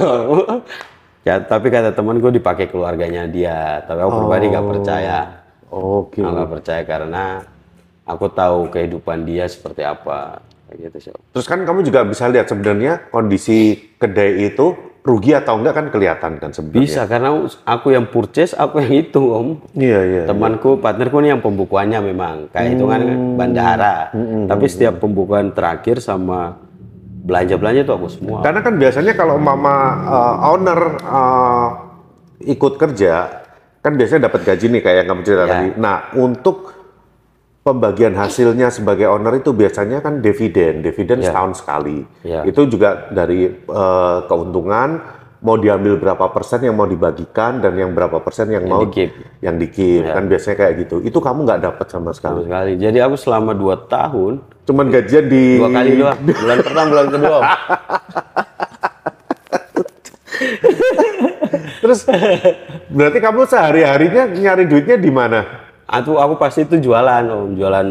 Ya 1.23 1.35
tapi 1.41 1.71
kata 1.71 1.95
temanku 1.95 2.29
dipakai 2.29 2.67
keluarganya 2.67 3.23
dia. 3.25 3.81
Tapi 3.87 3.99
aku 4.03 4.11
pribadi 4.27 4.45
gak 4.51 4.67
percaya. 4.67 5.19
Oke. 5.71 6.19
aku 6.19 6.33
gak 6.43 6.51
percaya 6.59 6.81
karena 6.83 7.23
aku 8.03 8.25
tahu 8.29 8.67
kehidupan 8.67 9.23
dia 9.23 9.47
seperti 9.47 9.87
apa 9.87 10.48
gitu. 10.75 11.13
Terus 11.33 11.45
kan 11.47 11.63
kamu 11.63 11.81
juga 11.81 12.05
bisa 12.05 12.29
lihat 12.29 12.49
sebenarnya 12.49 13.09
kondisi 13.09 13.77
kedai 13.97 14.49
itu 14.51 14.75
rugi 14.99 15.31
atau 15.31 15.57
enggak 15.57 15.73
kan 15.73 15.85
kelihatan 15.89 16.31
kan 16.37 16.51
sebenarnya. 16.51 16.83
Bisa 16.85 17.01
karena 17.07 17.29
aku 17.65 17.87
yang 17.95 18.05
purchase, 18.11 18.53
aku 18.53 18.83
yang 18.83 18.91
hitung 18.91 19.25
om. 19.31 19.47
Iya 19.73 19.99
iya. 20.05 20.23
Temanku, 20.27 20.77
partnerku 20.77 21.17
ini 21.23 21.33
yang 21.33 21.41
pembukuannya 21.41 21.99
memang 22.03 22.51
kayak 22.51 22.77
hitungan 22.77 23.01
bandara. 23.39 24.11
Tapi 24.45 24.65
setiap 24.69 24.99
pembukuan 25.01 25.55
terakhir 25.55 26.03
sama 26.03 26.59
belanja-belanja 27.25 27.81
itu 27.87 27.93
aku 27.95 28.07
semua. 28.11 28.39
Karena 28.43 28.59
kan 28.61 28.75
biasanya 28.75 29.13
kalau 29.15 29.35
mama 29.39 29.75
uh, 30.07 30.35
owner 30.53 30.79
uh, 31.03 31.67
ikut 32.43 32.79
kerja, 32.79 33.13
kan 33.79 33.93
biasanya 33.95 34.27
dapat 34.31 34.41
gaji 34.47 34.65
nih 34.67 34.81
kayak 34.83 34.97
yang 35.03 35.07
kamu 35.15 35.21
cerita 35.23 35.43
Ya. 35.45 35.51
tadi. 35.51 35.67
Nah, 35.79 35.97
untuk 36.15 36.78
pembagian 37.69 38.17
hasilnya 38.17 38.73
sebagai 38.73 39.05
owner 39.05 39.37
itu 39.37 39.53
biasanya 39.53 40.01
kan 40.01 40.25
dividen, 40.25 40.81
dividen 40.81 41.21
Ya. 41.21 41.29
setahun 41.29 41.61
sekali. 41.61 42.01
Ya. 42.25 42.41
Itu 42.41 42.65
juga 42.65 43.13
dari 43.13 43.45
uh, 43.69 44.25
keuntungan 44.25 45.21
mau 45.39 45.55
diambil 45.55 45.95
berapa 45.95 46.27
persen 46.35 46.67
yang 46.67 46.75
mau 46.75 46.83
dibagikan 46.83 47.63
dan 47.63 47.71
yang 47.77 47.95
berapa 47.95 48.19
persen 48.19 48.51
yang, 48.51 48.67
mau 48.67 48.83
di-keep. 48.83 49.39
yang 49.39 49.55
di 49.55 49.71
keep. 49.71 50.03
kan 50.03 50.25
biasanya 50.25 50.57
kayak 50.57 50.73
gitu. 50.83 50.99
Itu 50.99 51.21
kamu 51.21 51.45
nggak 51.47 51.61
dapat 51.63 51.85
sama 51.87 52.11
Sama 52.11 52.17
sekali. 52.17 52.41
sekali. 52.49 52.71
Jadi 52.75 52.97
aku 52.99 53.15
selama 53.15 53.51
dua 53.53 53.77
tahun, 53.85 54.41
Cuman 54.65 54.85
gajian 54.89 55.25
di 55.25 55.57
dua 55.57 55.69
kali 55.71 55.91
doang. 55.97 56.19
Bulan 56.25 56.57
pertama, 56.61 56.87
bulan 56.91 57.07
kedua. 57.09 57.39
Terus 61.79 61.99
berarti 62.91 63.17
kamu 63.17 63.39
sehari-harinya 63.47 64.23
nyari 64.29 64.63
duitnya 64.67 64.97
di 64.99 65.09
mana? 65.09 65.68
Aku, 65.89 66.21
aku 66.21 66.37
pasti 66.37 66.63
itu 66.63 66.77
jualan 66.77 67.25
om. 67.25 67.57
Jualan 67.57 67.87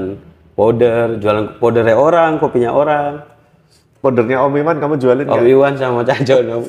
powder, 0.54 1.18
jualan 1.18 1.58
powdernya 1.58 1.98
orang, 1.98 2.38
kopinya 2.38 2.70
orang. 2.70 3.12
Powdernya 3.98 4.38
Om 4.46 4.54
Iman 4.54 4.78
kamu 4.78 4.94
jualin 5.02 5.26
Om 5.26 5.34
nggak? 5.42 5.50
Iwan 5.50 5.74
sama 5.74 6.06
Cajon 6.06 6.46
om. 6.54 6.62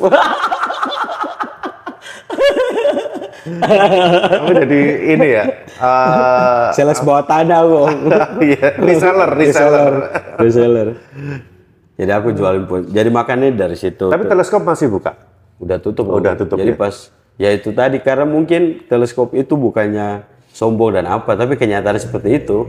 Kamu 3.50 4.50
jadi 4.66 4.80
ini 5.14 5.28
ya? 5.38 5.44
eh, 5.78 6.66
Sales 6.74 7.00
bawah 7.06 7.24
tanah 7.26 7.62
om. 7.66 8.10
Iya, 8.46 8.82
reseller, 8.82 9.30
reseller. 9.38 9.94
reseller. 10.42 10.88
Jadi 12.00 12.12
aku 12.12 12.34
jualin 12.34 12.66
pun. 12.66 12.90
Jadi 12.90 13.10
makannya 13.12 13.54
dari 13.54 13.78
situ. 13.78 14.10
Tapi 14.10 14.26
teleskop 14.26 14.66
masih 14.66 14.90
buka. 14.90 15.14
udah 15.60 15.78
tutup. 15.78 16.08
Oh, 16.08 16.18
Om. 16.18 16.24
udah 16.24 16.34
tutup, 16.40 16.58
Jadi 16.58 16.72
ya? 16.74 16.80
pas 16.80 16.96
ya 17.38 17.50
itu 17.52 17.70
tadi 17.76 18.00
karena 18.00 18.24
mungkin 18.26 18.84
teleskop 18.88 19.36
itu 19.36 19.54
bukannya 19.54 20.24
sombong 20.60 21.00
dan 21.00 21.08
apa, 21.08 21.40
tapi 21.40 21.56
kenyataan 21.56 21.96
seperti 21.96 22.44
itu. 22.44 22.68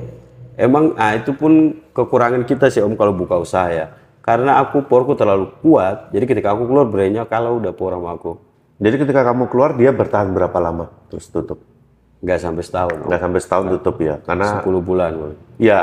Emang 0.54 0.94
ah 0.94 1.18
itu 1.18 1.34
pun 1.34 1.74
kekurangan 1.90 2.46
kita 2.46 2.70
sih 2.70 2.78
Om 2.78 2.94
kalau 2.94 3.10
buka 3.10 3.34
usaha 3.34 3.66
ya. 3.66 3.90
Karena 4.22 4.62
aku 4.62 4.86
porku 4.86 5.18
terlalu 5.18 5.50
kuat, 5.58 6.14
jadi 6.14 6.22
ketika 6.28 6.54
aku 6.54 6.70
keluar 6.70 6.86
brandnya 6.86 7.26
kalau 7.26 7.58
udah 7.58 7.74
sama 7.74 8.14
aku. 8.14 8.38
Jadi 8.78 8.96
ketika 9.02 9.26
kamu 9.26 9.50
keluar 9.50 9.74
dia 9.74 9.90
bertahan 9.90 10.30
berapa 10.30 10.54
lama 10.62 10.88
terus 11.10 11.26
tutup? 11.28 11.58
Nggak 12.20 12.38
sampai 12.38 12.62
setahun. 12.62 12.96
Nggak 13.08 13.20
sampai 13.20 13.40
setahun 13.40 13.66
tutup 13.76 13.96
ya? 14.00 14.20
Karena 14.22 14.60
10 14.60 14.80
bulan. 14.80 15.10
Ya 15.56 15.78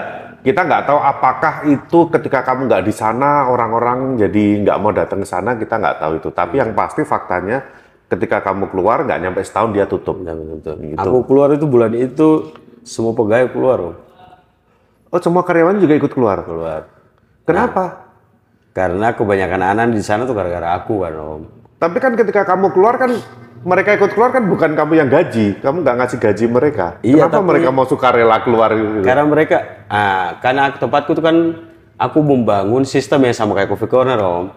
kita 0.46 0.66
nggak 0.66 0.86
tahu 0.86 1.00
apakah 1.02 1.54
itu 1.66 2.00
ketika 2.14 2.46
kamu 2.46 2.70
nggak 2.70 2.86
di 2.86 2.94
sana 2.94 3.50
orang-orang 3.50 4.16
jadi 4.22 4.66
nggak 4.66 4.78
mau 4.80 4.94
datang 4.94 5.26
ke 5.26 5.28
sana 5.28 5.58
kita 5.58 5.78
nggak 5.78 5.98
tahu 5.98 6.12
itu. 6.22 6.30
Tapi 6.30 6.56
yang 6.62 6.72
pasti 6.78 7.02
faktanya 7.02 7.62
ketika 8.08 8.40
kamu 8.40 8.72
keluar 8.72 9.04
nggak 9.04 9.20
nyampe 9.20 9.40
setahun 9.44 9.76
dia 9.76 9.86
tutup. 9.86 10.20
Betul, 10.24 10.60
betul. 10.60 10.76
Gitu. 10.82 11.00
Aku 11.00 11.18
keluar 11.28 11.50
itu 11.52 11.66
bulan 11.68 11.92
itu 11.94 12.56
semua 12.88 13.12
pegawai 13.12 13.52
keluar, 13.52 13.78
Om. 13.84 13.96
Oh 15.08 15.20
semua 15.20 15.44
karyawan 15.44 15.80
juga 15.80 15.96
ikut 15.96 16.12
keluar. 16.12 16.44
Keluar. 16.44 16.82
Kenapa? 17.48 18.08
Karena 18.76 19.16
kebanyakan 19.16 19.62
anak 19.64 19.88
di 19.96 20.04
sana 20.04 20.24
tuh 20.24 20.36
gara-gara 20.36 20.76
aku 20.76 21.04
kan, 21.04 21.14
Om. 21.16 21.42
Tapi 21.78 21.98
kan 22.00 22.16
ketika 22.16 22.42
kamu 22.48 22.74
keluar 22.74 22.96
kan 22.96 23.12
mereka 23.68 23.92
ikut 23.94 24.16
keluar 24.16 24.32
kan 24.32 24.48
bukan 24.48 24.72
kamu 24.74 24.94
yang 24.96 25.10
gaji, 25.12 25.60
kamu 25.60 25.84
nggak 25.84 25.96
ngasih 26.00 26.18
gaji 26.24 26.46
mereka. 26.48 26.86
Iya, 27.04 27.28
Kenapa 27.28 27.44
tapi- 27.44 27.48
mereka 27.52 27.70
mau 27.76 27.86
suka 27.86 28.08
rela 28.16 28.38
keluar 28.40 28.72
gitu? 28.72 29.04
Karena 29.04 29.24
mereka, 29.28 29.58
ah, 29.92 30.40
karena 30.40 30.72
tempatku 30.72 31.12
tuh 31.12 31.26
kan 31.26 31.36
aku 32.00 32.20
membangun 32.24 32.88
sistem 32.88 33.28
yang 33.28 33.36
sama 33.36 33.52
kayak 33.58 33.68
Coffee 33.68 33.92
Corner, 33.92 34.16
Om. 34.16 34.48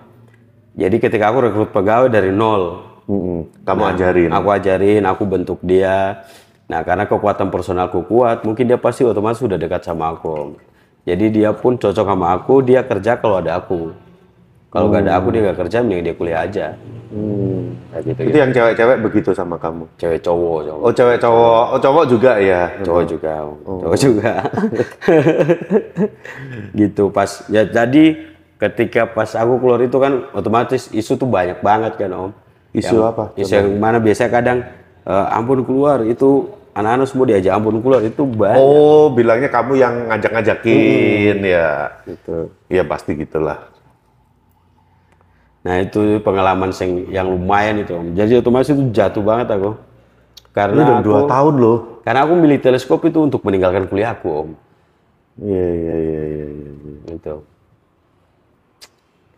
Jadi 0.78 0.96
ketika 1.02 1.34
aku 1.34 1.50
rekrut 1.50 1.70
pegawai 1.74 2.06
dari 2.06 2.30
nol, 2.30 2.89
Kamu 3.64 3.82
Nah, 3.82 3.92
ajarin. 3.94 4.30
aku 4.30 4.48
ajarin, 4.50 5.02
aku 5.06 5.22
bentuk 5.26 5.58
dia. 5.62 6.22
Nah, 6.70 6.86
karena 6.86 7.04
kekuatan 7.04 7.50
personalku 7.50 8.06
kuat, 8.06 8.46
mungkin 8.46 8.70
dia 8.70 8.78
pasti 8.78 9.02
otomatis 9.02 9.42
sudah 9.42 9.58
dekat 9.58 9.82
sama 9.82 10.14
aku. 10.14 10.54
Jadi 11.02 11.42
dia 11.42 11.50
pun 11.50 11.74
cocok 11.74 12.06
sama 12.06 12.36
aku, 12.36 12.62
dia 12.62 12.86
kerja 12.86 13.18
kalau 13.18 13.42
ada 13.42 13.58
aku. 13.58 13.90
Kalau 14.70 14.86
nggak 14.86 15.02
ada 15.10 15.18
aku 15.18 15.34
dia 15.34 15.40
nggak 15.50 15.58
kerja, 15.66 15.82
mending 15.82 16.06
dia 16.06 16.14
kuliah 16.14 16.46
aja. 16.46 16.66
Hmm. 17.10 17.74
Kayak 17.90 18.02
gitu. 18.06 18.20
Itu 18.30 18.36
yang 18.38 18.50
cewek-cewek 18.54 18.98
begitu 19.02 19.30
sama 19.34 19.58
kamu. 19.58 19.82
Cewek 19.98 20.22
cowok, 20.22 20.58
cowok. 20.62 20.82
Oh, 20.86 20.92
cewek 20.94 21.18
cowok, 21.18 21.64
oh 21.74 21.80
cowok 21.82 22.04
juga 22.06 22.32
ya. 22.38 22.62
cowok 22.86 23.04
juga 23.10 23.32
om. 23.42 23.56
cowok 23.66 23.98
juga 23.98 24.32
gitu 26.80 27.10
pas 27.10 27.30
ya 27.50 27.66
jadi 27.66 28.04
ketika 28.60 29.10
pas 29.10 29.34
aku 29.34 29.58
keluar 29.58 29.80
itu 29.82 29.96
kan 29.98 30.28
otomatis 30.30 30.86
isu 30.92 31.16
tuh 31.16 31.26
banyak 31.26 31.58
banget 31.64 31.96
kan 31.98 32.10
om 32.12 32.30
Isu 32.70 32.94
Yang- 32.94 33.10
apa? 33.10 33.24
isu 33.34 33.52
yang 33.52 33.68
mana 33.76 33.98
biasanya 33.98 34.30
kadang 34.30 34.58
eh, 35.02 35.26
ampun 35.30 35.60
keluar 35.60 36.02
itu 36.02 36.46
anak-anak 36.70 37.06
semua 37.06 37.26
diajak 37.26 37.50
ampun 37.50 37.78
keluar 37.78 37.98
itu 38.00 38.22
banyak 38.22 38.56
Oh, 38.56 39.10
bilangnya 39.10 39.48
kamu 39.48 39.72
yang 39.74 40.06
ngajak-ngajakin 40.06 41.36
ya. 41.42 41.90
gitu 42.04 42.46
Iya 42.66 42.82
pasti 42.84 43.14
gitulah. 43.14 43.58
nah 45.60 45.76
itu 45.76 46.00
pengalaman 46.18 46.70
sing- 46.70 47.10
yang 47.10 47.28
lumayan 47.28 47.76
itu 47.78 47.92
om 47.92 48.06
jadi 48.10 48.40
otomatis 48.40 48.72
itu 48.72 48.80
jatuh 48.90 49.20
banget 49.20 49.52
aku 49.52 49.76
karena 50.50 50.80
udah 50.80 50.96
aku, 50.96 51.04
dua 51.04 51.20
tahun 51.26 51.54
loh. 51.54 51.78
karena 52.00 52.20
aku 52.22 52.32
milih 52.34 52.58
teleskop 52.58 53.04
itu 53.04 53.20
untuk 53.20 53.44
meninggalkan 53.44 53.84
kuliahku 53.84 54.28
om 54.30 54.50
Iya, 55.36 55.66
iya, 55.70 55.94
iya, 55.96 56.22
iya, 56.24 56.46
iya. 56.48 56.72
gitu 57.12 57.44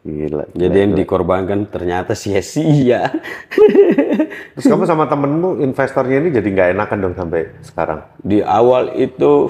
Gila. 0.02 0.50
jadi 0.50 0.76
yang 0.82 0.92
dikorbankan 0.98 1.70
ternyata 1.70 2.18
sia-sia 2.18 3.06
Terus 4.52 4.66
kamu 4.68 4.84
sama 4.84 5.06
temenmu 5.06 5.62
investornya 5.62 6.18
ini 6.20 6.28
jadi 6.28 6.48
nggak 6.50 6.68
enakan 6.76 6.98
dong 7.00 7.14
sampai 7.16 7.40
sekarang? 7.62 8.00
di 8.20 8.42
awal 8.42 8.92
itu 8.98 9.48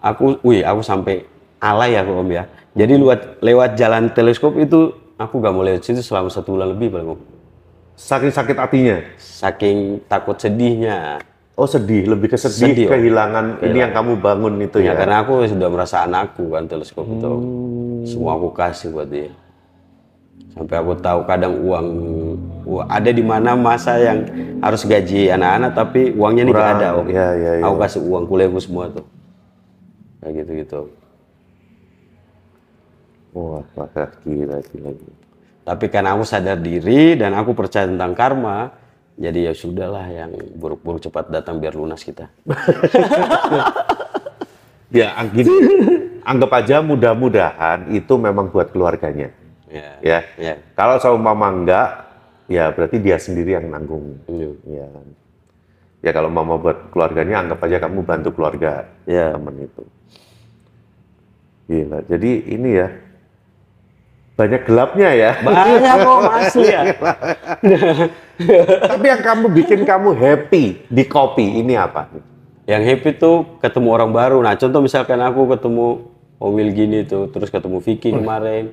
aku, 0.00 0.40
wih 0.44 0.64
aku 0.64 0.80
sampai 0.80 1.24
alay 1.60 1.96
aku 1.96 2.12
om 2.24 2.28
ya. 2.28 2.44
Jadi 2.74 2.98
lewat 2.98 3.40
lewat 3.40 3.70
jalan 3.78 4.10
teleskop 4.12 4.56
itu 4.58 4.92
aku 5.16 5.38
gak 5.38 5.52
mau 5.54 5.62
lewat 5.62 5.86
situ 5.86 6.02
selama 6.02 6.28
satu 6.28 6.58
bulan 6.58 6.74
lebih 6.74 6.90
paling 6.92 7.08
om. 7.16 7.20
Saking 7.94 8.32
sakit 8.34 8.56
hatinya? 8.58 8.98
Saking 9.16 10.02
takut 10.10 10.34
sedihnya. 10.36 11.22
Oh 11.54 11.70
sedih, 11.70 12.10
lebih 12.10 12.34
ke 12.34 12.38
sedih, 12.40 12.74
Sedih, 12.74 12.86
Om. 12.90 12.92
kehilangan 12.98 13.46
ini 13.62 13.78
yang 13.78 13.94
kamu 13.94 14.18
bangun 14.18 14.58
itu 14.58 14.82
Ya, 14.82 14.90
ya? 14.90 14.98
karena 14.98 15.22
aku 15.22 15.46
sudah 15.46 15.68
merasa 15.70 16.02
anakku 16.02 16.50
kan 16.50 16.66
teleskop 16.66 17.06
itu. 17.06 17.30
Hmm. 17.30 18.02
Semua 18.02 18.34
aku 18.34 18.50
kasih 18.50 18.90
buat 18.90 19.06
dia. 19.06 19.30
Sampai 20.54 20.78
aku 20.78 20.94
tahu 21.02 21.26
kadang 21.26 21.58
uang, 21.66 21.86
ada 22.86 23.10
di 23.10 23.24
mana 23.26 23.58
masa 23.58 23.98
yang 23.98 24.22
harus 24.62 24.86
gaji 24.86 25.26
anak-anak 25.34 25.74
tapi 25.74 26.14
uangnya 26.14 26.42
nih 26.46 26.54
ada 26.54 26.88
om. 26.94 27.06
ya, 27.10 27.34
ya, 27.34 27.52
ya. 27.58 27.62
Aku 27.66 27.76
kasih 27.82 28.00
uang 28.06 28.24
kuliahku 28.30 28.62
semua 28.62 28.86
tuh. 28.86 29.02
Kayak 30.22 30.46
gitu-gitu. 30.46 30.80
Wah, 33.34 33.66
wah, 33.74 34.10
gila, 34.22 34.62
gila, 34.70 34.90
gila. 34.94 35.16
Tapi 35.66 35.84
karena 35.90 36.14
aku 36.14 36.22
sadar 36.22 36.60
diri 36.62 37.18
dan 37.18 37.34
aku 37.34 37.50
percaya 37.50 37.90
tentang 37.90 38.14
karma, 38.14 38.70
jadi 39.18 39.50
ya 39.50 39.52
sudahlah 39.58 40.06
yang 40.06 40.30
buruk-buruk 40.54 41.02
cepat 41.02 41.34
datang 41.34 41.58
biar 41.58 41.74
lunas 41.74 42.06
kita. 42.06 42.30
Ya, 44.94 45.10
gini, 45.26 45.50
anggap 46.22 46.54
aja 46.54 46.78
mudah-mudahan 46.78 47.90
itu 47.90 48.14
memang 48.14 48.46
buat 48.54 48.70
keluarganya. 48.70 49.34
Ya. 49.74 49.90
Ya, 49.98 50.18
Ya. 50.38 50.54
kalau 50.78 51.02
seumpama 51.02 51.50
enggak, 51.50 52.06
ya 52.46 52.70
berarti 52.70 53.02
dia 53.02 53.18
sendiri 53.18 53.58
yang 53.58 53.66
nanggung. 53.66 54.22
Iya. 54.30 54.54
Ya, 54.70 54.86
ya 56.00 56.10
kalau 56.14 56.30
mama 56.30 56.54
buat 56.54 56.94
keluarganya, 56.94 57.42
anggap 57.42 57.58
aja 57.66 57.82
kamu 57.82 58.06
bantu 58.06 58.30
keluarga 58.30 58.86
Ya. 59.02 59.34
temen 59.34 59.66
itu. 59.66 59.82
Gila, 61.64 61.98
jadi 62.06 62.30
ini 62.44 62.70
ya, 62.76 62.88
banyak 64.36 64.62
gelapnya 64.62 65.10
ya. 65.10 65.32
Banyak 65.40 65.96
kok 65.98 66.20
asli 66.38 66.66
ya. 66.70 66.82
Tapi 68.84 69.06
yang 69.06 69.22
kamu 69.24 69.46
bikin 69.50 69.80
kamu 69.82 70.10
happy 70.12 70.64
di 70.86 71.04
kopi 71.08 71.64
ini 71.64 71.74
apa? 71.74 72.10
Yang 72.68 72.82
happy 72.84 73.10
tuh 73.16 73.36
ketemu 73.58 73.88
orang 73.92 74.10
baru. 74.12 74.38
Nah, 74.44 74.54
contoh 74.56 74.80
misalkan 74.84 75.20
aku 75.20 75.56
ketemu 75.56 75.86
Omil 76.44 76.76
gini 76.76 77.08
tuh, 77.08 77.32
terus 77.32 77.48
ketemu 77.48 77.80
Vicky 77.80 78.12
kemarin. 78.12 78.68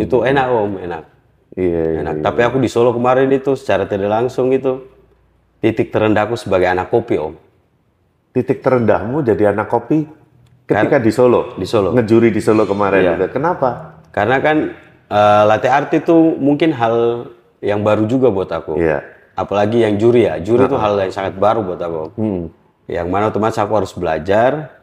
Itu 0.00 0.24
enak 0.24 0.46
om, 0.48 0.80
enak. 0.80 1.04
Iya, 1.52 1.82
iya. 1.84 2.00
Enak. 2.00 2.14
Tapi 2.24 2.40
aku 2.40 2.56
di 2.58 2.68
Solo 2.72 2.96
kemarin 2.96 3.28
itu 3.28 3.52
secara 3.54 3.84
tidak 3.84 4.08
langsung 4.08 4.50
itu 4.50 4.88
titik 5.60 5.92
terendahku 5.92 6.34
sebagai 6.34 6.72
anak 6.72 6.88
kopi 6.88 7.20
om. 7.20 7.36
Titik 8.34 8.64
terendahmu 8.64 9.22
jadi 9.22 9.54
anak 9.54 9.70
kopi 9.70 10.08
ketika 10.66 10.98
di 10.98 11.12
Solo. 11.14 11.54
Di 11.54 11.68
Solo. 11.68 11.94
Ngejuri 11.94 12.34
di 12.34 12.42
Solo 12.42 12.64
kemarin. 12.66 13.00
Iya. 13.04 13.12
itu. 13.20 13.26
Kenapa? 13.36 14.00
Karena 14.10 14.40
kan 14.42 14.56
eh, 15.12 15.42
latte 15.46 15.68
art 15.70 15.92
itu 15.94 16.16
mungkin 16.40 16.74
hal 16.74 17.28
yang 17.62 17.86
baru 17.86 18.08
juga 18.10 18.32
buat 18.34 18.50
aku. 18.50 18.80
Iya. 18.80 19.04
Apalagi 19.38 19.86
yang 19.86 19.94
juri 20.00 20.26
ya. 20.26 20.42
Juri 20.42 20.66
itu 20.66 20.78
hal 20.78 20.98
yang 20.98 21.12
sangat 21.14 21.38
baru 21.38 21.62
buat 21.62 21.80
aku. 21.80 22.02
Hmm. 22.18 22.44
Yang 22.90 23.06
mana 23.12 23.30
otomatis 23.30 23.58
aku 23.62 23.72
harus 23.78 23.92
belajar. 23.94 24.74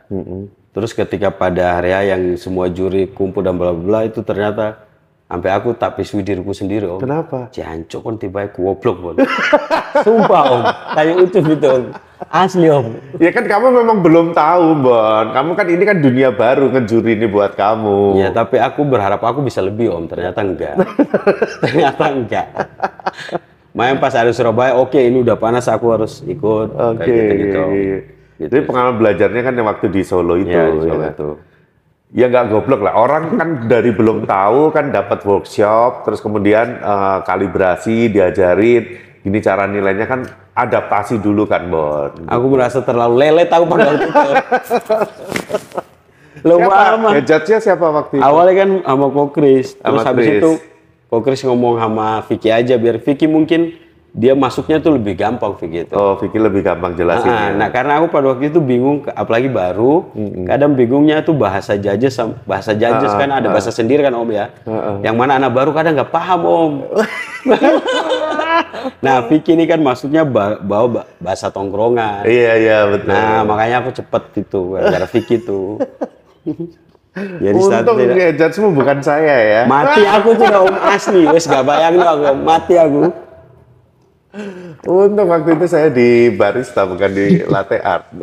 Terus 0.72 0.96
ketika 0.96 1.28
pada 1.36 1.80
hari 1.80 1.92
H 1.92 1.98
yang 2.16 2.24
semua 2.40 2.72
juri 2.72 3.12
kumpul 3.12 3.44
dan 3.44 3.60
bla 3.60 3.76
bla 3.76 4.08
itu 4.08 4.24
ternyata 4.24 4.88
sampai 5.28 5.52
aku 5.52 5.76
tak 5.76 6.00
pisui 6.00 6.24
diriku 6.24 6.56
sendiri 6.56 6.88
om. 6.88 7.00
Kenapa? 7.04 7.52
Jancok 7.52 8.02
kan 8.04 8.16
tiba 8.16 8.40
aku 8.48 8.72
goblok 8.72 8.98
om. 9.04 9.16
Sumpah 10.08 10.44
om. 10.48 10.64
Kayak 10.96 11.16
utuh 11.28 11.44
gitu 11.44 11.68
om. 11.68 11.84
Asli 12.32 12.68
om. 12.72 12.96
Ya 13.20 13.36
kan 13.36 13.44
kamu 13.44 13.84
memang 13.84 14.00
belum 14.00 14.32
tahu, 14.32 14.80
Bon. 14.80 15.26
Kamu 15.36 15.60
kan 15.60 15.68
ini 15.68 15.84
kan 15.84 16.00
dunia 16.00 16.32
baru 16.32 16.72
ngejuri 16.72 17.20
ini 17.20 17.28
buat 17.28 17.52
kamu. 17.60 18.24
Ya 18.24 18.32
tapi 18.32 18.56
aku 18.56 18.88
berharap 18.88 19.20
aku 19.20 19.44
bisa 19.44 19.60
lebih 19.60 19.92
om. 19.92 20.08
Ternyata 20.08 20.40
enggak. 20.40 20.76
Ternyata 21.68 22.04
enggak. 22.16 22.48
Main 23.76 24.00
pas 24.00 24.16
ada 24.16 24.32
Surabaya, 24.32 24.76
oke 24.80 25.00
ini 25.00 25.20
udah 25.20 25.36
panas 25.36 25.68
aku 25.68 25.92
harus 25.92 26.24
ikut. 26.24 26.76
Oke. 26.76 27.08
Kayak 27.08 28.21
gitu-gitu. 28.42 28.54
Jadi 28.58 28.66
pengalaman 28.66 28.96
belajarnya 28.98 29.42
kan 29.46 29.54
yang 29.54 29.68
waktu 29.70 29.86
di 29.94 30.02
Solo 30.02 30.34
itu. 30.42 30.50
Ya, 30.50 30.74
di 30.74 30.80
Solo 30.82 31.04
ya. 31.06 31.12
itu. 31.14 31.30
Ya 32.12 32.26
nggak 32.28 32.46
goblok 32.52 32.82
lah. 32.84 32.94
Orang 32.98 33.38
kan 33.38 33.50
dari 33.70 33.94
belum 33.94 34.26
tahu 34.26 34.74
kan 34.74 34.90
dapat 34.90 35.22
workshop, 35.24 36.04
terus 36.04 36.20
kemudian 36.20 36.82
eh, 36.82 37.18
kalibrasi, 37.24 38.10
diajarin. 38.10 38.84
Ini 39.22 39.38
cara 39.38 39.70
nilainya 39.70 40.10
kan 40.10 40.26
adaptasi 40.58 41.22
dulu 41.22 41.46
kan, 41.46 41.70
Bon. 41.70 42.10
Aku 42.26 42.46
merasa 42.50 42.82
terlalu 42.82 43.22
lelet 43.22 43.48
aku 43.54 43.64
pada 43.70 43.94
waktu 43.94 44.10
itu. 44.10 44.30
Lupa 46.42 46.74
Siapa? 46.74 47.10
Ya, 47.14 47.22
judge-nya 47.22 47.60
siapa 47.62 47.86
waktu 47.86 48.18
itu? 48.18 48.24
Awalnya 48.26 48.56
kan 48.66 48.70
sama 48.82 49.08
Kokris, 49.14 49.68
terus 49.78 50.00
Sama 50.02 50.10
habis 50.10 50.26
Chris. 50.26 50.42
itu 50.42 50.52
Kokris 51.06 51.42
ngomong 51.46 51.76
sama 51.78 52.08
Vicky 52.26 52.50
aja 52.50 52.76
biar 52.82 52.98
Vicky 52.98 53.30
mungkin 53.30 53.78
dia 54.12 54.36
masuknya 54.36 54.76
tuh 54.78 55.00
lebih 55.00 55.16
gampang 55.16 55.56
Vicky 55.56 55.88
itu. 55.88 55.96
Oh, 55.96 56.20
Vicky 56.20 56.36
lebih 56.36 56.60
gampang 56.62 56.92
jelasinnya. 56.94 57.56
Nah, 57.56 57.64
nah, 57.64 57.70
karena 57.72 57.96
aku 57.96 58.12
pada 58.12 58.36
waktu 58.36 58.52
itu 58.52 58.60
bingung, 58.60 59.08
apalagi 59.08 59.48
baru, 59.48 60.12
kadang 60.44 60.76
bingungnya 60.76 61.24
tuh 61.24 61.32
bahasa 61.32 61.80
jajes, 61.80 62.12
bahasa 62.44 62.76
jajes 62.76 63.08
kan 63.10 63.32
ada 63.32 63.48
bahasa 63.48 63.72
sendiri 63.72 64.04
kan 64.04 64.12
om 64.12 64.28
ya, 64.28 64.52
yang 65.00 65.16
mana 65.16 65.40
anak 65.40 65.56
baru 65.56 65.72
kadang 65.72 65.96
nggak 65.96 66.12
paham 66.12 66.42
om. 66.44 66.74
nah, 69.06 69.24
Vicky 69.26 69.56
ini 69.56 69.64
kan 69.64 69.80
maksudnya 69.80 70.28
ba- 70.28 70.60
bawa 70.60 70.88
ba- 70.92 71.08
bahasa 71.18 71.48
tongkrongan. 71.48 72.28
Iya, 72.28 72.52
iya, 72.58 72.78
betul. 72.92 73.16
Nah, 73.16 73.48
makanya 73.48 73.80
aku 73.80 73.96
cepet 73.96 74.24
itu 74.38 74.60
gara-gara 74.76 75.08
Vicky 75.08 75.38
tuh. 75.40 75.80
Jadi 77.12 77.58
Untung 77.60 77.96
tidak- 78.00 78.16
ya, 78.16 78.30
judge-mu 78.34 78.72
bukan 78.72 79.04
saya 79.04 79.36
ya. 79.40 79.62
mati 79.68 80.04
aku 80.04 80.32
tuh 80.32 80.48
om 80.48 80.76
asli, 80.80 81.28
wes 81.28 81.44
gak 81.44 81.64
bayang 81.64 81.96
aku, 81.96 82.24
mati 82.40 82.76
aku. 82.76 83.12
Untung 84.88 85.28
waktu 85.28 85.60
itu 85.60 85.66
saya 85.68 85.92
di 85.92 86.32
barista 86.32 86.88
bukan 86.88 87.12
di 87.12 87.44
latte 87.44 87.78
art. 87.84 88.08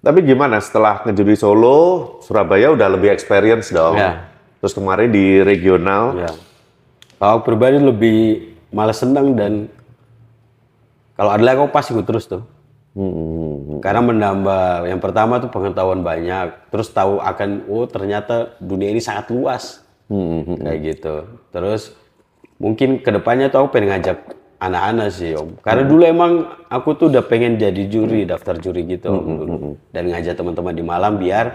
Tapi 0.00 0.18
gimana 0.24 0.56
setelah 0.64 1.04
ngejuri 1.04 1.36
Solo, 1.36 2.18
Surabaya 2.24 2.72
udah 2.72 2.88
lebih 2.88 3.12
experience 3.12 3.68
dong. 3.68 4.00
Ya. 4.00 4.32
Terus 4.64 4.72
kemarin 4.72 5.12
di 5.12 5.44
regional, 5.44 6.16
Ya. 6.16 6.32
Kalau 7.20 7.44
pribadi 7.44 7.76
lebih 7.76 8.18
malas 8.72 8.96
senang 9.04 9.36
dan 9.36 9.68
kalau 11.20 11.36
ada 11.36 11.52
aku 11.52 11.68
pasti 11.68 11.92
ikut 11.92 12.08
terus 12.08 12.24
tuh. 12.24 12.40
Hmm, 12.96 13.78
Karena 13.84 14.00
menambah 14.02 14.88
yang 14.88 15.04
pertama 15.04 15.36
tuh 15.36 15.52
pengetahuan 15.52 16.00
banyak, 16.00 16.72
terus 16.72 16.88
tahu 16.88 17.20
akan 17.20 17.68
oh 17.68 17.84
ternyata 17.84 18.56
dunia 18.56 18.88
ini 18.88 19.04
sangat 19.04 19.28
luas. 19.28 19.84
hmm, 20.08 20.64
Kayak 20.64 20.78
gitu. 20.80 21.14
Terus 21.52 21.92
mungkin 22.60 23.00
ke 23.00 23.10
depannya 23.10 23.48
tuh 23.48 23.64
aku 23.64 23.80
pengen 23.80 23.96
ngajak 23.96 24.18
anak-anak 24.60 25.08
sih 25.08 25.32
om. 25.32 25.56
Karena 25.64 25.88
dulu 25.88 26.02
emang 26.04 26.32
aku 26.68 26.92
tuh 26.94 27.06
udah 27.08 27.24
pengen 27.24 27.56
jadi 27.56 27.88
juri, 27.88 28.28
daftar 28.28 28.60
juri 28.60 28.84
gitu 28.84 29.08
om, 29.08 29.24
dulu. 29.40 29.54
Dan 29.90 30.12
ngajak 30.12 30.36
teman-teman 30.36 30.76
di 30.76 30.84
malam 30.84 31.16
biar 31.16 31.46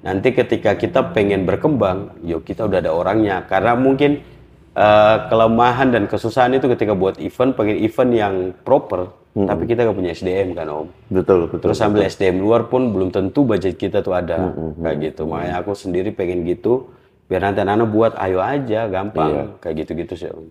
nanti 0.00 0.32
ketika 0.32 0.72
kita 0.74 1.12
pengen 1.12 1.44
berkembang, 1.44 2.16
yuk 2.24 2.48
kita 2.48 2.64
udah 2.64 2.80
ada 2.80 2.96
orangnya. 2.96 3.44
Karena 3.44 3.76
mungkin 3.76 4.24
eh, 4.72 5.16
kelemahan 5.28 5.92
dan 5.92 6.08
kesusahan 6.08 6.56
itu 6.56 6.66
ketika 6.72 6.96
buat 6.96 7.20
event, 7.20 7.52
pengen 7.52 7.76
event 7.76 8.10
yang 8.16 8.34
proper, 8.64 9.12
tapi 9.36 9.68
kita 9.68 9.84
nggak 9.84 9.98
punya 10.00 10.16
SDM 10.16 10.56
kan 10.56 10.66
om. 10.72 10.88
Betul, 11.12 11.52
betul. 11.52 11.68
Terus 11.68 11.84
ambil 11.84 12.08
SDM 12.08 12.40
luar 12.40 12.72
pun 12.72 12.88
belum 12.88 13.12
tentu 13.12 13.44
budget 13.44 13.76
kita 13.76 14.00
tuh 14.00 14.16
ada 14.16 14.56
kayak 14.80 15.12
gitu. 15.12 15.28
Makanya 15.28 15.60
aku 15.60 15.76
sendiri 15.76 16.08
pengen 16.16 16.48
gitu 16.48 16.88
biar 17.26 17.40
nanti 17.42 17.58
anak-anak 17.62 17.88
buat 17.90 18.12
ayo 18.22 18.38
aja 18.38 18.86
gampang 18.86 19.58
kayak 19.58 19.74
gitu-gitu 19.86 20.14
sih 20.14 20.30
om. 20.30 20.48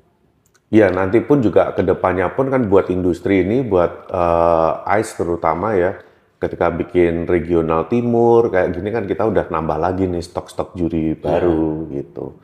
Iya, 0.74 0.92
nanti 0.92 1.22
pun 1.22 1.40
juga 1.40 1.72
ke 1.72 1.86
depannya 1.86 2.28
pun 2.34 2.50
kan 2.52 2.68
buat 2.68 2.90
industri 2.90 3.46
ini, 3.46 3.62
buat 3.64 4.10
eh, 4.12 4.72
ICE 5.00 5.12
terutama 5.24 5.78
ya, 5.78 6.02
ketika 6.42 6.68
bikin 6.74 7.30
regional 7.30 7.88
timur 7.88 8.52
kayak 8.52 8.76
gini 8.76 8.90
kan 8.92 9.08
kita 9.08 9.24
udah 9.24 9.48
nambah 9.48 9.78
lagi 9.80 10.10
nih 10.10 10.20
stok-stok 10.20 10.76
juri 10.76 11.16
baru 11.16 11.88
gitu. 11.96 12.36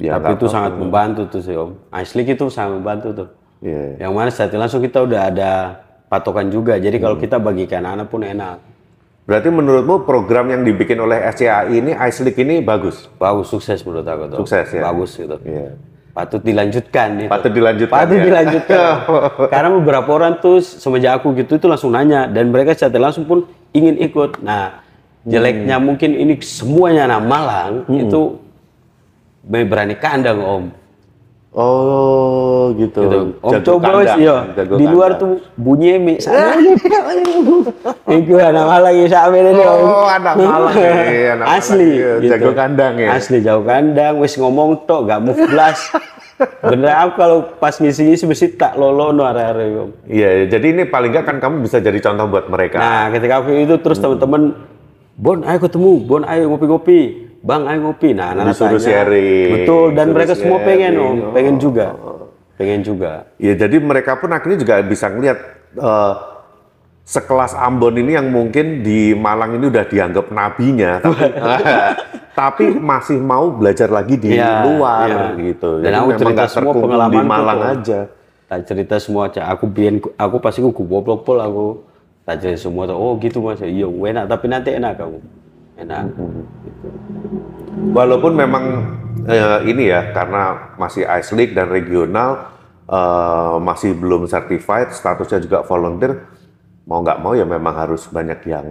Ya, 0.00 0.16
Tapi 0.16 0.40
itu 0.40 0.48
sangat 0.48 0.72
membantu 0.80 1.28
tuh 1.28 1.42
sih 1.44 1.52
om. 1.52 1.76
Icelik 1.92 2.32
itu 2.32 2.48
sangat 2.48 2.80
membantu 2.80 3.08
tuh. 3.12 3.28
Iya. 3.60 4.08
Yang 4.08 4.12
mana 4.16 4.28
setelah 4.32 4.64
langsung 4.64 4.80
kita 4.80 4.98
udah 5.04 5.20
ada 5.28 5.50
patokan 6.08 6.48
juga. 6.48 6.80
Jadi 6.80 6.96
kalau 6.96 7.20
Hmm. 7.20 7.24
kita 7.28 7.36
bagikan 7.36 7.84
anak 7.84 8.08
pun 8.08 8.24
enak. 8.24 8.71
Berarti 9.32 9.48
menurutmu 9.48 10.04
program 10.04 10.52
yang 10.52 10.60
dibikin 10.60 11.00
oleh 11.00 11.24
SCAI 11.32 11.72
ini, 11.72 11.96
ICE 11.96 12.36
ini 12.36 12.60
bagus? 12.60 13.08
Bagus, 13.16 13.48
sukses 13.48 13.80
menurut 13.80 14.04
aku 14.04 14.28
tuh. 14.28 14.38
Sukses 14.44 14.68
ya? 14.76 14.84
Bagus 14.84 15.16
gitu. 15.16 15.40
Iya. 15.40 15.72
Patut 16.12 16.44
dilanjutkan 16.44 17.08
itu. 17.16 17.32
Patut 17.32 17.48
dilanjutkan 17.56 17.96
Patut 17.96 18.20
ya? 18.20 18.24
dilanjutkan. 18.28 18.84
Karena 19.56 19.68
beberapa 19.72 20.10
orang 20.12 20.36
tuh 20.36 20.60
semenjak 20.60 21.24
aku 21.24 21.32
gitu 21.40 21.56
itu 21.56 21.64
langsung 21.64 21.96
nanya 21.96 22.28
dan 22.28 22.52
mereka 22.52 22.76
secara 22.76 23.08
langsung 23.08 23.24
pun 23.24 23.48
ingin 23.72 23.96
ikut. 24.04 24.44
Nah, 24.44 24.84
jeleknya 25.24 25.80
Hmm. 25.80 25.88
mungkin 25.88 26.12
ini 26.12 26.36
semuanya 26.44 27.08
anak 27.08 27.24
Malang 27.24 27.72
itu 27.88 28.36
berani 29.48 29.96
kandang 29.96 30.44
om. 30.44 30.64
Oh 31.52 32.72
gitu. 32.80 33.00
Gitu. 33.04 33.20
Om 33.44 33.52
Jago 33.52 33.64
coba 33.76 34.16
iya. 34.16 34.36
jago 34.56 34.74
Di 34.80 34.86
luar 34.88 35.20
tuh 35.20 35.36
bunyi 35.60 36.00
mi 36.00 36.14
sana. 36.24 36.56
Iku 38.08 38.40
anak 38.40 38.64
Malang 38.64 38.96
ya 38.96 39.06
sampe 39.12 39.36
ini. 39.36 39.60
Oh, 39.60 40.08
anak 40.08 40.34
Malang 40.40 40.72
ya, 40.80 41.36
Asli. 41.60 42.00
Ya. 42.00 42.12
Jago 42.36 42.56
kandang 42.56 42.96
ya? 42.96 43.12
Asli 43.12 43.44
jago 43.44 43.68
kandang. 43.68 44.16
Wes 44.24 44.40
ngomong 44.40 44.88
tok 44.88 45.12
gak 45.12 45.20
move 45.20 45.44
blast. 45.52 45.92
Bener 46.64 46.90
aku 46.96 47.12
kalau 47.20 47.38
pas 47.60 47.76
ngisi-ngisi 47.76 48.24
mesti 48.26 48.56
tak 48.58 48.74
lolo 48.74 49.14
no 49.14 49.22
area-area 49.22 49.78
om. 49.78 49.90
Iya, 50.10 50.50
jadi 50.50 50.66
ini 50.74 50.82
paling 50.90 51.14
nggak 51.14 51.22
kan 51.28 51.36
kamu 51.38 51.62
bisa 51.62 51.78
jadi 51.78 51.94
contoh 52.02 52.26
buat 52.26 52.50
mereka. 52.50 52.82
Nah, 52.82 53.14
ketika 53.14 53.44
aku 53.44 53.54
itu 53.62 53.78
terus 53.78 54.02
teman-teman, 54.02 54.58
Bon, 55.12 55.38
ayo 55.44 55.58
ketemu, 55.62 56.02
Bon, 56.02 56.24
ayo 56.26 56.50
ngopi-ngopi, 56.50 57.21
Bang, 57.42 57.66
ayo 57.66 57.90
ngopi. 57.90 58.14
Nah, 58.14 58.38
anak 58.38 58.54
Disuruh 58.54 58.78
sharing, 58.78 59.50
Betul, 59.66 59.86
dan 59.98 60.06
disuruh 60.06 60.14
mereka 60.14 60.32
semua 60.38 60.58
pengen, 60.62 60.92
sharing, 60.94 61.18
om, 61.26 61.34
pengen 61.34 61.56
juga, 61.58 61.86
pengen 62.54 62.80
juga. 62.86 63.12
Ya 63.36 63.52
jadi 63.58 63.76
mereka 63.82 64.14
pun 64.14 64.30
akhirnya 64.30 64.62
juga 64.62 64.78
bisa 64.86 65.10
ngelihat 65.10 65.38
eh, 65.74 66.14
sekelas 67.02 67.58
Ambon 67.58 67.98
ini 67.98 68.14
yang 68.14 68.30
mungkin 68.30 68.86
di 68.86 69.10
Malang 69.18 69.58
ini 69.58 69.66
udah 69.66 69.84
dianggap 69.90 70.30
nabinya, 70.30 71.02
tapi, 71.02 71.24
tapi 72.38 72.64
masih 72.78 73.18
mau 73.18 73.50
belajar 73.50 73.90
lagi 73.90 74.14
di 74.14 74.38
Iya, 74.38 74.62
luar 74.62 75.06
iya. 75.10 75.26
gitu. 75.50 75.82
Dan 75.82 75.90
Jadi 75.90 75.96
aku 75.98 76.10
cerita 76.14 76.44
semua 76.46 76.72
terkungkung 76.78 77.10
di 77.10 77.20
Malang 77.26 77.58
tuh. 77.58 77.72
aja. 77.74 78.00
Tak 78.46 78.60
cerita 78.68 78.96
semua, 79.02 79.32
Cak. 79.32 79.46
Aku 79.58 79.64
bikin, 79.66 79.98
aku 80.14 80.36
pasti 80.38 80.62
aku 80.62 80.84
pol 80.86 81.38
aku. 81.42 81.66
Tak 82.22 82.38
cerita 82.38 82.70
semua 82.70 82.86
tuh, 82.86 82.94
oh 82.94 83.18
gitu 83.18 83.42
mas, 83.42 83.58
iya 83.66 83.82
enak, 83.90 84.30
tapi 84.30 84.46
nanti 84.46 84.70
enak 84.78 84.94
kamu, 84.94 85.18
enak. 85.74 86.06
Walaupun 87.92 88.32
memang 88.34 88.64
eh, 89.26 89.58
ini 89.68 89.90
ya 89.90 90.10
karena 90.14 90.74
masih 90.78 91.06
ice 91.06 91.30
league 91.34 91.54
dan 91.54 91.70
regional 91.70 92.52
eh, 92.86 93.56
masih 93.62 93.94
belum 93.94 94.26
certified, 94.26 94.90
statusnya 94.94 95.42
juga 95.42 95.58
volunteer, 95.66 96.26
mau 96.86 97.02
nggak 97.02 97.18
mau 97.22 97.32
ya 97.34 97.46
memang 97.46 97.74
harus 97.74 98.06
banyak 98.10 98.40
yang 98.46 98.66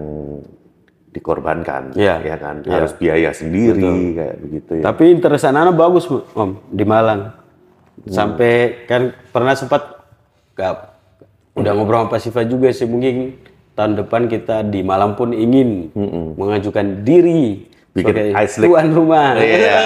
dikorbankan, 1.12 1.91
Iya, 1.91 2.24
ya 2.24 2.36
kan, 2.39 2.64
iya. 2.64 2.72
harus 2.80 2.95
biaya 2.95 3.36
sendiri 3.36 4.16
kayak 4.16 4.36
begitu 4.47 4.72
ya. 4.80 4.84
Tapi 4.88 5.03
interest 5.12 5.43
anak 5.43 5.76
bagus, 5.76 6.07
Om, 6.07 6.72
di 6.72 6.88
Malang. 6.88 7.36
Sampai 8.07 8.88
kan 8.88 9.12
pernah 9.30 9.51
sempat 9.53 10.07
gak, 10.55 10.95
udah 11.53 11.72
ngobrol 11.76 12.07
sama 12.07 12.18
Siva 12.18 12.47
juga 12.47 12.72
sih 12.72 12.88
mungkin 12.88 13.38
tahun 13.76 13.99
depan 13.99 14.32
kita 14.32 14.64
di 14.66 14.82
Malang 14.82 15.20
pun 15.20 15.36
ingin 15.36 15.91
mengajukan 16.39 17.03
diri 17.03 17.70
Bikin 17.92 18.14
sebagai 18.14 18.34
ice 18.39 18.56
league. 18.56 18.70
tuan 18.72 18.88
rumah. 18.89 19.28
Iya, 19.36 19.80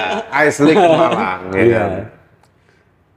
ice 0.46 0.60
league 0.62 0.78
Malang, 1.02 1.42
ya 1.50 1.58
Iya. 1.58 1.80
kan. 1.80 1.92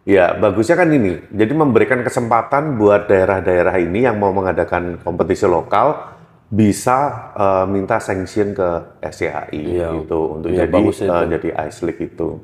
Ya, 0.09 0.26
bagusnya 0.32 0.72
kan 0.74 0.89
ini. 0.89 1.20
Jadi 1.28 1.53
memberikan 1.53 2.01
kesempatan 2.01 2.80
buat 2.80 3.05
daerah-daerah 3.05 3.76
ini 3.76 4.09
yang 4.09 4.16
mau 4.16 4.32
mengadakan 4.32 4.97
kompetisi 4.99 5.45
lokal 5.45 6.16
bisa 6.49 7.28
eh, 7.36 7.64
minta 7.68 8.01
sanction 8.01 8.57
ke 8.57 8.68
SCAI 9.05 9.53
Iya. 9.53 9.93
gitu 10.01 10.41
untuk 10.41 10.49
Iya, 10.49 10.64
jadi 10.64 10.80
eh, 10.80 11.24
jadi 11.36 11.49
ice 11.68 11.84
league 11.84 12.01
itu. 12.03 12.41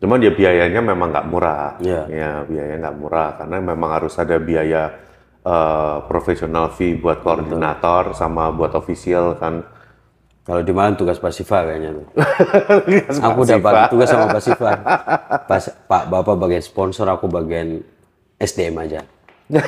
Cuman 0.00 0.16
ya 0.16 0.32
biayanya 0.32 0.80
memang 0.80 1.12
nggak 1.12 1.28
murah. 1.28 1.76
Iya. 1.76 2.08
Ya, 2.08 2.30
biayanya 2.42 2.88
nggak 2.88 2.96
murah 2.96 3.28
karena 3.36 3.56
memang 3.60 3.90
harus 3.92 4.16
ada 4.16 4.40
biaya 4.40 4.96
eh, 5.40 5.96
profesional 6.08 6.72
fee 6.72 6.96
buat 6.96 7.20
koordinator 7.20 8.16
sama 8.16 8.48
buat 8.48 8.72
official 8.72 9.36
kan. 9.36 9.60
Kalau 10.50 10.66
di 10.66 10.74
Malang 10.74 10.98
tugas 10.98 11.22
Pak 11.22 11.30
Siva 11.30 11.62
kayaknya 11.62 11.94
tuh. 11.94 12.06
Aku 13.30 13.46
udah 13.46 13.62
bagi 13.62 13.82
tugas 13.94 14.10
sama 14.10 14.34
Pak 14.34 14.42
Siva. 14.42 14.70
Pas, 15.50 15.70
Pak 15.86 16.10
Bapak 16.10 16.34
bagian 16.34 16.58
sponsor, 16.58 17.06
aku 17.06 17.30
bagian 17.30 17.86
SDM 18.42 18.74
aja. 18.82 19.06
betul 19.46 19.62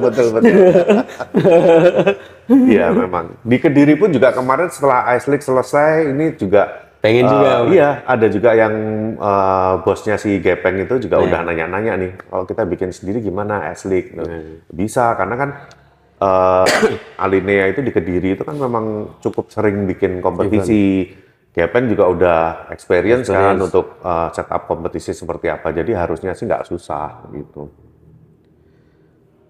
betul 0.00 0.26
betul. 0.40 0.56
Iya 2.48 2.96
memang. 2.96 3.36
Di 3.44 3.60
Kediri 3.60 3.92
pun 4.00 4.08
juga 4.08 4.32
kemarin 4.32 4.72
setelah 4.72 5.04
Ice 5.20 5.28
League 5.28 5.44
selesai 5.44 6.08
ini 6.08 6.32
juga 6.40 6.88
Pengen 6.98 7.24
eh, 7.24 7.30
juga. 7.30 7.50
Iya, 7.70 7.90
ada 8.02 8.26
juga 8.26 8.50
yang 8.58 8.74
eh, 9.14 9.72
bosnya 9.86 10.18
si 10.18 10.42
Gepeng 10.42 10.82
itu 10.82 11.06
juga 11.06 11.22
Iya. 11.22 11.24
udah 11.30 11.40
nanya-nanya 11.46 11.92
nih, 11.94 12.12
kalau 12.26 12.42
kita 12.42 12.66
bikin 12.66 12.90
sendiri 12.90 13.22
gimana 13.22 13.70
Ice 13.70 13.86
League? 13.86 14.18
Nah, 14.18 14.26
Iya. 14.26 14.66
Bisa 14.74 15.14
karena 15.14 15.34
kan 15.38 15.50
eh, 16.18 16.64
Alinea 17.24 17.70
itu 17.70 17.80
di 17.80 17.90
Kediri 17.94 18.34
itu 18.34 18.42
kan 18.42 18.58
memang 18.58 19.18
cukup 19.22 19.50
sering 19.50 19.86
bikin 19.86 20.18
kompetisi. 20.18 21.14
Gepeng 21.48 21.90
juga 21.90 22.06
udah 22.06 22.40
experience, 22.70 23.26
kan 23.26 23.58
Experience. 23.58 23.66
untuk 23.66 23.86
eh, 23.98 24.28
setup 24.30 24.62
kompetisi 24.70 25.10
seperti 25.10 25.50
apa. 25.50 25.74
Jadi 25.74 25.90
harusnya 25.90 26.30
sih 26.36 26.46
nggak 26.46 26.66
susah 26.70 27.26
gitu. 27.34 27.66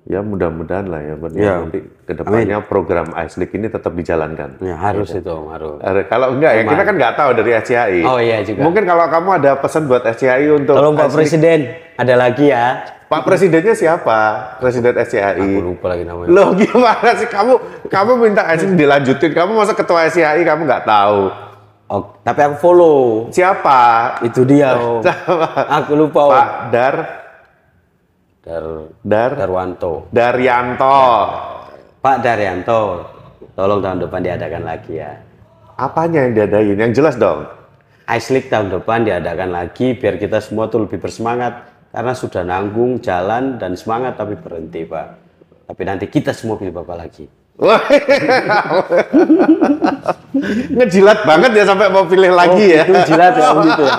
Ya 0.09 0.25
mudah-mudahan 0.25 0.89
lah 0.89 1.05
ya, 1.05 1.15
benar 1.21 1.37
Ya. 1.37 1.55
nanti 1.61 1.85
ke 1.85 2.17
depannya 2.17 2.65
program 2.65 3.13
Ice 3.29 3.37
League 3.37 3.53
ini 3.53 3.69
tetap 3.69 3.93
dijalankan. 3.93 4.57
Ya, 4.65 4.73
harus 4.81 5.13
itu, 5.13 5.29
Om, 5.29 5.53
harus. 5.53 5.77
Kalau 6.09 6.33
enggak 6.33 6.53
ya 6.57 6.63
kita 6.65 6.81
kan 6.89 6.95
nggak 6.97 7.13
tahu 7.13 7.31
dari 7.37 7.51
SCI. 7.61 8.01
Oh 8.09 8.17
iya 8.17 8.41
juga. 8.41 8.65
Mungkin 8.65 8.89
kalau 8.89 9.05
kamu 9.05 9.29
ada 9.37 9.51
pesan 9.61 9.85
buat 9.85 10.09
SCI 10.09 10.49
untuk 10.49 10.81
Tolong 10.81 10.97
Pak 10.97 11.13
Presiden, 11.13 11.77
ada 12.01 12.15
lagi 12.17 12.49
ya. 12.49 12.89
Pak 13.09 13.25
Presidennya 13.25 13.73
siapa? 13.73 14.53
Presiden 14.61 14.93
SCI. 14.93 15.41
Aku 15.41 15.73
lupa 15.73 15.97
lagi 15.97 16.05
namanya. 16.05 16.29
Loh 16.29 16.53
gimana 16.53 17.17
sih 17.17 17.25
kamu 17.25 17.57
kamu 17.89 18.13
minta 18.21 18.45
League 18.53 18.77
dilanjutin, 18.77 19.33
kamu 19.33 19.57
masa 19.57 19.73
ketua 19.73 20.05
SCI 20.13 20.45
kamu 20.45 20.69
nggak 20.69 20.85
tahu? 20.85 21.49
Oh, 21.89 22.21
tapi 22.21 22.41
aku 22.45 22.57
follow. 22.61 23.01
Siapa? 23.33 23.81
Itu 24.21 24.45
dia, 24.45 24.77
Om. 24.77 25.01
Aku 25.81 25.97
lupa, 25.97 26.21
Om. 26.29 26.33
Pak 26.37 26.49
Dar 26.69 26.97
Dar 28.45 28.65
Dar 29.01 29.31
Darwanto. 29.33 30.05
Daryanto. 30.13 31.01
Pak 32.05 32.17
Daryanto, 32.21 33.09
tolong 33.57 33.81
tahun 33.81 34.05
depan 34.05 34.21
diadakan 34.21 34.63
lagi 34.69 35.01
ya. 35.01 35.17
Apanya 35.81 36.29
yang 36.29 36.37
diadain? 36.37 36.77
Yang 36.77 36.93
jelas 37.01 37.17
dong. 37.17 37.49
Ice 38.05 38.29
League 38.37 38.53
tahun 38.53 38.69
depan 38.69 39.09
diadakan 39.09 39.49
lagi 39.49 39.97
biar 39.97 40.21
kita 40.21 40.45
semua 40.45 40.69
tuh 40.69 40.85
lebih 40.85 41.01
bersemangat 41.01 41.78
karena 41.89 42.13
sudah 42.13 42.43
nanggung 42.45 43.01
jalan 43.01 43.57
dan 43.57 43.75
semangat 43.75 44.17
tapi 44.17 44.37
berhenti 44.37 44.85
Pak. 44.85 45.07
Tapi 45.69 45.83
nanti 45.85 46.07
kita 46.09 46.33
semua 46.33 46.57
pilih 46.57 46.73
Bapak 46.73 46.97
lagi. 46.97 47.27
Ngejilat 50.71 51.27
banget 51.27 51.51
ya 51.59 51.65
sampai 51.67 51.91
mau 51.91 52.07
pilih 52.07 52.31
lagi 52.31 52.71
ya. 52.71 52.87
Itu 52.87 52.95
jilat 53.03 53.35
ya 53.35 53.51
gitu 53.51 53.83
ya. 53.83 53.99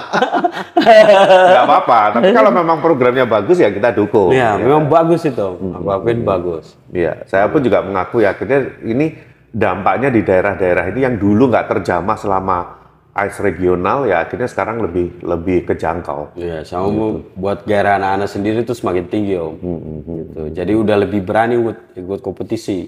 Apa-apa. 1.67 2.15
Tapi 2.15 2.31
kalau 2.31 2.51
memang 2.55 2.79
programnya 2.79 3.27
bagus 3.27 3.59
ya 3.59 3.67
kita 3.67 3.91
dukung. 3.91 4.31
Ya, 4.31 4.55
Ya. 4.55 4.63
memang 4.63 4.87
bagus 4.87 5.27
itu. 5.27 5.43
Om. 5.43 5.83
Aku 5.83 5.89
akuin 5.91 6.23
bagus. 6.23 6.79
Iya, 6.89 7.27
saya 7.27 7.51
pun 7.51 7.59
juga 7.59 7.83
mengaku 7.83 8.23
ya, 8.23 8.31
akhirnya 8.31 8.79
ini 8.81 9.19
dampaknya 9.51 10.09
di 10.13 10.21
daerah-daerah 10.23 10.89
ini 10.93 10.99
yang 11.03 11.15
dulu 11.19 11.49
nggak 11.51 11.67
terjamah 11.67 12.15
selama 12.15 12.78
ICE 13.28 13.39
regional 13.43 14.07
ya 14.07 14.24
akhirnya 14.24 14.47
sekarang 14.47 14.80
lebih 14.80 15.20
lebih 15.20 15.67
kejangkau. 15.67 16.38
Iya, 16.39 16.63
sama 16.63 16.88
mau 16.93 17.09
buat 17.36 17.67
gairah 17.67 17.99
anak-anak 17.99 18.30
sendiri 18.30 18.59
tuh 18.63 18.78
semakin 18.78 19.05
tinggi 19.11 19.36
Om. 19.36 19.55
Gitu. 20.07 20.41
Jadi 20.55 20.72
udah 20.76 20.95
lebih 21.03 21.22
berani 21.26 21.59
ikut, 21.59 21.78
ikut 21.99 22.20
kompetisi. 22.24 22.88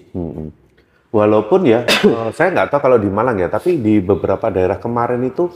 Walaupun 1.11 1.67
ya, 1.67 1.83
eh, 2.07 2.29
saya 2.31 2.55
nggak 2.55 2.71
tahu 2.71 2.79
kalau 2.79 2.97
di 2.97 3.11
Malang 3.11 3.35
ya, 3.35 3.51
tapi 3.51 3.77
di 3.83 3.99
beberapa 3.99 4.47
daerah 4.47 4.79
kemarin 4.79 5.19
itu 5.27 5.51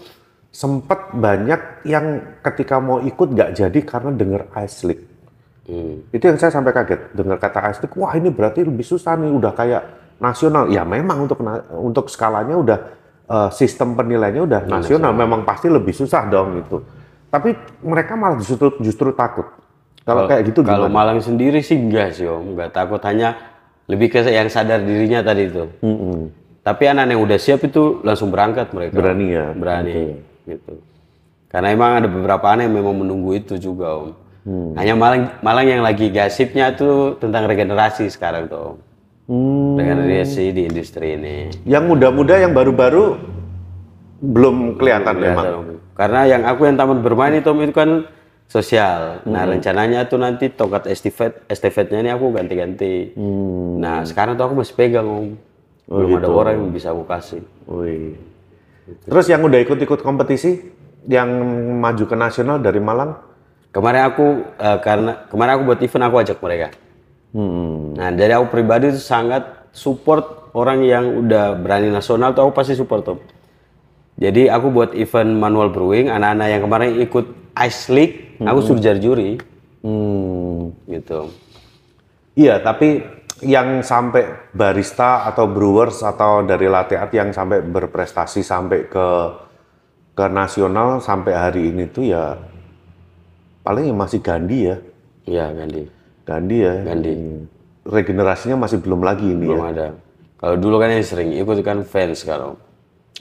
sempat 0.52 1.12
banyak 1.16 1.84
yang 1.88 2.40
ketika 2.40 2.80
mau 2.80 3.04
ikut 3.04 3.28
nggak 3.32 3.60
jadi 3.60 3.80
karena 3.84 4.12
dengar 4.16 4.48
Ice 4.64 4.84
League. 4.88 5.16
Hmm. 5.66 6.06
Itu 6.14 6.30
yang 6.30 6.38
saya 6.38 6.54
sampai 6.54 6.72
kaget 6.72 7.12
dengar 7.18 7.42
kata 7.42 7.60
AST. 7.74 7.90
Wah 7.98 8.14
ini 8.14 8.30
berarti 8.30 8.62
lebih 8.62 8.86
susah 8.86 9.18
nih, 9.18 9.34
udah 9.34 9.52
kayak 9.58 9.84
nasional. 10.22 10.70
Ya 10.70 10.86
memang 10.86 11.26
untuk 11.26 11.42
untuk 11.74 12.06
skalanya 12.08 12.56
udah 12.56 12.80
eh, 13.26 13.50
sistem 13.54 13.98
penilaiannya 13.98 14.44
udah 14.46 14.62
nasional. 14.70 15.12
Memang 15.12 15.44
pasti 15.44 15.68
lebih 15.68 15.92
susah 15.92 16.26
dong 16.30 16.62
itu. 16.62 16.82
Tapi 17.30 17.52
mereka 17.84 18.16
malah 18.16 18.40
justru 18.40 18.72
justru 18.80 19.12
takut. 19.12 19.50
Kalau 20.06 20.30
kayak 20.30 20.54
gitu 20.54 20.62
Kalau 20.62 20.86
gimana? 20.86 21.18
Malang 21.18 21.20
sendiri 21.20 21.66
sih 21.66 21.76
enggak 21.76 22.14
sih 22.14 22.30
om, 22.30 22.54
enggak 22.54 22.70
takut 22.72 23.02
hanya 23.02 23.36
lebih 23.90 24.14
ke 24.14 24.22
yang 24.30 24.50
sadar 24.54 24.82
dirinya 24.86 25.26
tadi 25.26 25.50
itu. 25.50 25.66
Mm-mm. 25.82 26.30
Tapi 26.62 26.84
anak 26.90 27.14
yang 27.14 27.22
udah 27.26 27.38
siap 27.42 27.62
itu 27.66 28.02
langsung 28.06 28.30
berangkat 28.30 28.70
mereka. 28.74 28.98
Berani 28.98 29.28
ya. 29.34 29.46
Berani 29.54 30.22
gitu. 30.46 30.82
Karena 31.50 31.74
emang 31.74 32.02
ada 32.02 32.10
beberapa 32.10 32.46
anak 32.50 32.70
yang 32.70 32.76
memang 32.82 32.96
menunggu 33.06 33.38
itu 33.38 33.58
juga 33.58 33.98
om. 33.98 34.14
Hmm. 34.46 34.78
Hanya 34.78 34.94
Malang 34.94 35.24
Malang 35.42 35.66
yang 35.66 35.82
lagi 35.82 36.14
gasipnya 36.14 36.74
tuh 36.78 37.18
tentang 37.18 37.50
regenerasi 37.50 38.06
sekarang 38.10 38.46
tuh 38.46 38.62
om. 38.62 38.78
Hmm. 39.26 39.74
Regenerasi 39.78 40.54
di 40.54 40.62
industri 40.70 41.18
ini. 41.18 41.50
Yang 41.66 41.84
muda-muda 41.90 42.38
yang 42.38 42.54
baru-baru 42.54 43.18
belum 44.22 44.78
kelihatan 44.78 45.16
memang. 45.18 45.46
Kelihatan. 45.46 45.76
Karena 45.96 46.22
yang 46.28 46.42
aku 46.46 46.62
yang 46.70 46.78
taman 46.78 47.00
bermain 47.02 47.34
itu 47.34 47.50
itu 47.50 47.74
kan 47.74 48.06
sosial. 48.46 49.26
Nah 49.26 49.44
Hmm. 49.48 49.58
rencananya 49.58 50.06
tuh 50.06 50.22
nanti 50.22 50.54
tongkat 50.54 50.86
estafet 50.92 51.42
estafetnya 51.50 52.06
ini 52.06 52.12
aku 52.14 52.30
ganti-ganti. 52.38 53.16
Hmm. 53.18 53.82
Nah 53.82 54.06
sekarang 54.06 54.38
tuh 54.38 54.46
aku 54.46 54.62
masih 54.62 54.76
pegang 54.78 55.08
om. 55.10 55.28
Oh, 55.86 56.02
Belum 56.02 56.18
gitu. 56.18 56.20
ada 56.22 56.30
orang 56.30 56.54
yang 56.62 56.70
bisa 56.74 56.94
aku 56.94 57.06
kasih. 57.06 57.42
Wih. 57.70 58.18
Terus 59.06 59.26
yang 59.30 59.42
udah 59.42 59.58
ikut-ikut 59.62 60.02
kompetisi, 60.02 60.62
yang 61.10 61.30
maju 61.82 62.06
ke 62.06 62.16
nasional 62.18 62.58
dari 62.62 62.78
Malang? 62.82 63.18
Kemarin 63.74 64.04
aku 64.06 64.26
eh, 64.62 64.78
karena 64.82 65.26
kemarin 65.30 65.52
aku 65.58 65.64
buat 65.66 65.80
event 65.82 66.06
aku 66.06 66.16
ajak 66.22 66.38
mereka. 66.42 66.70
Hmm. 67.36 68.00
Nah 68.00 68.16
dari 68.16 68.32
aku 68.32 68.48
pribadi 68.48 68.96
itu 68.96 69.02
sangat 69.04 69.68
support 69.76 70.56
orang 70.56 70.88
yang 70.88 71.28
udah 71.28 71.60
berani 71.60 71.92
nasional 71.92 72.32
tuh 72.32 72.48
aku 72.48 72.56
pasti 72.56 72.80
support 72.80 73.04
om. 73.12 73.20
Jadi 74.16 74.48
aku 74.48 74.72
buat 74.72 74.96
event 74.96 75.36
manual 75.36 75.76
brewing, 75.76 76.08
anak-anak 76.08 76.48
yang 76.48 76.62
kemarin 76.64 76.90
ikut 77.04 77.26
Ice 77.68 77.92
League, 77.92 78.40
aku 78.40 78.60
suruh 78.64 78.80
jadi 78.80 78.96
juri, 78.96 79.36
Hmm. 79.84 80.72
gitu. 80.88 81.28
Iya, 82.40 82.64
tapi 82.64 83.04
yang 83.44 83.84
sampai 83.84 84.56
barista 84.56 85.28
atau 85.28 85.52
brewers 85.52 86.00
atau 86.00 86.48
dari 86.48 86.72
latte 86.72 86.96
art 86.96 87.12
yang 87.12 87.36
sampai 87.36 87.60
berprestasi 87.60 88.40
sampai 88.40 88.88
ke 88.88 89.08
ke 90.16 90.26
nasional 90.32 91.04
sampai 91.04 91.36
hari 91.36 91.76
ini 91.76 91.92
tuh 91.92 92.08
ya 92.08 92.40
paling 93.68 93.92
masih 93.92 94.24
Gandhi 94.24 94.72
ya. 94.72 94.78
Iya 95.28 95.46
Gandhi. 95.52 95.84
Gandhi 96.26 96.58
ya. 96.62 96.74
Gandhi. 96.82 97.14
Regenerasinya 97.86 98.58
masih 98.58 98.82
belum 98.82 99.06
lagi 99.06 99.30
ini 99.30 99.46
belum 99.46 99.62
ya. 99.62 99.70
ada. 99.72 99.88
Kalau 100.36 100.56
dulu 100.58 100.82
kan 100.82 100.90
yang 100.90 101.06
sering 101.06 101.32
ikut 101.38 101.62
kan 101.62 101.86
fans 101.86 102.26
kalau. 102.26 102.58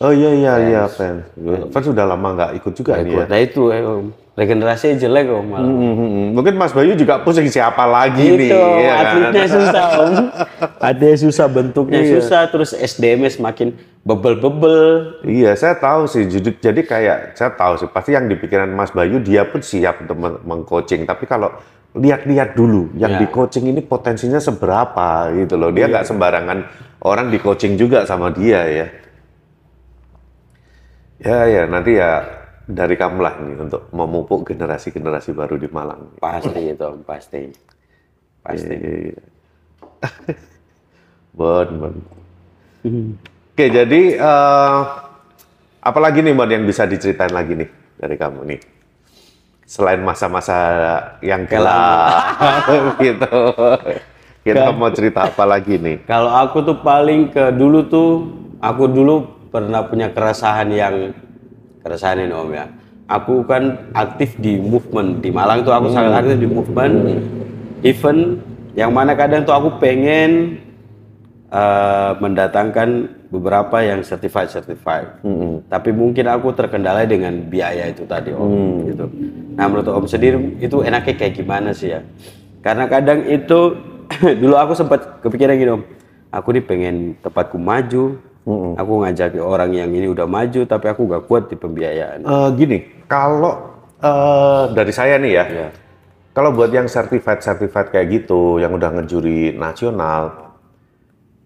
Oh 0.02 0.10
iya 0.10 0.34
iya 0.34 0.52
iya 0.58 0.82
fans. 0.88 1.28
Fans 1.70 1.84
sudah 1.84 2.02
lama 2.02 2.34
nggak 2.34 2.50
ikut 2.58 2.72
juga 2.74 2.98
nih 2.98 3.12
ya. 3.14 3.24
Nah 3.28 3.38
itu 3.38 3.70
eh, 3.70 3.84
om. 3.84 4.10
regenerasinya 4.34 4.98
jelek 4.98 5.30
om 5.30 5.46
malah. 5.46 5.62
Hmm, 5.62 5.78
hmm, 5.78 5.94
hmm. 5.94 6.26
Mungkin 6.34 6.54
Mas 6.58 6.74
Bayu 6.74 6.98
juga 6.98 7.22
pusing 7.22 7.46
siapa 7.46 7.86
lagi 7.86 8.34
nih. 8.34 8.50
Itu 8.50 8.58
ya 8.58 8.90
kan? 8.90 9.04
atletnya 9.06 9.46
susah 9.46 9.84
om. 9.94 10.12
Atletnya 10.90 11.18
susah, 11.22 11.46
bentuknya 11.46 12.00
Iya. 12.02 12.12
susah, 12.18 12.40
terus 12.50 12.70
SDM-nya 12.74 13.30
semakin 13.30 13.72
bebel-bebel. 14.02 14.82
Iya, 15.22 15.54
saya 15.54 15.78
tahu 15.78 16.04
sih. 16.04 16.26
Jadi, 16.26 16.50
jadi 16.58 16.80
kayak 16.82 17.18
saya 17.38 17.54
tahu 17.54 17.78
sih. 17.78 17.88
Pasti 17.88 18.12
yang 18.12 18.26
di 18.26 18.34
pikiran 18.34 18.68
Mas 18.68 18.90
Bayu 18.90 19.22
dia 19.22 19.46
pun 19.46 19.62
siap 19.62 20.02
untuk 20.02 20.18
men- 20.18 20.42
mengcoaching. 20.42 21.06
Tapi 21.06 21.24
kalau 21.24 21.54
lihat-lihat 21.94 22.58
dulu, 22.58 22.90
yang 22.98 23.16
Ya. 23.16 23.20
di 23.22 23.26
coaching 23.30 23.70
ini 23.70 23.78
potensinya 23.78 24.42
seberapa 24.42 25.30
gitu 25.32 25.54
loh. 25.54 25.70
Dia 25.70 25.86
nggak 25.86 26.06
sembarangan 26.06 26.58
orang 27.06 27.30
di 27.30 27.38
coaching 27.38 27.78
juga 27.78 28.02
sama 28.02 28.34
dia 28.34 28.66
ya. 28.66 28.86
Ya 31.22 31.38
ya 31.46 31.62
nanti 31.70 31.94
ya 31.94 32.26
dari 32.66 32.98
kamu 32.98 33.18
lah 33.22 33.34
nih 33.38 33.56
untuk 33.62 33.88
memupuk 33.94 34.42
generasi-generasi 34.50 35.30
baru 35.32 35.54
di 35.54 35.70
Malang. 35.70 36.18
Pasti 36.18 36.60
itu 36.74 36.88
pasti. 37.06 37.42
Pasti. 38.42 38.74
Iya. 38.74 39.22
Bon, 41.34 41.66
bon. 41.66 41.94
Oke, 43.50 43.66
jadi 43.66 44.02
eh, 44.14 44.80
apa 45.82 45.98
lagi 45.98 46.22
nih 46.22 46.30
Bon 46.30 46.46
yang 46.46 46.62
bisa 46.62 46.86
diceritain 46.86 47.34
lagi 47.34 47.58
nih 47.58 47.66
dari 47.98 48.14
kamu 48.14 48.46
nih? 48.54 48.60
Selain 49.64 50.00
masa-masa 50.04 50.56
yang 51.24 51.48
gelap 51.48 52.36
gitu. 53.04 53.42
Kita 54.44 54.76
mau 54.76 54.92
cerita 54.92 55.24
apa 55.24 55.48
lagi 55.48 55.80
nih? 55.80 56.04
Kalau 56.04 56.28
aku 56.28 56.60
tuh 56.60 56.78
paling 56.84 57.32
ke 57.32 57.48
dulu 57.56 57.80
tuh, 57.88 58.10
aku 58.60 58.84
dulu 58.92 59.24
pernah 59.48 59.80
punya 59.88 60.12
keresahan 60.12 60.68
yang 60.68 61.16
keresahan 61.80 62.28
ini 62.28 62.34
om 62.36 62.52
ya. 62.52 62.68
Aku 63.08 63.44
kan 63.44 63.92
aktif 63.96 64.36
di 64.40 64.60
movement 64.60 65.24
di 65.24 65.32
Malang 65.32 65.64
tuh 65.64 65.72
aku 65.72 65.92
sangat 65.92 66.24
aktif 66.24 66.40
di 66.40 66.48
movement 66.48 67.20
event 67.84 68.40
yang 68.74 68.90
mana 68.90 69.12
kadang 69.12 69.44
tuh 69.44 69.52
aku 69.52 69.76
pengen 69.80 70.60
eh, 71.52 72.10
mendatangkan 72.20 73.12
beberapa 73.34 73.82
yang 73.82 74.06
certified 74.06 74.46
certified. 74.46 75.18
Tapi 75.66 75.90
mungkin 75.90 76.30
aku 76.30 76.54
terkendala 76.54 77.02
dengan 77.02 77.34
biaya 77.44 77.90
itu 77.90 78.06
tadi 78.06 78.30
om 78.30 78.86
gitu. 78.86 79.10
Nah 79.58 79.66
menurut 79.66 79.90
om 79.90 80.06
sendiri 80.06 80.38
itu 80.62 80.80
enaknya 80.80 81.14
kayak 81.18 81.34
gimana 81.34 81.74
sih 81.74 81.90
ya? 81.90 82.00
Karena 82.62 82.86
kadang 82.86 83.26
itu 83.26 83.74
dulu 84.40 84.54
aku 84.54 84.72
sempat 84.72 85.18
kepikiran 85.20 85.58
gini 85.58 85.70
om, 85.74 85.82
aku 86.30 86.54
nih 86.54 86.64
pengen 86.64 86.96
tempatku 87.18 87.58
maju, 87.58 88.20
aku 88.76 88.92
ngajak 89.02 89.34
orang 89.40 89.72
yang 89.72 89.90
ini 89.90 90.06
udah 90.06 90.28
maju, 90.28 90.60
tapi 90.64 90.86
aku 90.88 91.08
gak 91.08 91.24
kuat 91.24 91.48
di 91.48 91.56
pembiayaan. 91.56 92.22
Eh, 92.22 92.48
gini, 92.54 92.78
kalau 93.08 93.72
eh, 93.98 94.64
dari 94.72 94.92
saya 94.92 95.16
nih 95.16 95.32
ya, 95.32 95.44
Ya. 95.48 95.68
kalau 96.36 96.52
buat 96.52 96.68
yang 96.68 96.84
certified 96.84 97.40
certified 97.40 97.88
kayak 97.88 98.08
gitu, 98.12 98.60
yang 98.60 98.76
udah 98.76 98.92
ngejuri 99.00 99.56
nasional, 99.56 100.43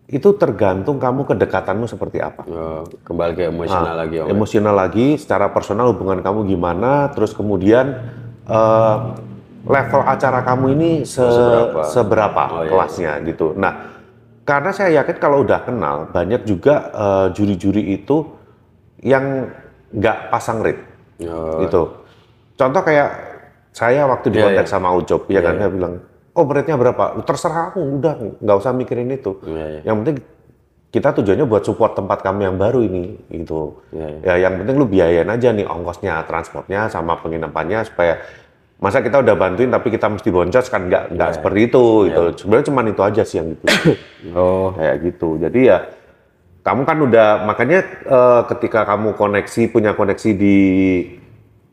itu 0.09 0.33
tergantung 0.35 0.97
kamu 0.97 1.29
kedekatanmu 1.29 1.85
seperti 1.85 2.17
apa. 2.19 2.41
Eh, 2.43 2.83
kembali 3.05 3.33
ke 3.37 3.43
emosional 3.47 3.93
lagi 3.95 4.17
om. 4.25 4.33
emosional 4.33 4.73
lagi, 4.75 5.21
secara 5.21 5.53
personal 5.53 5.93
hubungan 5.93 6.25
kamu 6.25 6.49
gimana, 6.49 7.13
terus 7.13 7.37
kemudian 7.37 7.93
eh, 8.49 8.97
level 9.69 10.01
acara 10.01 10.41
kamu 10.41 10.67
ini 10.73 10.91
se- 11.05 11.21
Seberapa? 11.21 11.81
seberapa, 11.85 12.43
Oh, 12.49 12.63
iya. 12.65 12.71
kelasnya 12.73 13.13
gitu. 13.29 13.53
Nah, 13.53 14.01
karena 14.43 14.73
saya 14.73 15.05
yakin 15.05 15.21
kalau 15.21 15.45
udah 15.45 15.61
kenal, 15.61 16.09
banyak 16.09 16.49
juga 16.49 16.89
eh, 16.89 17.27
juri-juri 17.37 17.93
itu 17.93 18.25
yang 19.05 19.53
nggak 19.93 20.33
pasang 20.33 20.65
rate 20.65 20.83
Oh, 21.21 21.61
gitu. 21.61 21.83
Contoh 22.57 22.81
kayak 22.81 23.09
saya 23.71 24.09
waktu 24.09 24.33
di 24.33 24.39
Iya, 24.41 24.45
kontak 24.49 24.67
iya. 24.67 24.73
sama 24.73 24.89
Ucop, 24.97 25.29
ya 25.29 25.45
kan, 25.45 25.61
dia 25.61 25.69
bilang, 25.69 26.01
oh 26.39 26.47
rate-nya 26.47 26.79
berapa? 26.79 27.19
Terserah 27.27 27.75
aku, 27.75 27.99
udah 27.99 28.39
nggak 28.39 28.57
usah 28.63 28.71
mikirin 28.71 29.11
itu. 29.11 29.43
Iya, 29.43 29.67
iya. 29.67 29.81
Yang 29.83 29.97
penting 29.99 30.17
kita 30.89 31.09
tujuannya 31.21 31.45
buat 31.45 31.67
support 31.67 31.93
tempat 31.99 32.23
kami 32.23 32.47
yang 32.47 32.57
baru 32.57 32.81
ini, 32.87 33.19
gitu. 33.29 33.83
Iya, 33.91 34.39
Ya 34.39 34.49
yang 34.49 34.63
penting 34.63 34.77
lu 34.79 34.87
biayain 34.87 35.29
aja 35.29 35.51
nih 35.51 35.67
ongkosnya, 35.67 36.23
transportnya, 36.31 36.87
sama 36.89 37.19
penginapannya 37.19 37.85
supaya 37.85 38.23
masa 38.79 39.03
kita 39.03 39.19
udah 39.27 39.35
bantuin 39.35 39.75
tapi 39.75 39.91
kita 39.91 40.07
mesti 40.07 40.31
boncos 40.31 40.71
kan 40.71 40.87
nggak 40.87 41.19
nggak 41.19 41.31
seperti 41.43 41.61
itu 41.67 41.85
gitu. 42.09 42.23
Sebenarnya 42.39 42.67
cuma 42.71 42.81
itu 42.87 43.03
aja 43.03 43.23
sih 43.27 43.37
yang 43.43 43.49
gitu. 43.53 43.65
Oh, 44.39 44.75
kayak 44.75 44.97
gitu. 45.03 45.39
Jadi 45.39 45.61
ya 45.67 45.79
kamu 46.63 46.83
kan 46.87 46.99
udah 47.03 47.29
makanya 47.43 47.81
eh, 48.07 48.43
ketika 48.55 48.87
kamu 48.87 49.19
koneksi 49.19 49.63
punya 49.75 49.99
koneksi 49.99 50.31
di 50.35 50.57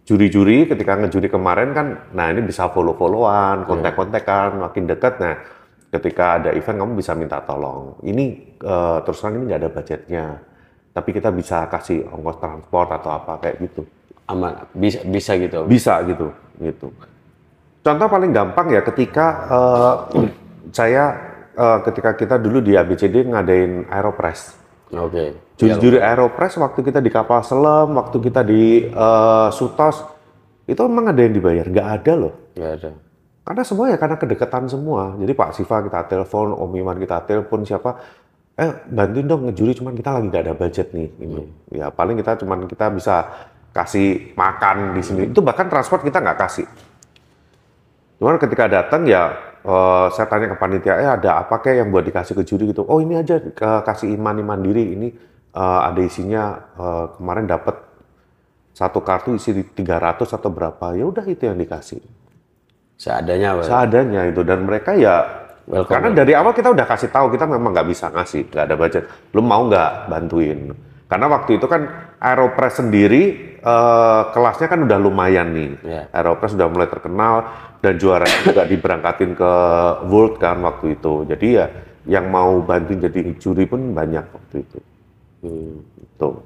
juri-juri 0.05 0.69
ketika 0.69 1.01
ngejuri 1.01 1.27
kemarin 1.33 1.73
kan 1.73 1.87
nah 2.13 2.29
ini 2.29 2.45
bisa 2.45 2.69
follow-followan, 2.69 3.65
kontak-kontakan 3.65 4.61
makin 4.61 4.85
dekat 4.85 5.17
nah 5.17 5.35
ketika 5.95 6.41
ada 6.41 6.49
event 6.51 6.77
kamu 6.83 6.93
bisa 6.99 7.11
minta 7.15 7.39
tolong. 7.41 7.97
Ini 8.03 8.25
eh, 8.59 8.97
terus 9.03 9.17
terang 9.19 9.39
ini 9.39 9.43
nggak 9.49 9.59
ada 9.61 9.69
budgetnya. 9.71 10.25
Tapi 10.95 11.09
kita 11.11 11.29
bisa 11.35 11.67
kasih 11.67 12.07
ongkos 12.07 12.39
transport 12.39 12.89
atau 12.95 13.11
apa 13.11 13.33
kayak 13.43 13.57
gitu. 13.67 13.83
aman, 14.25 14.57
bisa 14.73 15.05
bisa 15.05 15.37
gitu. 15.37 15.69
Bisa 15.69 16.01
gitu, 16.09 16.33
gitu. 16.57 16.89
Contoh 17.85 18.07
paling 18.09 18.33
gampang 18.33 18.73
ya 18.73 18.81
ketika 18.81 19.25
eh, 19.45 19.95
saya 20.73 21.03
eh, 21.53 21.79
ketika 21.85 22.17
kita 22.17 22.35
dulu 22.41 22.61
di 22.61 22.73
ABCD 22.73 23.25
ngadain 23.29 23.85
Aeropress. 23.89 24.64
Oke. 24.93 25.33
Juri-juri 25.57 25.97
Aeropress 25.97 26.59
waktu 26.61 26.86
kita 26.86 26.99
di 27.01 27.09
kapal 27.09 27.41
selam, 27.41 27.95
waktu 27.97 28.17
kita 28.21 28.45
di 28.45 28.86
eh, 28.86 29.49
Sutos, 29.49 30.05
itu 30.65 30.81
emang 30.81 31.09
ada 31.09 31.21
yang 31.21 31.33
dibayar? 31.33 31.65
Nggak 31.65 31.88
ada 32.01 32.13
loh. 32.13 32.33
Nggak 32.53 32.71
ada. 32.81 32.89
Karena 33.45 33.63
semua 33.65 33.86
ya 33.93 33.97
karena 34.01 34.17
kedekatan 34.17 34.65
semua. 34.65 35.13
Jadi 35.21 35.31
Pak 35.38 35.49
Siva 35.53 35.77
kita 35.86 35.99
telepon, 36.09 36.53
Om 36.57 36.71
Iman 36.81 36.97
kita 36.97 37.21
telepon, 37.29 37.61
siapa, 37.61 38.01
eh 38.57 38.71
bantuin 38.89 39.29
dong 39.29 39.45
ngejuri, 39.45 39.77
cuman 39.77 39.93
kita 39.93 40.09
lagi 40.17 40.25
nggak 40.33 40.43
ada 40.49 40.55
budget 40.57 40.88
nih. 40.93 41.09
Gitu. 41.13 41.41
Ya 41.77 41.93
paling 41.93 42.17
kita 42.17 42.41
cuman 42.41 42.65
kita 42.65 42.89
bisa 42.89 43.15
kasih 43.69 44.33
makan 44.33 44.97
di 44.97 45.01
sini. 45.05 45.21
Itu 45.29 45.45
bahkan 45.45 45.69
transport 45.69 46.01
kita 46.01 46.25
nggak 46.25 46.39
kasih. 46.41 46.65
Cuman 48.17 48.41
ketika 48.41 48.65
datang 48.65 49.05
ya 49.05 49.29
eh, 49.66 50.07
saya 50.13 50.28
tanya 50.30 50.53
ke 50.53 50.57
panitia, 50.61 50.93
eh 51.01 51.09
ada 51.09 51.41
apa 51.41 51.57
kayak 51.59 51.78
yang 51.86 51.89
buat 51.89 52.05
dikasih 52.05 52.34
ke 52.38 52.43
juri 52.45 52.72
gitu? 52.72 52.86
Oh 52.86 53.01
ini 53.01 53.18
aja 53.18 53.41
ke- 53.41 53.82
kasih 53.84 54.13
imani 54.13 54.45
mandiri 54.45 54.93
ini 54.93 55.09
eh, 55.51 55.80
ada 55.89 56.01
isinya 56.01 56.43
eh, 56.78 57.05
kemarin 57.18 57.45
dapat 57.49 57.76
satu 58.76 58.99
kartu 59.01 59.34
isi 59.34 59.55
300 59.55 60.36
atau 60.36 60.49
berapa? 60.51 60.93
Ya 60.93 61.07
udah 61.07 61.26
itu 61.26 61.47
yang 61.47 61.57
dikasih. 61.57 62.03
Seadanya, 62.95 63.59
Pak. 63.59 63.63
Seadanya 63.68 64.22
itu 64.30 64.41
dan 64.47 64.63
mereka 64.63 64.95
ya 64.95 65.45
Welcome, 65.66 65.97
karena 65.97 66.09
dari 66.13 66.34
awal 66.38 66.53
kita 66.53 66.70
udah 66.70 66.86
kasih 66.86 67.09
tahu 67.09 67.34
kita 67.34 67.49
memang 67.49 67.74
nggak 67.74 67.89
bisa 67.89 68.13
ngasih, 68.13 68.53
nggak 68.53 68.63
ada 68.70 68.76
budget. 68.78 69.03
Lu 69.34 69.41
mau 69.41 69.66
nggak 69.66 70.13
bantuin? 70.13 70.70
Karena 71.05 71.29
waktu 71.29 71.61
itu 71.61 71.69
kan 71.69 71.85
Aeropress 72.17 72.81
sendiri 72.81 73.23
eh, 73.61 74.21
kelasnya 74.33 74.67
kan 74.67 74.79
udah 74.85 74.97
lumayan 74.97 75.53
nih. 75.53 75.71
Iya. 75.85 76.01
Aeropress 76.09 76.57
sudah 76.57 76.67
mulai 76.69 76.89
terkenal 76.89 77.35
dan 77.81 78.01
juara 78.01 78.25
juga 78.41 78.65
diberangkatin 78.65 79.37
ke 79.37 79.51
World 80.09 80.41
kan 80.41 80.57
waktu 80.65 80.97
itu. 80.97 81.29
Jadi 81.29 81.47
ya 81.53 81.65
yang 82.05 82.29
mau 82.29 82.61
bantuin 82.61 83.01
jadi 83.01 83.33
juri 83.37 83.65
pun 83.69 83.93
banyak 83.93 84.25
waktu 84.29 84.55
itu. 84.61 84.79
Hmm, 85.45 85.77
tuh. 86.17 86.41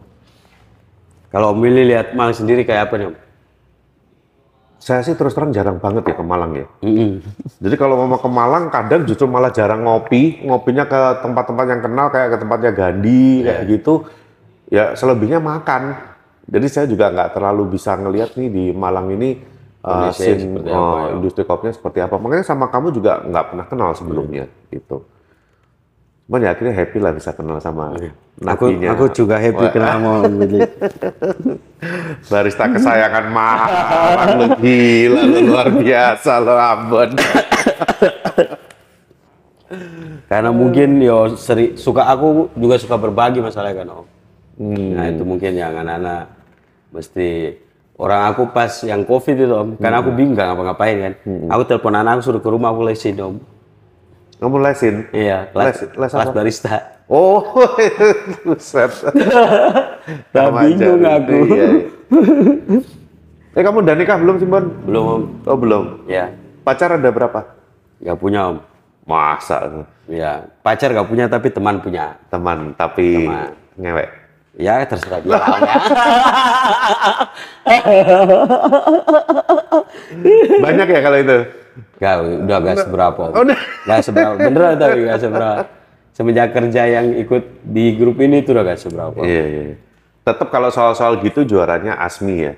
Kalau 1.30 1.54
Om 1.54 1.62
Willy 1.62 1.94
lihat 1.94 2.18
Malang 2.18 2.36
sendiri 2.36 2.66
kayak 2.66 2.90
apa 2.90 2.96
nih 3.00 3.08
Om? 3.14 3.18
Saya 4.80 5.04
sih 5.04 5.12
terus 5.12 5.36
terang 5.36 5.52
jarang 5.52 5.76
banget 5.76 6.08
ya 6.08 6.16
ke 6.16 6.24
Malang 6.24 6.56
ya. 6.56 6.68
Jadi 7.60 7.76
kalau 7.76 8.00
mau 8.00 8.16
ke 8.16 8.32
Malang 8.32 8.72
kadang 8.72 9.04
justru 9.04 9.28
malah 9.28 9.52
jarang 9.52 9.84
ngopi, 9.84 10.40
ngopinya 10.48 10.88
ke 10.88 11.20
tempat-tempat 11.20 11.66
yang 11.68 11.82
kenal 11.84 12.08
kayak 12.08 12.28
ke 12.32 12.38
tempatnya 12.40 12.72
Gandhi 12.72 13.44
kayak 13.44 13.64
gitu. 13.68 14.08
Ya 14.70 14.94
selebihnya 14.94 15.42
makan. 15.42 15.98
Jadi 16.50 16.68
saya 16.70 16.86
juga 16.90 17.14
nggak 17.14 17.38
terlalu 17.38 17.78
bisa 17.78 17.94
ngelihat 17.98 18.34
nih 18.38 18.50
di 18.50 18.66
Malang 18.74 19.14
ini 19.14 19.38
uh, 19.86 20.10
scene, 20.14 20.42
seperti 20.42 20.70
uh, 20.70 20.74
ya. 20.74 21.14
industri 21.18 21.44
kopinya 21.46 21.74
seperti 21.74 22.00
apa. 22.02 22.16
Makanya 22.18 22.46
sama 22.46 22.70
kamu 22.70 22.94
juga 22.94 23.22
nggak 23.22 23.46
pernah 23.54 23.66
kenal 23.70 23.90
sebelumnya 23.94 24.46
gitu. 24.74 25.06
Cuman 26.30 26.46
ya 26.46 26.54
akhirnya 26.54 26.78
happy 26.78 26.98
lah 27.02 27.12
bisa 27.18 27.34
kenal 27.34 27.58
sama 27.58 27.98
Aku 28.40 28.70
napinya. 28.70 28.94
aku 28.94 29.06
juga 29.12 29.36
happy 29.42 29.66
Wah, 29.66 29.74
kenal 29.74 29.90
sama 29.98 30.12
Willy. 30.30 30.60
barista 32.30 32.66
kesayangan 32.70 33.26
Malang 33.34 34.30
lu 34.38 34.48
gila 34.62 35.22
lu 35.26 35.38
luar 35.50 35.68
biasa 35.74 36.32
lu 36.38 36.54
Ambon. 36.54 37.10
Karena 40.30 40.54
mungkin 40.54 41.02
yo 41.02 41.34
seri, 41.34 41.74
suka 41.74 42.06
aku 42.06 42.54
juga 42.54 42.78
suka 42.78 42.96
berbagi 43.02 43.42
masalahnya 43.42 43.82
kan 43.82 43.90
Om. 43.90 44.06
Nah 44.60 45.08
itu 45.08 45.24
mungkin 45.24 45.56
yang 45.56 45.72
anak-anak 45.74 46.36
mesti 46.92 47.56
orang 47.96 48.22
aku 48.28 48.52
pas 48.52 48.72
yang 48.82 49.04
covid 49.04 49.36
itu 49.36 49.48
Om, 49.50 49.70
karena 49.76 50.00
aku 50.00 50.12
bingung 50.12 50.36
nggak 50.36 50.48
ngapa-ngapain 50.48 50.98
kan. 51.00 51.14
Aku 51.48 51.64
telepon 51.64 51.94
anak 51.94 52.12
aku 52.16 52.24
suruh 52.24 52.40
ke 52.40 52.50
rumah 52.50 52.70
aku 52.70 52.84
lesin 52.84 53.16
Om. 53.16 53.36
Kamu 54.38 54.56
lesin? 54.58 54.96
Iya, 55.12 55.52
Les- 55.52 55.84
les 55.84 55.90
kelas 55.92 56.12
apa? 56.14 56.32
barista. 56.32 56.76
Oh, 57.08 57.44
buset. 58.46 58.92
Sama 60.32 60.64
bingung 60.64 61.02
aku. 61.02 61.36
Iya, 61.46 61.66
iya. 61.66 61.80
Eh 63.50 63.62
kamu 63.62 63.82
udah 63.82 63.96
nikah 63.96 64.16
belum 64.16 64.36
sih, 64.38 64.46
Bon? 64.46 64.64
Belum 64.84 65.04
Om. 65.06 65.22
Oh, 65.44 65.58
belum. 65.58 65.84
Ya, 66.06 66.32
Pacar 66.62 66.94
ada 66.94 67.10
berapa? 67.10 67.56
nggak 68.00 68.16
punya 68.16 68.48
Om. 68.48 68.58
Masa 69.04 69.84
Ya, 70.06 70.46
pacar 70.62 70.90
nggak 70.90 71.06
punya 71.06 71.26
tapi 71.26 71.50
teman 71.50 71.78
punya. 71.80 72.18
teman 72.30 72.74
tapi 72.74 73.26
Teman. 73.26 73.52
ngewek. 73.76 74.10
Ya 74.58 74.82
terserah 74.88 75.22
dia 75.22 75.38
ya. 75.38 75.42
Banyak 80.64 80.88
ya 80.90 81.00
kalau 81.06 81.18
itu? 81.22 81.38
Gak, 82.00 82.16
udah 82.48 82.58
gak 82.64 82.78
seberapa. 82.88 83.24
Oh, 83.36 83.44
udah. 83.44 83.60
Gak 83.86 84.02
seberapa, 84.08 84.36
beneran 84.40 84.80
tapi 84.80 85.06
gak 85.06 85.20
seberapa. 85.20 85.64
Semenjak 86.16 86.52
kerja 86.52 86.82
yang 86.88 87.16
ikut 87.16 87.64
di 87.64 87.96
grup 87.96 88.20
ini 88.20 88.44
tuh 88.44 88.56
udah 88.58 88.64
gak 88.74 88.80
seberapa. 88.80 89.20
Iya, 89.24 89.44
iya. 89.48 89.76
Tetap 90.24 90.48
kalau 90.52 90.72
soal-soal 90.72 91.20
gitu 91.24 91.44
juaranya 91.48 92.00
Asmi 92.00 92.36
ya. 92.44 92.54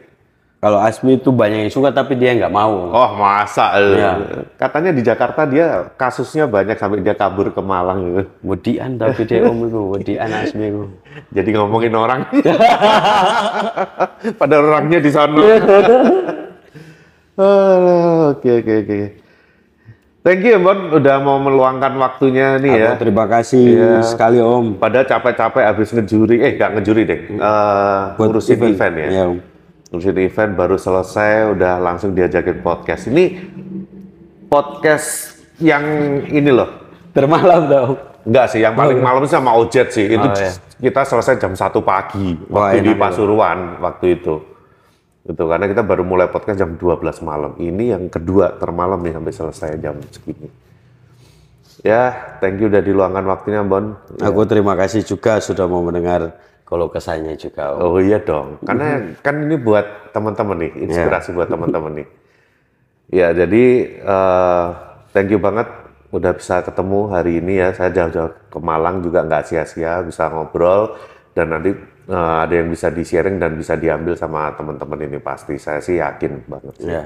Kalau 0.61 0.77
Asmi 0.77 1.17
itu 1.17 1.33
banyak 1.33 1.65
yang 1.65 1.73
suka 1.73 1.89
tapi 1.89 2.13
dia 2.13 2.37
nggak 2.37 2.53
mau. 2.53 2.93
Oh, 2.93 3.09
masa? 3.17 3.73
lu? 3.81 3.97
Iya. 3.97 4.13
Katanya 4.61 4.93
di 4.93 5.01
Jakarta 5.01 5.41
dia 5.43 5.89
kasusnya 5.97 6.45
banyak 6.45 6.77
sampai 6.77 7.01
dia 7.01 7.17
kabur 7.17 7.49
ke 7.49 7.57
Malang 7.57 7.99
gitu. 8.05 8.21
Wedian 8.45 8.93
tapi 8.93 9.25
dia 9.25 9.49
om 9.49 9.57
itu, 9.65 9.81
wedian 9.89 10.29
Asmi 10.29 10.69
itu. 10.69 10.85
Jadi 11.35 11.49
ngomongin 11.57 11.97
orang. 11.97 12.29
Pada 14.41 14.55
orangnya 14.61 15.01
di 15.01 15.09
sana. 15.09 15.41
Alah, 17.41 18.29
Oke, 18.37 18.61
oke, 18.61 18.73
oke. 18.85 18.99
Thank 20.21 20.45
you, 20.45 20.61
Bon, 20.61 20.93
udah 20.93 21.17
mau 21.17 21.41
meluangkan 21.41 21.97
waktunya 21.97 22.61
nih 22.61 22.73
ya. 22.77 22.87
Aku 22.93 23.01
terima 23.01 23.25
kasih 23.25 23.65
Iya. 23.65 24.05
sekali 24.05 24.37
om. 24.37 24.77
Padahal 24.77 25.09
capek-capek 25.09 25.63
habis 25.65 25.89
ngejuri, 25.89 26.37
eh 26.37 26.53
nggak 26.53 26.77
ngejuri 26.77 27.01
deh, 27.01 27.19
Eh, 27.33 28.01
Buat 28.13 28.29
ngurusin 28.29 28.61
event, 28.61 28.93
ya. 28.93 29.09
Iya, 29.09 29.23
Om. 29.25 29.37
Ngurusin 29.91 30.17
event 30.23 30.51
baru 30.55 30.79
selesai, 30.79 31.51
udah 31.51 31.75
langsung 31.83 32.15
diajakin 32.15 32.63
podcast. 32.63 33.11
Ini 33.11 33.43
podcast 34.47 35.35
yang 35.59 35.83
ini 36.31 36.47
loh, 36.47 36.81
Termalam 37.11 37.61
dong. 37.67 37.91
Enggak 38.23 38.55
sih, 38.55 38.63
yang 38.63 38.71
paling 38.71 39.03
malam 39.03 39.19
sih 39.27 39.35
sama 39.35 39.51
Ojet 39.59 39.91
sih. 39.91 40.07
Itu 40.07 40.23
Oh, 40.23 40.31
iya. 40.31 40.55
kita 40.79 41.03
selesai 41.03 41.35
jam 41.35 41.51
1 41.51 41.83
pagi 41.83 42.39
Wah, 42.47 42.71
waktu 42.71 42.87
di 42.87 42.93
enak 42.93 42.95
ya. 42.95 43.01
Pasuruan 43.03 43.57
waktu 43.83 44.05
itu. 44.15 44.35
Itu 45.27 45.43
karena 45.43 45.67
kita 45.67 45.83
baru 45.83 46.07
mulai 46.07 46.31
podcast 46.31 46.55
jam 46.55 46.79
12 46.79 47.19
malam. 47.19 47.51
Ini 47.59 47.99
yang 47.99 48.07
kedua 48.07 48.55
termalam 48.55 49.01
nih 49.03 49.11
sampai 49.11 49.33
selesai 49.35 49.69
jam 49.75 49.99
segini. 50.07 50.47
Ya, 51.81 52.37
thank 52.39 52.61
you 52.61 52.69
udah 52.69 52.79
diluangkan 52.79 53.25
waktunya, 53.25 53.59
Bon. 53.65 53.97
Aku 54.21 54.45
terima 54.45 54.77
kasih 54.77 55.01
juga 55.01 55.41
sudah 55.41 55.65
mau 55.65 55.81
mendengar 55.81 56.37
kalau 56.71 56.87
kesannya 56.87 57.35
juga. 57.35 57.75
Om. 57.75 57.79
Oh 57.83 57.99
iya 57.99 58.23
dong, 58.23 58.55
karena 58.63 59.11
kan 59.19 59.43
ini 59.43 59.59
buat 59.59 60.15
teman-teman 60.15 60.55
nih, 60.63 60.71
inspirasi 60.87 61.35
buat 61.35 61.51
teman-teman 61.51 61.99
nih. 61.99 62.07
Ya, 63.11 63.35
jadi 63.35 63.63
eh, 63.99 64.67
thank 65.11 65.27
you 65.27 65.39
banget 65.43 65.67
udah 66.15 66.31
bisa 66.31 66.63
ketemu 66.63 67.11
hari 67.11 67.43
ini 67.43 67.59
ya. 67.59 67.75
Saya 67.75 67.91
jauh-jauh 67.91 68.31
ke 68.47 68.59
Malang 68.63 69.03
juga 69.03 69.27
nggak 69.27 69.51
sia-sia, 69.51 69.99
bisa 69.99 70.31
ngobrol 70.31 70.95
dan 71.35 71.51
nanti 71.51 71.75
eh, 72.07 72.35
ada 72.47 72.53
yang 72.55 72.71
bisa 72.71 72.87
di-sharing 72.87 73.35
dan 73.35 73.59
bisa 73.59 73.75
diambil 73.75 74.15
sama 74.15 74.55
teman-teman 74.55 75.11
ini 75.11 75.19
pasti. 75.19 75.59
Saya 75.59 75.83
sih 75.83 75.99
yakin 75.99 76.47
banget. 76.47 76.75
sih. 76.79 76.87
Ya. 76.87 77.03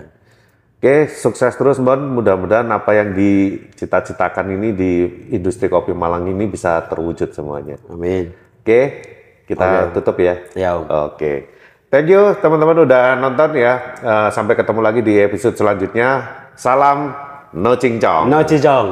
Oke, 0.78 1.10
sukses 1.10 1.58
terus 1.58 1.82
Bon. 1.82 1.98
Mudah-mudahan 1.98 2.70
apa 2.70 2.94
yang 2.94 3.18
dicita-citakan 3.18 4.54
ini 4.54 4.78
di 4.78 4.92
industri 5.34 5.66
kopi 5.66 5.98
Malang 5.98 6.30
ini 6.30 6.46
bisa 6.46 6.78
terwujud 6.86 7.34
semuanya. 7.34 7.82
Amin. 7.90 8.30
Oke, 8.62 9.15
kita 9.46 9.94
tutup 9.94 10.18
ya. 10.22 10.36
Ya. 10.58 10.78
Oke. 10.78 11.54
Thank 11.94 12.12
you 12.12 12.34
teman-teman 12.42 12.84
udah 12.84 13.16
nonton 13.16 13.56
ya. 13.56 13.96
Eh, 14.02 14.30
sampai 14.34 14.58
ketemu 14.58 14.82
lagi 14.82 15.02
di 15.06 15.16
episode 15.22 15.56
selanjutnya. 15.56 16.26
Salam 16.58 17.14
no 17.56 17.74
cincong. 17.80 18.28
No 18.28 18.44
Cijong. 18.44 18.88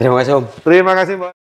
Terima 0.00 0.16
kasih 0.24 0.40
om. 0.40 0.44
Terima 0.64 0.92
kasih, 0.96 1.20
Mbak. 1.20 1.39